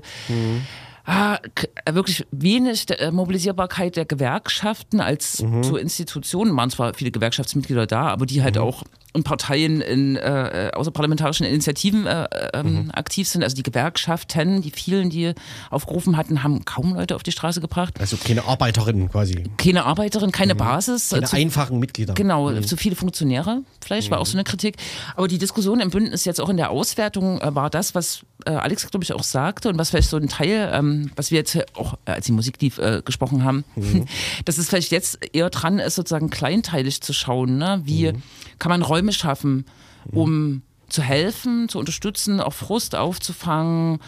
Ah, 1.06 1.40
k- 1.56 1.68
wirklich 1.90 2.26
wenig 2.32 2.86
der, 2.86 3.02
äh, 3.02 3.12
Mobilisierbarkeit 3.12 3.96
der 3.96 4.06
Gewerkschaften 4.06 5.00
als 5.02 5.42
Mhm. 5.42 5.64
zu 5.64 5.78
Institutionen. 5.78 6.56
waren 6.56 6.70
zwar 6.70 6.94
viele 6.94 7.10
Gewerkschaftsmitglieder 7.10 7.88
da, 7.88 8.04
aber 8.10 8.26
die 8.28 8.44
halt 8.44 8.56
Mhm. 8.56 8.62
auch 8.62 8.84
in 9.14 9.24
Parteien, 9.24 9.82
in 9.82 10.16
äh, 10.16 10.72
außerparlamentarischen 10.74 11.46
Initiativen 11.46 12.06
äh, 12.06 12.28
ähm, 12.54 12.70
Mhm. 12.70 12.92
aktiv 12.92 13.28
sind. 13.28 13.44
Also 13.44 13.56
die 13.56 13.64
Gewerkschaften, 13.64 14.62
die 14.62 14.72
vielen, 14.72 15.10
die 15.10 15.34
aufgerufen 15.72 16.16
hatten, 16.18 16.44
haben 16.44 16.64
kaum 16.66 16.94
Leute 16.94 17.16
auf 17.16 17.24
die 17.24 17.32
Straße 17.32 17.60
gebracht. 17.62 18.00
Also 18.00 18.18
keine 18.18 18.46
Arbeiterinnen 18.46 19.10
quasi. 19.10 19.46
Keine 19.58 19.86
Arbeiterin, 19.86 20.32
keine 20.32 20.54
Basis. 20.56 21.12
Mhm. 21.12 21.16
Keine 21.16 21.26
äh, 21.26 21.30
zu 21.30 21.36
einfachen 21.38 21.80
Mitglieder. 21.80 22.14
Genau, 22.14 22.54
zu 22.62 22.78
viele 22.78 22.96
Funktionäre, 22.96 23.64
vielleicht 23.82 24.12
war 24.12 24.20
auch 24.20 24.26
so 24.26 24.38
eine 24.38 24.44
Kritik. 24.44 24.78
Aber 25.16 25.28
die 25.28 25.38
Diskussion 25.40 25.80
im 25.80 25.90
Bündnis 25.90 26.26
jetzt 26.26 26.40
auch 26.40 26.50
in 26.50 26.58
der 26.58 26.70
Auswertung 26.70 27.42
äh, 27.42 27.56
war 27.56 27.70
das, 27.70 27.96
was 27.96 28.22
äh, 28.46 28.52
Alex, 28.52 28.90
glaube 28.90 29.04
ich, 29.04 29.14
auch 29.14 29.24
sagte 29.24 29.70
und 29.70 29.78
was 29.78 29.90
vielleicht 29.90 30.10
so 30.10 30.18
ein 30.18 30.28
Teil, 30.30 30.70
ähm, 30.74 31.12
was 31.16 31.32
wir 31.32 31.40
jetzt 31.40 31.58
auch, 31.76 31.96
äh, 32.06 32.12
als 32.12 32.26
die 32.26 32.32
Musik 32.32 32.62
lief, 32.62 32.78
äh, 32.78 33.02
gesprochen 33.04 33.44
haben, 33.44 33.64
dass 34.46 34.58
es 34.58 34.70
vielleicht 34.70 34.92
jetzt 34.92 35.20
eher 35.34 35.50
dran 35.50 35.80
ist, 35.80 35.96
sozusagen 35.96 36.30
kleinteilig 36.30 37.02
zu 37.02 37.12
schauen. 37.14 37.58
Ne? 37.58 37.82
Wie 37.84 38.14
kann 38.60 38.70
man 38.70 38.82
Räume 39.00 39.14
schaffen, 39.14 39.66
um 40.12 40.62
zu 40.90 41.02
helfen, 41.02 41.70
zu 41.70 41.80
unterstützen, 41.80 42.42
auch 42.42 42.54
Frust 42.54 42.96
aufzufangen, 42.96 44.00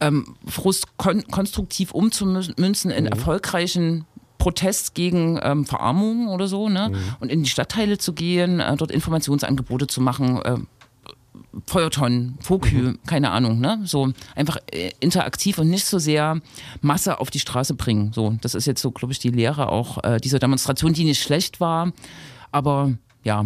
ähm, 0.00 0.36
Frust 0.46 0.96
kon 0.96 1.22
konstruktiv 1.28 1.92
umzumünzen 1.92 2.90
in 2.90 3.06
erfolgreichen 3.06 4.06
Protest 4.38 4.94
gegen 4.94 5.38
ähm, 5.42 5.66
Verarmung 5.66 6.28
oder 6.28 6.48
so, 6.48 6.68
ne? 6.68 6.92
Und 7.20 7.30
in 7.30 7.42
die 7.42 7.50
Stadtteile 7.50 7.98
zu 7.98 8.14
gehen, 8.14 8.58
äh, 8.58 8.76
dort 8.76 8.90
Informationsangebote 8.90 9.86
zu 9.86 10.00
machen, 10.00 10.40
äh, 10.42 10.56
Feuertonnen, 11.66 12.38
Fokü, 12.40 12.96
keine 13.06 13.30
Ahnung, 13.30 13.60
ne? 13.60 13.82
So 13.84 14.12
einfach 14.34 14.56
äh, 14.72 14.92
interaktiv 15.00 15.58
und 15.58 15.68
nicht 15.68 15.84
so 15.84 15.98
sehr 15.98 16.40
Masse 16.80 17.20
auf 17.20 17.30
die 17.30 17.38
Straße 17.38 17.74
bringen. 17.74 18.12
So, 18.14 18.38
das 18.40 18.54
ist 18.54 18.66
jetzt 18.66 18.80
so, 18.80 18.90
glaube 18.92 19.12
ich, 19.12 19.18
die 19.18 19.28
Lehre 19.30 19.68
auch 19.68 20.02
äh, 20.04 20.18
dieser 20.18 20.38
Demonstration, 20.38 20.94
die 20.94 21.04
nicht 21.04 21.22
schlecht 21.22 21.60
war, 21.60 21.92
aber 22.50 22.94
ja, 23.24 23.44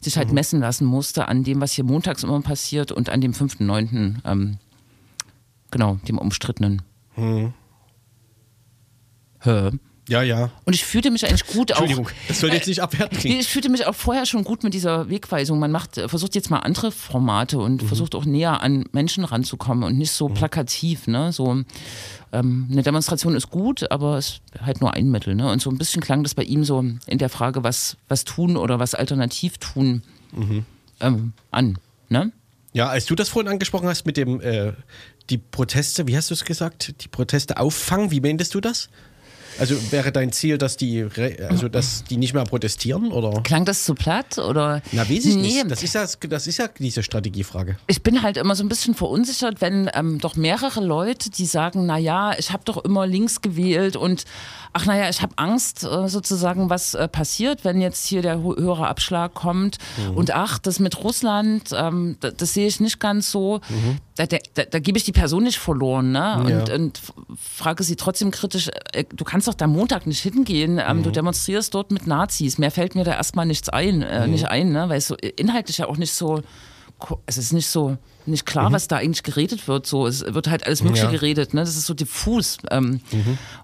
sich 0.00 0.16
halt 0.16 0.32
messen 0.32 0.60
lassen 0.60 0.86
musste 0.86 1.28
an 1.28 1.44
dem, 1.44 1.60
was 1.60 1.72
hier 1.72 1.84
montags 1.84 2.22
immer 2.22 2.40
passiert 2.40 2.92
und 2.92 3.08
an 3.10 3.20
dem 3.20 3.32
5.9., 3.32 4.16
ähm, 4.24 4.58
genau, 5.70 5.96
dem 6.06 6.18
umstrittenen. 6.18 6.82
Hä? 9.40 9.78
Ja, 10.08 10.22
ja. 10.22 10.50
Und 10.64 10.72
ich 10.74 10.84
fühlte 10.84 11.10
mich 11.10 11.26
eigentlich 11.26 11.46
gut 11.46 11.70
auch. 11.72 11.80
Entschuldigung, 11.82 12.08
das 12.28 12.40
soll 12.40 12.52
jetzt 12.52 12.66
nicht 12.66 12.80
abwerten 12.80 13.14
Nee, 13.16 13.20
klingen. 13.20 13.40
ich 13.40 13.48
fühlte 13.48 13.68
mich 13.68 13.86
auch 13.86 13.94
vorher 13.94 14.24
schon 14.26 14.42
gut 14.42 14.64
mit 14.64 14.72
dieser 14.74 15.08
Wegweisung. 15.10 15.58
Man 15.58 15.70
macht, 15.70 15.98
äh, 15.98 16.08
versucht 16.08 16.34
jetzt 16.34 16.50
mal 16.50 16.60
andere 16.60 16.90
Formate 16.92 17.58
und 17.58 17.82
Mhm. 17.82 17.86
versucht 17.88 18.14
auch 18.14 18.24
näher 18.24 18.62
an 18.62 18.84
Menschen 18.92 19.24
ranzukommen 19.24 19.84
und 19.84 19.98
nicht 19.98 20.10
so 20.12 20.28
plakativ. 20.28 21.06
Ne? 21.08 21.30
So, 21.32 21.62
ähm, 22.32 22.68
eine 22.72 22.82
Demonstration 22.82 23.36
ist 23.36 23.50
gut, 23.50 23.90
aber 23.90 24.16
es 24.18 24.40
ist 24.54 24.62
halt 24.64 24.80
nur 24.80 24.94
ein 24.94 25.10
Mittel. 25.10 25.34
Ne? 25.34 25.50
Und 25.50 25.60
so 25.60 25.70
ein 25.70 25.76
bisschen 25.78 26.00
klang 26.02 26.22
das 26.22 26.34
bei 26.34 26.42
ihm 26.42 26.64
so 26.64 26.82
in 27.06 27.18
der 27.18 27.28
Frage, 27.28 27.62
was, 27.62 27.96
was 28.08 28.24
tun 28.24 28.56
oder 28.56 28.78
was 28.78 28.94
alternativ 28.94 29.58
tun, 29.58 30.02
Mhm. 30.32 30.64
ähm, 31.00 31.32
an. 31.50 31.78
Ne? 32.08 32.32
Ja, 32.72 32.88
als 32.88 33.06
du 33.06 33.14
das 33.14 33.28
vorhin 33.28 33.50
angesprochen 33.50 33.88
hast 33.88 34.06
mit 34.06 34.16
dem, 34.16 34.40
äh, 34.40 34.72
die 35.30 35.38
Proteste, 35.38 36.06
wie 36.06 36.16
hast 36.16 36.30
du 36.30 36.34
es 36.34 36.44
gesagt? 36.46 36.94
Die 37.04 37.08
Proteste 37.08 37.58
auffangen, 37.58 38.10
wie 38.10 38.20
meintest 38.20 38.54
du 38.54 38.60
das? 38.62 38.88
Also 39.58 39.76
wäre 39.90 40.12
dein 40.12 40.32
Ziel, 40.32 40.58
dass 40.58 40.76
die, 40.76 41.06
also 41.48 41.68
dass 41.68 42.04
die 42.04 42.16
nicht 42.16 42.34
mehr 42.34 42.44
protestieren 42.44 43.12
oder? 43.12 43.42
Klang 43.42 43.64
das 43.64 43.84
zu 43.84 43.94
platt? 43.94 44.38
Oder? 44.38 44.82
Na, 44.92 45.02
weiß 45.02 45.24
ich 45.24 45.36
nee, 45.36 45.42
nicht. 45.42 45.70
Das 45.70 45.82
ist, 45.82 45.94
ja, 45.94 46.06
das 46.28 46.46
ist 46.46 46.58
ja 46.58 46.68
diese 46.78 47.02
Strategiefrage. 47.02 47.76
Ich 47.86 48.02
bin 48.02 48.22
halt 48.22 48.36
immer 48.36 48.54
so 48.54 48.64
ein 48.64 48.68
bisschen 48.68 48.94
verunsichert, 48.94 49.60
wenn 49.60 49.90
ähm, 49.94 50.18
doch 50.18 50.36
mehrere 50.36 50.80
Leute, 50.80 51.30
die 51.30 51.46
sagen, 51.46 51.86
na 51.86 51.98
ja, 51.98 52.38
ich 52.38 52.52
habe 52.52 52.62
doch 52.64 52.84
immer 52.84 53.06
links 53.06 53.40
gewählt 53.40 53.96
und 53.96 54.24
ach 54.72 54.86
naja, 54.86 55.08
ich 55.08 55.22
habe 55.22 55.32
Angst 55.36 55.84
äh, 55.84 56.08
sozusagen, 56.08 56.70
was 56.70 56.94
äh, 56.94 57.08
passiert, 57.08 57.64
wenn 57.64 57.80
jetzt 57.80 58.06
hier 58.06 58.22
der 58.22 58.40
höhere 58.40 58.86
Abschlag 58.86 59.34
kommt 59.34 59.78
und 60.14 60.34
ach, 60.34 60.58
das 60.58 60.78
mit 60.78 61.02
Russland, 61.02 61.70
ähm, 61.74 62.16
da, 62.20 62.30
das 62.30 62.54
sehe 62.54 62.66
ich 62.66 62.80
nicht 62.80 63.00
ganz 63.00 63.30
so. 63.30 63.60
Da, 64.07 64.07
da, 64.26 64.36
da, 64.54 64.64
da 64.64 64.78
gebe 64.78 64.98
ich 64.98 65.04
die 65.04 65.12
Person 65.12 65.44
nicht 65.44 65.58
verloren 65.58 66.12
ne? 66.12 66.36
und, 66.38 66.68
Ja. 66.68 66.74
und 66.74 67.00
frage 67.36 67.82
sie 67.84 67.96
trotzdem 67.96 68.30
kritisch, 68.30 68.68
äh, 68.92 69.04
du 69.14 69.24
kannst 69.24 69.48
doch 69.48 69.54
da 69.54 69.66
Montag 69.66 70.06
nicht 70.06 70.20
hingehen, 70.20 70.80
ähm, 70.84 71.02
du 71.02 71.10
demonstrierst 71.10 71.74
dort 71.74 71.90
mit 71.92 72.06
Nazis, 72.06 72.58
mehr 72.58 72.70
fällt 72.70 72.94
mir 72.94 73.04
da 73.04 73.12
erstmal 73.14 73.46
nichts 73.46 73.68
ein, 73.68 74.02
äh, 74.02 74.26
nicht 74.26 74.48
ein, 74.48 74.72
ne? 74.72 74.88
weil 74.88 74.98
es 74.98 75.06
so 75.08 75.14
inhaltlich 75.36 75.78
ja 75.78 75.86
auch 75.88 75.96
nicht 75.96 76.12
so 76.12 76.42
es 77.26 77.38
ist 77.38 77.52
nicht 77.52 77.68
so 77.68 77.96
nicht 78.26 78.44
klar, 78.44 78.72
was 78.72 78.88
da 78.88 78.96
eigentlich 78.96 79.22
geredet 79.22 79.68
wird. 79.68 79.86
So, 79.86 80.08
es 80.08 80.24
wird 80.34 80.48
halt 80.48 80.66
alles 80.66 80.82
Mögliche 80.82 81.04
Ja. 81.04 81.10
geredet. 81.12 81.54
Ne? 81.54 81.60
Das 81.60 81.76
ist 81.76 81.86
so 81.86 81.94
diffus. 81.94 82.58
Ähm, 82.72 83.00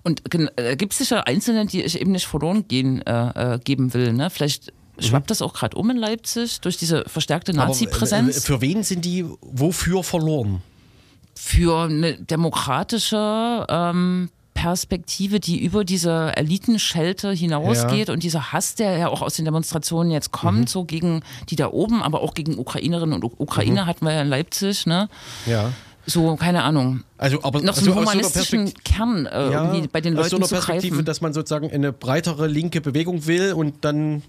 Und 0.04 0.30
gen- 0.30 0.48
äh, 0.54 0.76
gibt 0.76 0.92
es 0.92 0.98
sicher 0.98 1.26
Einzelne, 1.26 1.66
die 1.66 1.82
ich 1.82 2.00
eben 2.00 2.12
nicht 2.12 2.26
verloren 2.28 2.68
gehen 2.68 3.02
äh, 3.02 3.54
äh, 3.54 3.58
geben 3.58 3.92
will. 3.92 4.12
Ne? 4.12 4.30
Vielleicht 4.30 4.72
schwappt 4.98 5.30
das 5.30 5.42
auch 5.42 5.52
gerade 5.54 5.76
um 5.76 5.90
in 5.90 5.96
Leipzig 5.96 6.60
durch 6.60 6.76
diese 6.76 7.04
verstärkte 7.06 7.52
Aber, 7.52 7.66
Nazi-Präsenz. 7.68 8.36
äh, 8.36 8.40
Für 8.40 8.60
wen 8.60 8.82
sind 8.82 9.04
die 9.04 9.24
wofür 9.40 10.02
verloren? 10.04 10.62
für 11.36 11.84
eine 11.84 12.14
demokratische 12.18 13.66
ähm, 13.68 14.30
Perspektive, 14.54 15.40
die 15.40 15.62
über 15.62 15.84
diese 15.84 16.32
Elitenschelte 16.36 17.32
hinausgeht 17.32 18.08
und 18.08 18.22
dieser 18.22 18.52
Hass, 18.52 18.76
der 18.76 18.96
ja 18.96 19.08
auch 19.08 19.20
aus 19.20 19.34
den 19.34 19.44
Demonstrationen 19.44 20.10
jetzt 20.12 20.30
kommt, 20.30 20.60
Mhm. 20.60 20.66
so 20.68 20.84
gegen 20.84 21.22
die 21.50 21.56
da 21.56 21.70
oben, 21.70 22.02
aber 22.02 22.22
auch 22.22 22.34
gegen 22.34 22.56
Ukrainerinnen 22.58 23.20
und 23.22 23.24
Ukrainer 23.40 23.82
Mhm. 23.82 23.86
hatten 23.86 24.04
wir 24.06 24.12
ja 24.12 24.22
in 24.22 24.28
Leipzig, 24.28 24.86
ne? 24.86 25.08
Ja. 25.44 25.72
So, 26.06 26.36
keine 26.36 26.62
Ahnung. 26.62 27.02
Also, 27.18 27.42
aber 27.42 27.60
Noch 27.62 27.74
so 27.74 27.80
also 27.80 27.92
einen 27.92 27.94
so 27.94 28.00
einer 28.00 28.10
humanistischen 28.22 28.64
Perspekt- 28.64 28.84
Kern 28.84 29.26
äh, 29.26 29.48
irgendwie 29.50 29.88
bei 29.88 30.00
den 30.00 30.16
aus 30.18 30.28
so 30.30 30.36
Leuten 30.36 30.36
einer 30.36 30.48
zu 30.48 30.54
Perspektive, 30.54 30.96
greifen. 30.96 31.04
dass 31.06 31.20
man 31.20 31.32
sozusagen 31.32 31.70
eine 31.72 31.92
breitere 31.92 32.46
linke 32.46 32.80
Bewegung 32.80 33.26
will 33.26 33.54
und 33.54 33.84
dann 33.84 34.22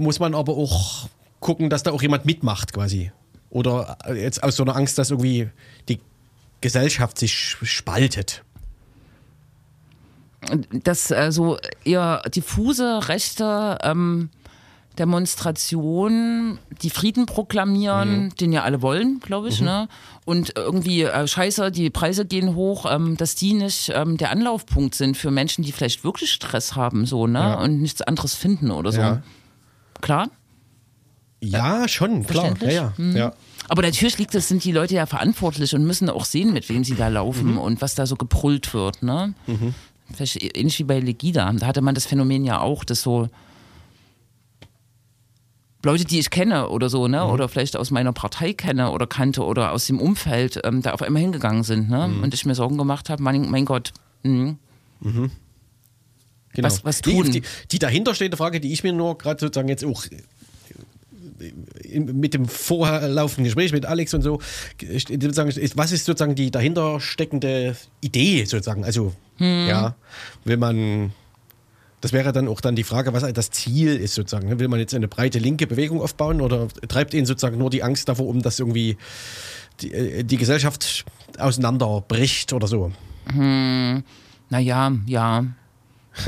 muss 0.00 0.18
man 0.18 0.34
aber 0.34 0.56
auch 0.56 1.08
gucken, 1.40 1.70
dass 1.70 1.82
da 1.82 1.92
auch 1.92 2.02
jemand 2.02 2.26
mitmacht 2.26 2.72
quasi. 2.72 3.12
Oder 3.50 3.98
jetzt 4.14 4.42
aus 4.42 4.56
so 4.56 4.62
einer 4.62 4.76
Angst, 4.76 4.98
dass 4.98 5.10
irgendwie 5.10 5.48
die 5.88 6.00
Gesellschaft 6.60 7.18
sich 7.18 7.56
spaltet. 7.62 8.44
dass 10.72 11.10
äh, 11.10 11.32
so 11.32 11.58
eher 11.84 12.22
diffuse 12.34 13.08
rechte 13.08 13.78
ähm, 13.82 14.30
Demonstrationen, 14.98 16.58
die 16.82 16.90
Frieden 16.90 17.24
proklamieren, 17.26 18.34
den 18.40 18.52
ja 18.52 18.64
alle 18.64 18.82
wollen, 18.82 19.20
glaube 19.20 19.48
ich, 19.48 19.60
ne? 19.60 19.88
Und 20.24 20.52
irgendwie 20.56 21.02
äh, 21.02 21.26
scheiße, 21.26 21.70
die 21.70 21.90
Preise 21.90 22.26
gehen 22.26 22.54
hoch, 22.54 22.86
ähm, 22.90 23.16
dass 23.16 23.34
die 23.34 23.54
nicht 23.54 23.92
ähm, 23.94 24.16
der 24.16 24.30
Anlaufpunkt 24.30 24.94
sind 24.94 25.16
für 25.16 25.30
Menschen, 25.30 25.64
die 25.64 25.72
vielleicht 25.72 26.04
wirklich 26.04 26.32
Stress 26.32 26.76
haben, 26.76 27.06
so, 27.06 27.26
ne? 27.26 27.38
Ja. 27.38 27.54
Und 27.62 27.80
nichts 27.80 28.02
anderes 28.02 28.34
finden 28.34 28.70
oder 28.70 28.92
so. 28.92 29.00
Ja. 29.00 29.22
Klar? 30.00 30.30
Ja, 31.40 31.88
schon, 31.88 32.26
klar. 32.26 32.54
Ja, 32.62 32.70
ja. 32.70 32.92
Mhm. 32.96 33.16
ja. 33.16 33.32
Aber 33.68 33.82
natürlich 33.82 34.18
liegt 34.18 34.34
es, 34.34 34.48
sind 34.48 34.64
die 34.64 34.72
Leute 34.72 34.94
ja 34.94 35.06
verantwortlich 35.06 35.74
und 35.74 35.84
müssen 35.84 36.10
auch 36.10 36.24
sehen, 36.24 36.52
mit 36.52 36.68
wem 36.68 36.82
sie 36.84 36.96
da 36.96 37.08
laufen 37.08 37.56
und 37.56 37.80
was 37.80 37.94
da 37.94 38.04
so 38.04 38.16
gebrüllt 38.16 38.74
wird, 38.74 39.02
ne? 39.02 39.34
Vielleicht 40.12 40.56
ähnlich 40.56 40.78
wie 40.80 40.84
bei 40.84 40.98
Legida. 40.98 41.52
Da 41.52 41.66
hatte 41.66 41.80
man 41.80 41.94
das 41.94 42.04
Phänomen 42.06 42.44
ja 42.44 42.60
auch, 42.60 42.82
dass 42.82 43.02
so 43.02 43.28
Leute, 45.84 46.04
die 46.04 46.18
ich 46.18 46.30
kenne 46.30 46.68
oder 46.68 46.90
so, 46.90 47.06
ne, 47.08 47.24
oder 47.24 47.48
vielleicht 47.48 47.76
aus 47.76 47.90
meiner 47.90 48.12
Partei 48.12 48.52
kenne 48.52 48.90
oder 48.90 49.06
kannte 49.06 49.44
oder 49.44 49.72
aus 49.72 49.86
dem 49.86 49.98
Umfeld, 50.00 50.60
ähm, 50.64 50.82
da 50.82 50.92
auf 50.92 51.00
einmal 51.00 51.22
hingegangen 51.22 51.62
sind, 51.62 51.88
ne? 51.88 52.06
Und 52.22 52.34
ich 52.34 52.44
mir 52.44 52.54
Sorgen 52.54 52.76
gemacht 52.76 53.08
habe, 53.08 53.22
mein, 53.22 53.50
mein 53.50 53.64
Gott, 53.64 53.92
mh, 54.24 54.56
Genau. 56.52 56.66
Was- 56.66 56.84
was 56.84 57.00
Die- 57.02 57.12
tun? 57.12 57.30
Die, 57.30 57.42
die 57.70 57.78
dahinterstehende 57.78 58.36
Frage, 58.36 58.60
die 58.60 58.72
ich 58.72 58.82
mir 58.82 58.92
nur 58.92 59.16
gerade 59.18 59.40
sozusagen 59.40 59.68
jetzt 59.68 59.84
auch 59.84 60.04
mit 61.94 62.34
dem 62.34 62.46
vorher 62.46 63.08
laufenden 63.08 63.44
Gespräch 63.44 63.72
mit 63.72 63.86
Alex 63.86 64.12
und 64.14 64.22
so, 64.22 64.40
sozusagen, 64.80 65.50
was 65.76 65.92
ist 65.92 66.04
sozusagen 66.04 66.34
die 66.34 66.50
dahinter 66.50 67.00
steckende 67.00 67.76
Idee 68.00 68.44
sozusagen? 68.44 68.84
Also, 68.84 69.14
ja, 69.38 69.94
will 70.44 70.58
man, 70.58 71.12
das 72.02 72.12
wäre 72.12 72.32
dann 72.32 72.46
auch 72.46 72.60
dann 72.60 72.76
die 72.76 72.84
Frage, 72.84 73.14
was 73.14 73.30
das 73.32 73.50
Ziel 73.50 73.96
ist 73.96 74.14
sozusagen. 74.14 74.48
ne? 74.48 74.58
Will 74.58 74.68
man 74.68 74.80
jetzt 74.80 74.94
eine 74.94 75.08
breite 75.08 75.38
linke 75.38 75.66
Bewegung 75.66 76.02
aufbauen 76.02 76.42
oder 76.42 76.68
treibt 76.88 77.14
ihn 77.14 77.24
sozusagen 77.24 77.56
nur 77.56 77.70
die 77.70 77.82
Angst 77.82 78.08
davor 78.10 78.26
um, 78.26 78.42
dass 78.42 78.58
irgendwie 78.58 78.98
die, 79.80 79.92
äh, 79.94 80.24
die 80.24 80.36
Gesellschaft 80.36 81.06
auseinanderbricht 81.38 82.52
oder 82.52 82.66
so? 82.66 82.92
Naja, 84.50 84.92
ja. 85.06 85.44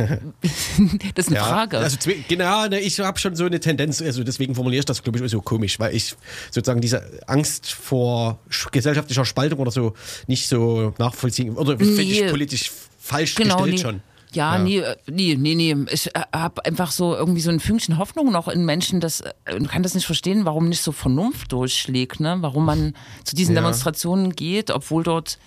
das 1.15 1.27
ist 1.27 1.29
eine 1.29 1.37
Ja, 1.37 1.45
Frage. 1.45 1.79
Also, 1.79 1.97
genau, 2.29 2.67
ne, 2.69 2.81
ich 2.81 2.99
habe 3.01 3.19
schon 3.19 3.35
so 3.37 3.45
eine 3.45 3.61
Tendenz, 3.61 4.01
also 4.01 4.23
deswegen 4.25 4.55
formuliere 4.55 4.81
ich 4.81 4.85
das, 4.87 5.03
glaube 5.03 5.19
ich, 5.25 5.31
so 5.31 5.41
komisch, 5.41 5.79
weil 5.81 5.95
ich 5.95 6.15
sozusagen 6.51 6.81
diese 6.81 7.03
Angst 7.27 7.73
vor 7.73 8.39
sch- 8.51 8.71
gesellschaftlicher 8.71 9.25
Spaltung 9.25 9.59
oder 9.59 9.71
so 9.71 9.95
nicht 10.27 10.49
so 10.49 10.95
nachvollziehen 10.99 11.57
oder 11.57 11.77
finde 11.77 12.03
ich 12.03 12.21
Nee. 12.23 12.31
politisch 12.31 12.71
falsch 12.99 13.35
genau, 13.35 13.57
gestellt 13.65 13.75
nee. 13.75 13.81
schon. 13.83 14.03
Ja, 14.35 14.57
Ja. 14.57 14.63
nee, 14.63 14.79
äh, 14.79 14.97
nee, 15.11 15.37
nee, 15.39 15.55
nee. 15.55 15.77
Ich 15.91 16.07
äh, 16.15 16.21
habe 16.33 16.65
einfach 16.65 16.91
so 16.91 17.15
irgendwie 17.15 17.43
so 17.43 17.51
ein 17.51 17.61
Fünkchen 17.61 17.99
Hoffnung 17.99 18.33
noch 18.33 18.49
in 18.49 18.65
Menschen, 18.65 19.01
das 19.01 19.21
äh, 19.21 19.55
und 19.55 19.69
kann 19.69 19.83
das 19.83 19.95
nicht 19.95 20.07
verstehen, 20.07 20.45
warum 20.47 20.69
nicht 20.71 20.81
so 20.83 20.93
Vernunft 20.93 21.53
durchschlägt, 21.53 22.21
ne? 22.21 22.39
Warum 22.41 22.65
man 22.65 22.95
zu 23.25 23.37
diesen 23.37 23.55
Ja. 23.55 23.61
Demonstrationen 23.61 24.35
geht, 24.35 24.71
obwohl 24.71 25.03
dort 25.03 25.39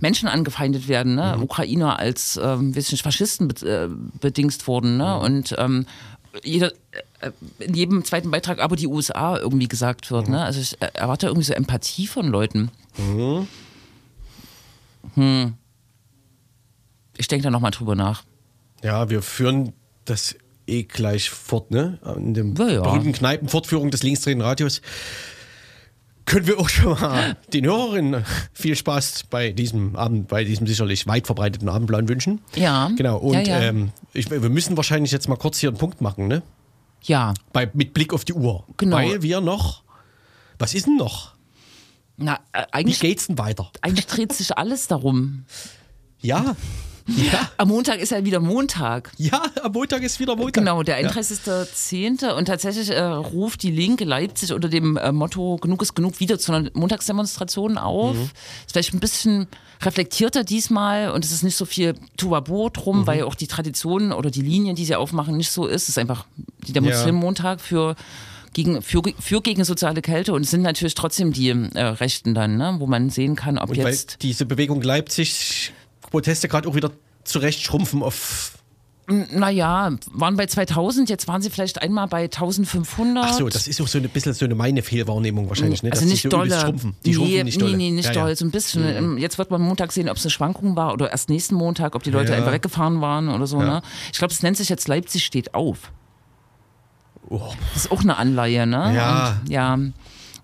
Menschen 0.00 0.28
angefeindet 0.28 0.88
werden, 0.88 1.14
ne? 1.14 1.34
Mhm. 1.36 1.42
Ukrainer 1.42 1.98
als 1.98 2.38
ähm, 2.42 2.70
nicht, 2.70 3.02
Faschisten 3.02 3.50
äh, 3.62 3.88
bedingst 4.20 4.66
wurden, 4.66 4.96
ne? 4.96 5.16
Mhm. 5.16 5.24
Und 5.24 5.54
ähm, 5.58 5.86
jeder, 6.44 6.72
äh, 7.20 7.30
in 7.58 7.74
jedem 7.74 8.04
zweiten 8.04 8.30
Beitrag 8.30 8.60
aber 8.60 8.76
die 8.76 8.86
USA 8.86 9.36
irgendwie 9.38 9.68
gesagt 9.68 10.10
wird, 10.10 10.26
Mhm. 10.28 10.34
ne? 10.34 10.44
Also 10.44 10.60
ich 10.60 10.80
äh, 10.80 10.90
erwarte 10.94 11.26
irgendwie 11.26 11.46
so 11.46 11.52
Empathie 11.54 12.06
von 12.06 12.28
Leuten. 12.28 12.70
Mhm. 12.96 13.48
Hm. 15.14 15.54
Ich 17.16 17.28
denke 17.28 17.44
da 17.44 17.50
nochmal 17.50 17.70
drüber 17.70 17.94
nach. 17.94 18.24
Ja, 18.82 19.10
wir 19.10 19.22
führen 19.22 19.72
das 20.04 20.36
eh 20.66 20.84
gleich 20.84 21.30
fort, 21.30 21.70
ne? 21.70 21.98
In 22.16 22.34
dem 22.34 22.54
Ja, 22.56 22.68
ja. 22.68 22.80
berühmten 22.82 23.12
Kneipenfortführung 23.12 23.90
des 23.90 24.02
linksdrehenden 24.02 24.46
Radios. 24.46 24.80
Können 26.28 26.46
wir 26.46 26.58
auch 26.60 26.68
schon 26.68 27.00
mal 27.00 27.36
den 27.54 27.64
Hörerinnen 27.64 28.24
viel 28.52 28.76
Spaß 28.76 29.24
bei 29.30 29.50
diesem 29.50 29.96
Abend, 29.96 30.28
bei 30.28 30.44
diesem 30.44 30.66
sicherlich 30.66 31.06
weit 31.06 31.26
verbreiteten 31.26 31.70
Abendplan 31.70 32.06
wünschen. 32.06 32.42
Ja. 32.54 32.90
Genau. 32.96 33.16
Und 33.16 33.34
Ja, 33.34 33.40
ja. 33.40 33.60
Ähm, 33.62 33.92
ich, 34.12 34.30
wir 34.30 34.50
müssen 34.50 34.76
wahrscheinlich 34.76 35.10
jetzt 35.10 35.26
mal 35.28 35.36
kurz 35.36 35.58
hier 35.58 35.70
einen 35.70 35.78
Punkt 35.78 36.02
machen, 36.02 36.28
ne? 36.28 36.42
Ja. 37.02 37.32
Bei, 37.54 37.70
mit 37.72 37.94
Blick 37.94 38.12
auf 38.12 38.26
die 38.26 38.34
Uhr. 38.34 38.64
Genau. 38.76 38.96
Weil 38.96 39.22
wir 39.22 39.40
noch. 39.40 39.82
Was 40.58 40.74
ist 40.74 40.86
denn 40.86 40.96
noch? 40.96 41.32
Na, 42.18 42.40
äh, 42.52 42.62
Wie 42.62 42.72
eigentlich, 42.72 43.00
geht's 43.00 43.28
denn 43.28 43.38
weiter? 43.38 43.70
eigentlich 43.80 44.06
dreht 44.06 44.32
sich 44.32 44.56
alles 44.58 44.86
darum. 44.86 45.44
Ja. 46.20 46.56
Ja. 47.08 47.50
Am 47.56 47.68
Montag 47.68 48.00
ist 48.00 48.12
ja 48.12 48.22
wieder 48.24 48.38
Montag. 48.40 49.10
Ja, 49.16 49.42
am 49.62 49.72
Montag 49.72 50.02
ist 50.02 50.20
wieder 50.20 50.36
Montag. 50.36 50.54
Genau, 50.62 50.82
der 50.82 51.00
Ja. 51.00 51.08
31.10. 51.10 52.32
Und 52.34 52.44
tatsächlich 52.44 52.90
äh, 52.90 53.00
ruft 53.02 53.62
die 53.62 53.70
Linke 53.70 54.04
Leipzig 54.04 54.52
unter 54.52 54.68
dem 54.68 54.96
äh, 54.98 55.10
Motto 55.10 55.56
Genug 55.56 55.80
ist 55.82 55.94
genug 55.94 56.20
wieder 56.20 56.38
zu 56.38 56.52
einer 56.52 56.70
Montagsdemonstration 56.74 57.78
auf. 57.78 58.14
Mhm. 58.14 58.22
Ist 58.66 58.72
vielleicht 58.72 58.92
ein 58.94 59.00
bisschen 59.00 59.46
reflektierter 59.80 60.44
diesmal 60.44 61.10
und 61.10 61.24
es 61.24 61.32
ist 61.32 61.42
nicht 61.44 61.56
so 61.56 61.64
viel 61.64 61.94
Tuabo 62.16 62.66
Mhm. 62.68 62.72
drum, 62.72 63.06
weil 63.06 63.22
auch 63.22 63.34
die 63.34 63.46
Traditionen 63.46 64.12
oder 64.12 64.30
die 64.30 64.42
Linien, 64.42 64.76
die 64.76 64.84
sie 64.84 64.96
aufmachen, 64.96 65.36
nicht 65.36 65.50
so 65.50 65.66
ist. 65.66 65.84
Es 65.84 65.88
ist 65.90 65.98
einfach 65.98 66.26
die 66.66 66.72
Demonstration 66.72 67.14
Ja. 67.16 67.20
Montag 67.20 67.60
für 67.60 67.94
gegen, 68.52 68.82
für, 68.82 69.02
für 69.20 69.40
gegen 69.40 69.62
soziale 69.64 70.02
Kälte 70.02 70.32
und 70.32 70.42
es 70.42 70.50
sind 70.50 70.62
natürlich 70.62 70.94
trotzdem 70.94 71.32
die 71.32 71.50
äh, 71.50 71.80
Rechten 71.80 72.34
dann, 72.34 72.56
ne, 72.56 72.76
wo 72.78 72.86
man 72.86 73.08
sehen 73.08 73.36
kann, 73.36 73.56
ob 73.56 73.70
Und 73.70 73.76
jetzt 73.76 74.22
diese 74.22 74.46
Bewegung 74.46 74.82
Leipzig 74.82 75.72
Proteste 76.10 76.48
gerade 76.48 76.68
auch 76.68 76.74
wieder 76.74 76.90
zurecht 77.24 77.62
schrumpfen 77.62 78.02
auf. 78.02 78.52
Naja, 79.10 79.90
waren 80.12 80.36
bei 80.36 80.44
2000, 80.44 81.08
jetzt 81.08 81.26
waren 81.28 81.40
sie 81.40 81.48
vielleicht 81.48 81.80
einmal 81.80 82.08
bei 82.08 82.24
1500. 82.24 83.24
Ach 83.26 83.32
so, 83.32 83.48
das 83.48 83.66
ist 83.66 83.80
auch 83.80 83.88
so 83.88 83.96
ein 83.96 84.06
bisschen 84.10 84.34
so 84.34 84.44
eine 84.44 84.54
meine 84.54 84.82
Fehlwahrnehmung 84.82 85.48
wahrscheinlich, 85.48 85.82
ne? 85.82 85.90
also 85.90 86.02
dass 86.02 86.10
nicht 86.10 86.22
so 86.24 86.28
dolle. 86.28 86.60
schrumpfen. 86.60 86.94
Die 87.06 87.08
nee, 87.10 87.14
schrumpfen 87.14 87.44
nicht 87.46 87.60
dolle. 87.62 87.70
Nee, 87.70 87.76
nee, 87.76 87.90
nicht 87.92 88.04
ja, 88.04 88.10
Mhm. 88.10 88.14
doll, 88.16 88.28
Ja. 88.28 88.36
so 88.36 88.44
ein 88.44 88.50
bisschen. 88.50 88.84
Ähm, 88.84 89.16
Jetzt 89.16 89.38
wird 89.38 89.50
man 89.50 89.62
Montag 89.62 89.92
sehen, 89.92 90.10
ob 90.10 90.18
es 90.18 90.24
eine 90.24 90.30
Schwankung 90.30 90.76
war 90.76 90.92
oder 90.92 91.10
erst 91.10 91.30
nächsten 91.30 91.54
Montag, 91.54 91.94
ob 91.94 92.02
die 92.02 92.10
Leute 92.10 92.32
Ja. 92.32 92.36
einfach 92.38 92.52
weggefahren 92.52 93.00
waren 93.00 93.30
oder 93.30 93.46
so. 93.46 93.58
Ne? 93.62 93.80
Ich 94.12 94.18
glaube, 94.18 94.34
es 94.34 94.42
nennt 94.42 94.58
sich 94.58 94.68
jetzt 94.68 94.88
Leipzig 94.88 95.24
steht 95.24 95.54
auf. 95.54 95.90
Oh. 97.30 97.40
Das 97.72 97.84
ist 97.86 97.92
auch 97.92 98.00
eine 98.02 98.18
Anleihe, 98.18 98.66
ne? 98.66 98.92
Ja. 98.94 99.38
Und, 99.42 99.50
ja. 99.50 99.78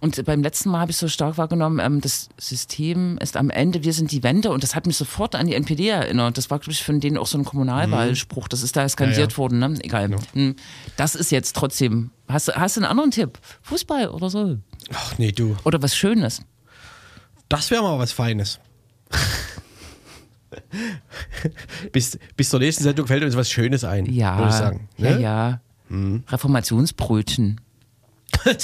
Und 0.05 0.23
beim 0.27 0.43
letzten 0.43 0.69
Mal 0.69 0.81
habe 0.81 0.91
ich 0.91 0.99
so 0.99 1.09
stark 1.09 1.39
wahrgenommen, 1.39 1.79
ähm, 1.79 2.03
das 2.03 2.29
System 2.37 3.17
ist 3.23 3.39
am 3.39 3.49
Ende, 3.49 3.85
wir 3.85 3.95
sind 3.95 4.13
die 4.13 4.23
Wende 4.23 4.51
und 4.51 4.63
das 4.63 4.75
hat 4.75 4.87
mich 4.87 4.99
sofort 4.99 5.35
an 5.35 5.47
die 5.47 5.55
NPD 5.55 5.89
erinnert. 5.89 6.37
Das 6.37 6.51
war, 6.51 6.59
glaube 6.59 6.73
ich, 6.73 6.85
von 6.85 7.01
denen 7.01 7.17
auch 7.17 7.27
so 7.27 7.39
ein 7.39 7.45
Kommunalwahlspruch. 7.47 8.47
Das 8.49 8.63
ist 8.63 8.77
da 8.77 8.87
skandiert 8.87 9.19
Ja, 9.19 9.27
ja. 9.31 9.37
worden, 9.39 9.59
ne? 9.61 9.75
Egal. 9.81 10.15
Hm. 10.35 10.57
Das 10.99 11.15
ist 11.15 11.31
jetzt 11.33 11.57
trotzdem. 11.57 12.11
Hast, 12.29 12.49
du- 12.49 12.53
hast 12.53 12.77
du 12.77 12.81
einen 12.83 12.91
anderen 12.91 13.13
Tipp? 13.13 13.39
Fußball 13.63 14.09
oder 14.09 14.29
so? 14.29 14.59
Ach 14.93 15.17
nee, 15.17 15.33
du. 15.33 15.57
Oder 15.65 15.81
was 15.83 15.97
Schönes? 15.97 16.43
Das 17.49 17.71
wäre 17.71 17.83
mal 17.83 17.99
was 17.99 18.13
Feines. 18.13 18.61
bis, 21.93 22.19
bis 22.37 22.51
zur 22.51 22.61
nächsten 22.61 22.85
Sendung 22.85 23.07
fällt 23.07 23.25
uns 23.25 23.37
was 23.37 23.51
Schönes 23.51 23.85
ein, 23.85 24.05
Ja, 24.13 24.37
würde 24.37 24.51
ich 24.51 24.55
sagen. 24.57 24.89
ja, 24.99 25.11
Ne? 25.17 25.21
ja. 25.23 25.61
Reformationsbrötchen. 26.29 27.61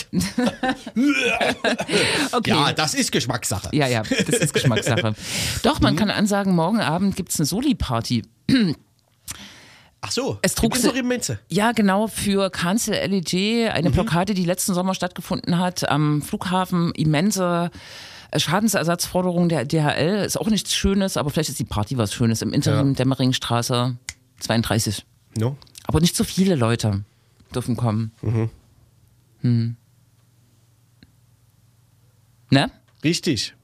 Okay. 2.32 2.50
ja, 2.50 2.72
das 2.72 2.94
ist 2.94 3.12
Geschmackssache. 3.12 3.68
Ja, 3.72 3.86
ja, 3.86 4.02
das 4.02 4.38
ist 4.40 4.54
Geschmackssache. 4.54 5.14
Doch, 5.62 5.78
Mhm. 5.78 5.82
man 5.84 5.96
kann 5.96 6.10
ansagen, 6.10 6.54
morgen 6.54 6.80
Abend 6.80 7.16
gibt 7.16 7.30
es 7.32 7.38
eine 7.38 7.46
Soli-Party. 7.46 8.22
Ach 10.02 10.10
so, 10.10 10.38
Es 10.42 10.54
trug 10.54 10.74
im 10.76 10.80
sie- 10.80 10.86
Interim 10.88 11.08
Menze. 11.08 11.38
Ja, 11.48 11.72
genau, 11.72 12.06
für 12.06 12.48
Cancel 12.50 12.94
LEG, 12.94 13.66
Mhm. 13.66 13.70
eine 13.72 13.90
Blockade, 13.90 14.32
die 14.34 14.44
letzten 14.46 14.72
Sommer 14.74 14.94
stattgefunden 14.94 15.58
hat, 15.58 15.88
am 15.90 16.22
Flughafen, 16.22 16.92
immense 16.92 17.70
äh, 18.30 18.40
Schadensersatzforderungen 18.40 19.48
der 19.48 19.64
DHL. 19.66 20.24
Ist 20.24 20.38
auch 20.38 20.48
nichts 20.48 20.74
Schönes, 20.74 21.16
aber 21.16 21.30
vielleicht 21.30 21.50
ist 21.50 21.58
die 21.58 21.64
Party 21.64 21.98
was 21.98 22.14
Schönes 22.14 22.40
im 22.42 22.52
Interim 22.52 22.88
Ja. 22.90 22.94
Dämmeringstraße 22.94 23.96
32. 24.38 25.04
No? 25.36 25.56
Aber 25.86 26.00
nicht 26.00 26.16
so 26.16 26.24
viele 26.24 26.54
Leute 26.54 27.04
dürfen 27.54 27.76
kommen. 27.76 28.12
Mhm. 28.22 28.48
Hm. 29.42 29.76
Ne? 32.50 32.70
Richtig. 33.04 33.54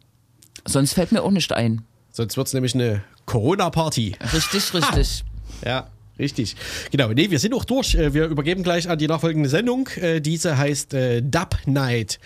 Sonst 0.65 0.95
fällt 0.95 1.13
mir 1.13 1.23
auch 1.23 1.31
nicht 1.31 1.53
ein. 1.53 1.83
Sonst 2.13 2.37
wird 2.37 2.47
es 2.47 2.53
nämlich 2.55 2.75
eine 2.75 3.03
Corona-Party. 3.27 4.17
Richtig, 4.33 4.73
richtig. 4.75 5.25
Ja, 5.65 5.89
richtig. 6.19 6.57
Genau, 6.91 7.09
nee, 7.13 7.31
wir 7.31 7.39
sind 7.39 7.53
auch 7.55 7.65
durch. 7.65 7.95
Äh, 7.95 8.15
Wir 8.15 8.27
übergeben 8.27 8.63
gleich 8.63 8.89
an 8.89 8.99
die 8.99 9.07
nachfolgende 9.09 9.49
Sendung. 9.49 9.89
Äh, 9.97 10.21
Diese 10.21 10.57
heißt 10.57 10.95
äh, 10.95 11.23
Dub 11.23 11.57
Night 11.67 12.19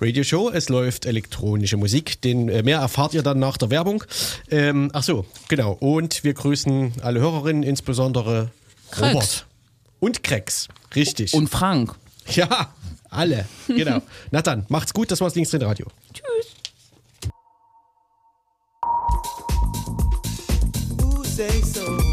Radio 0.00 0.24
Show. 0.24 0.50
Es 0.50 0.68
läuft 0.68 1.06
elektronische 1.06 1.76
Musik. 1.76 2.20
Den 2.22 2.46
mehr 2.46 2.78
erfahrt 2.78 3.14
ihr 3.14 3.22
dann 3.22 3.38
nach 3.38 3.56
der 3.56 3.70
Werbung. 3.70 4.02
Ähm, 4.50 4.90
ach 4.94 5.02
so, 5.02 5.26
genau. 5.48 5.72
Und 5.72 6.24
wir 6.24 6.34
grüßen 6.34 6.94
alle 7.02 7.20
Hörerinnen, 7.20 7.62
insbesondere 7.62 8.50
Krex. 8.90 9.14
Robert 9.14 9.46
und 10.00 10.22
Krex. 10.22 10.68
Richtig. 10.94 11.34
Und 11.34 11.48
Frank. 11.48 11.94
ja, 12.34 12.74
alle. 13.16 13.46
Genau. 13.66 14.00
Na 14.30 14.42
dann, 14.42 14.64
macht's 14.68 14.92
gut. 14.92 15.10
Das 15.10 15.20
war's 15.20 15.34
links 15.34 15.50
drin 15.50 15.62
Radio. 15.62 15.86
Who 21.00 21.24
say 21.24 21.62
so? 21.62 22.05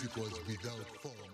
because 0.00 0.40
without 0.46 0.86
form 1.02 1.29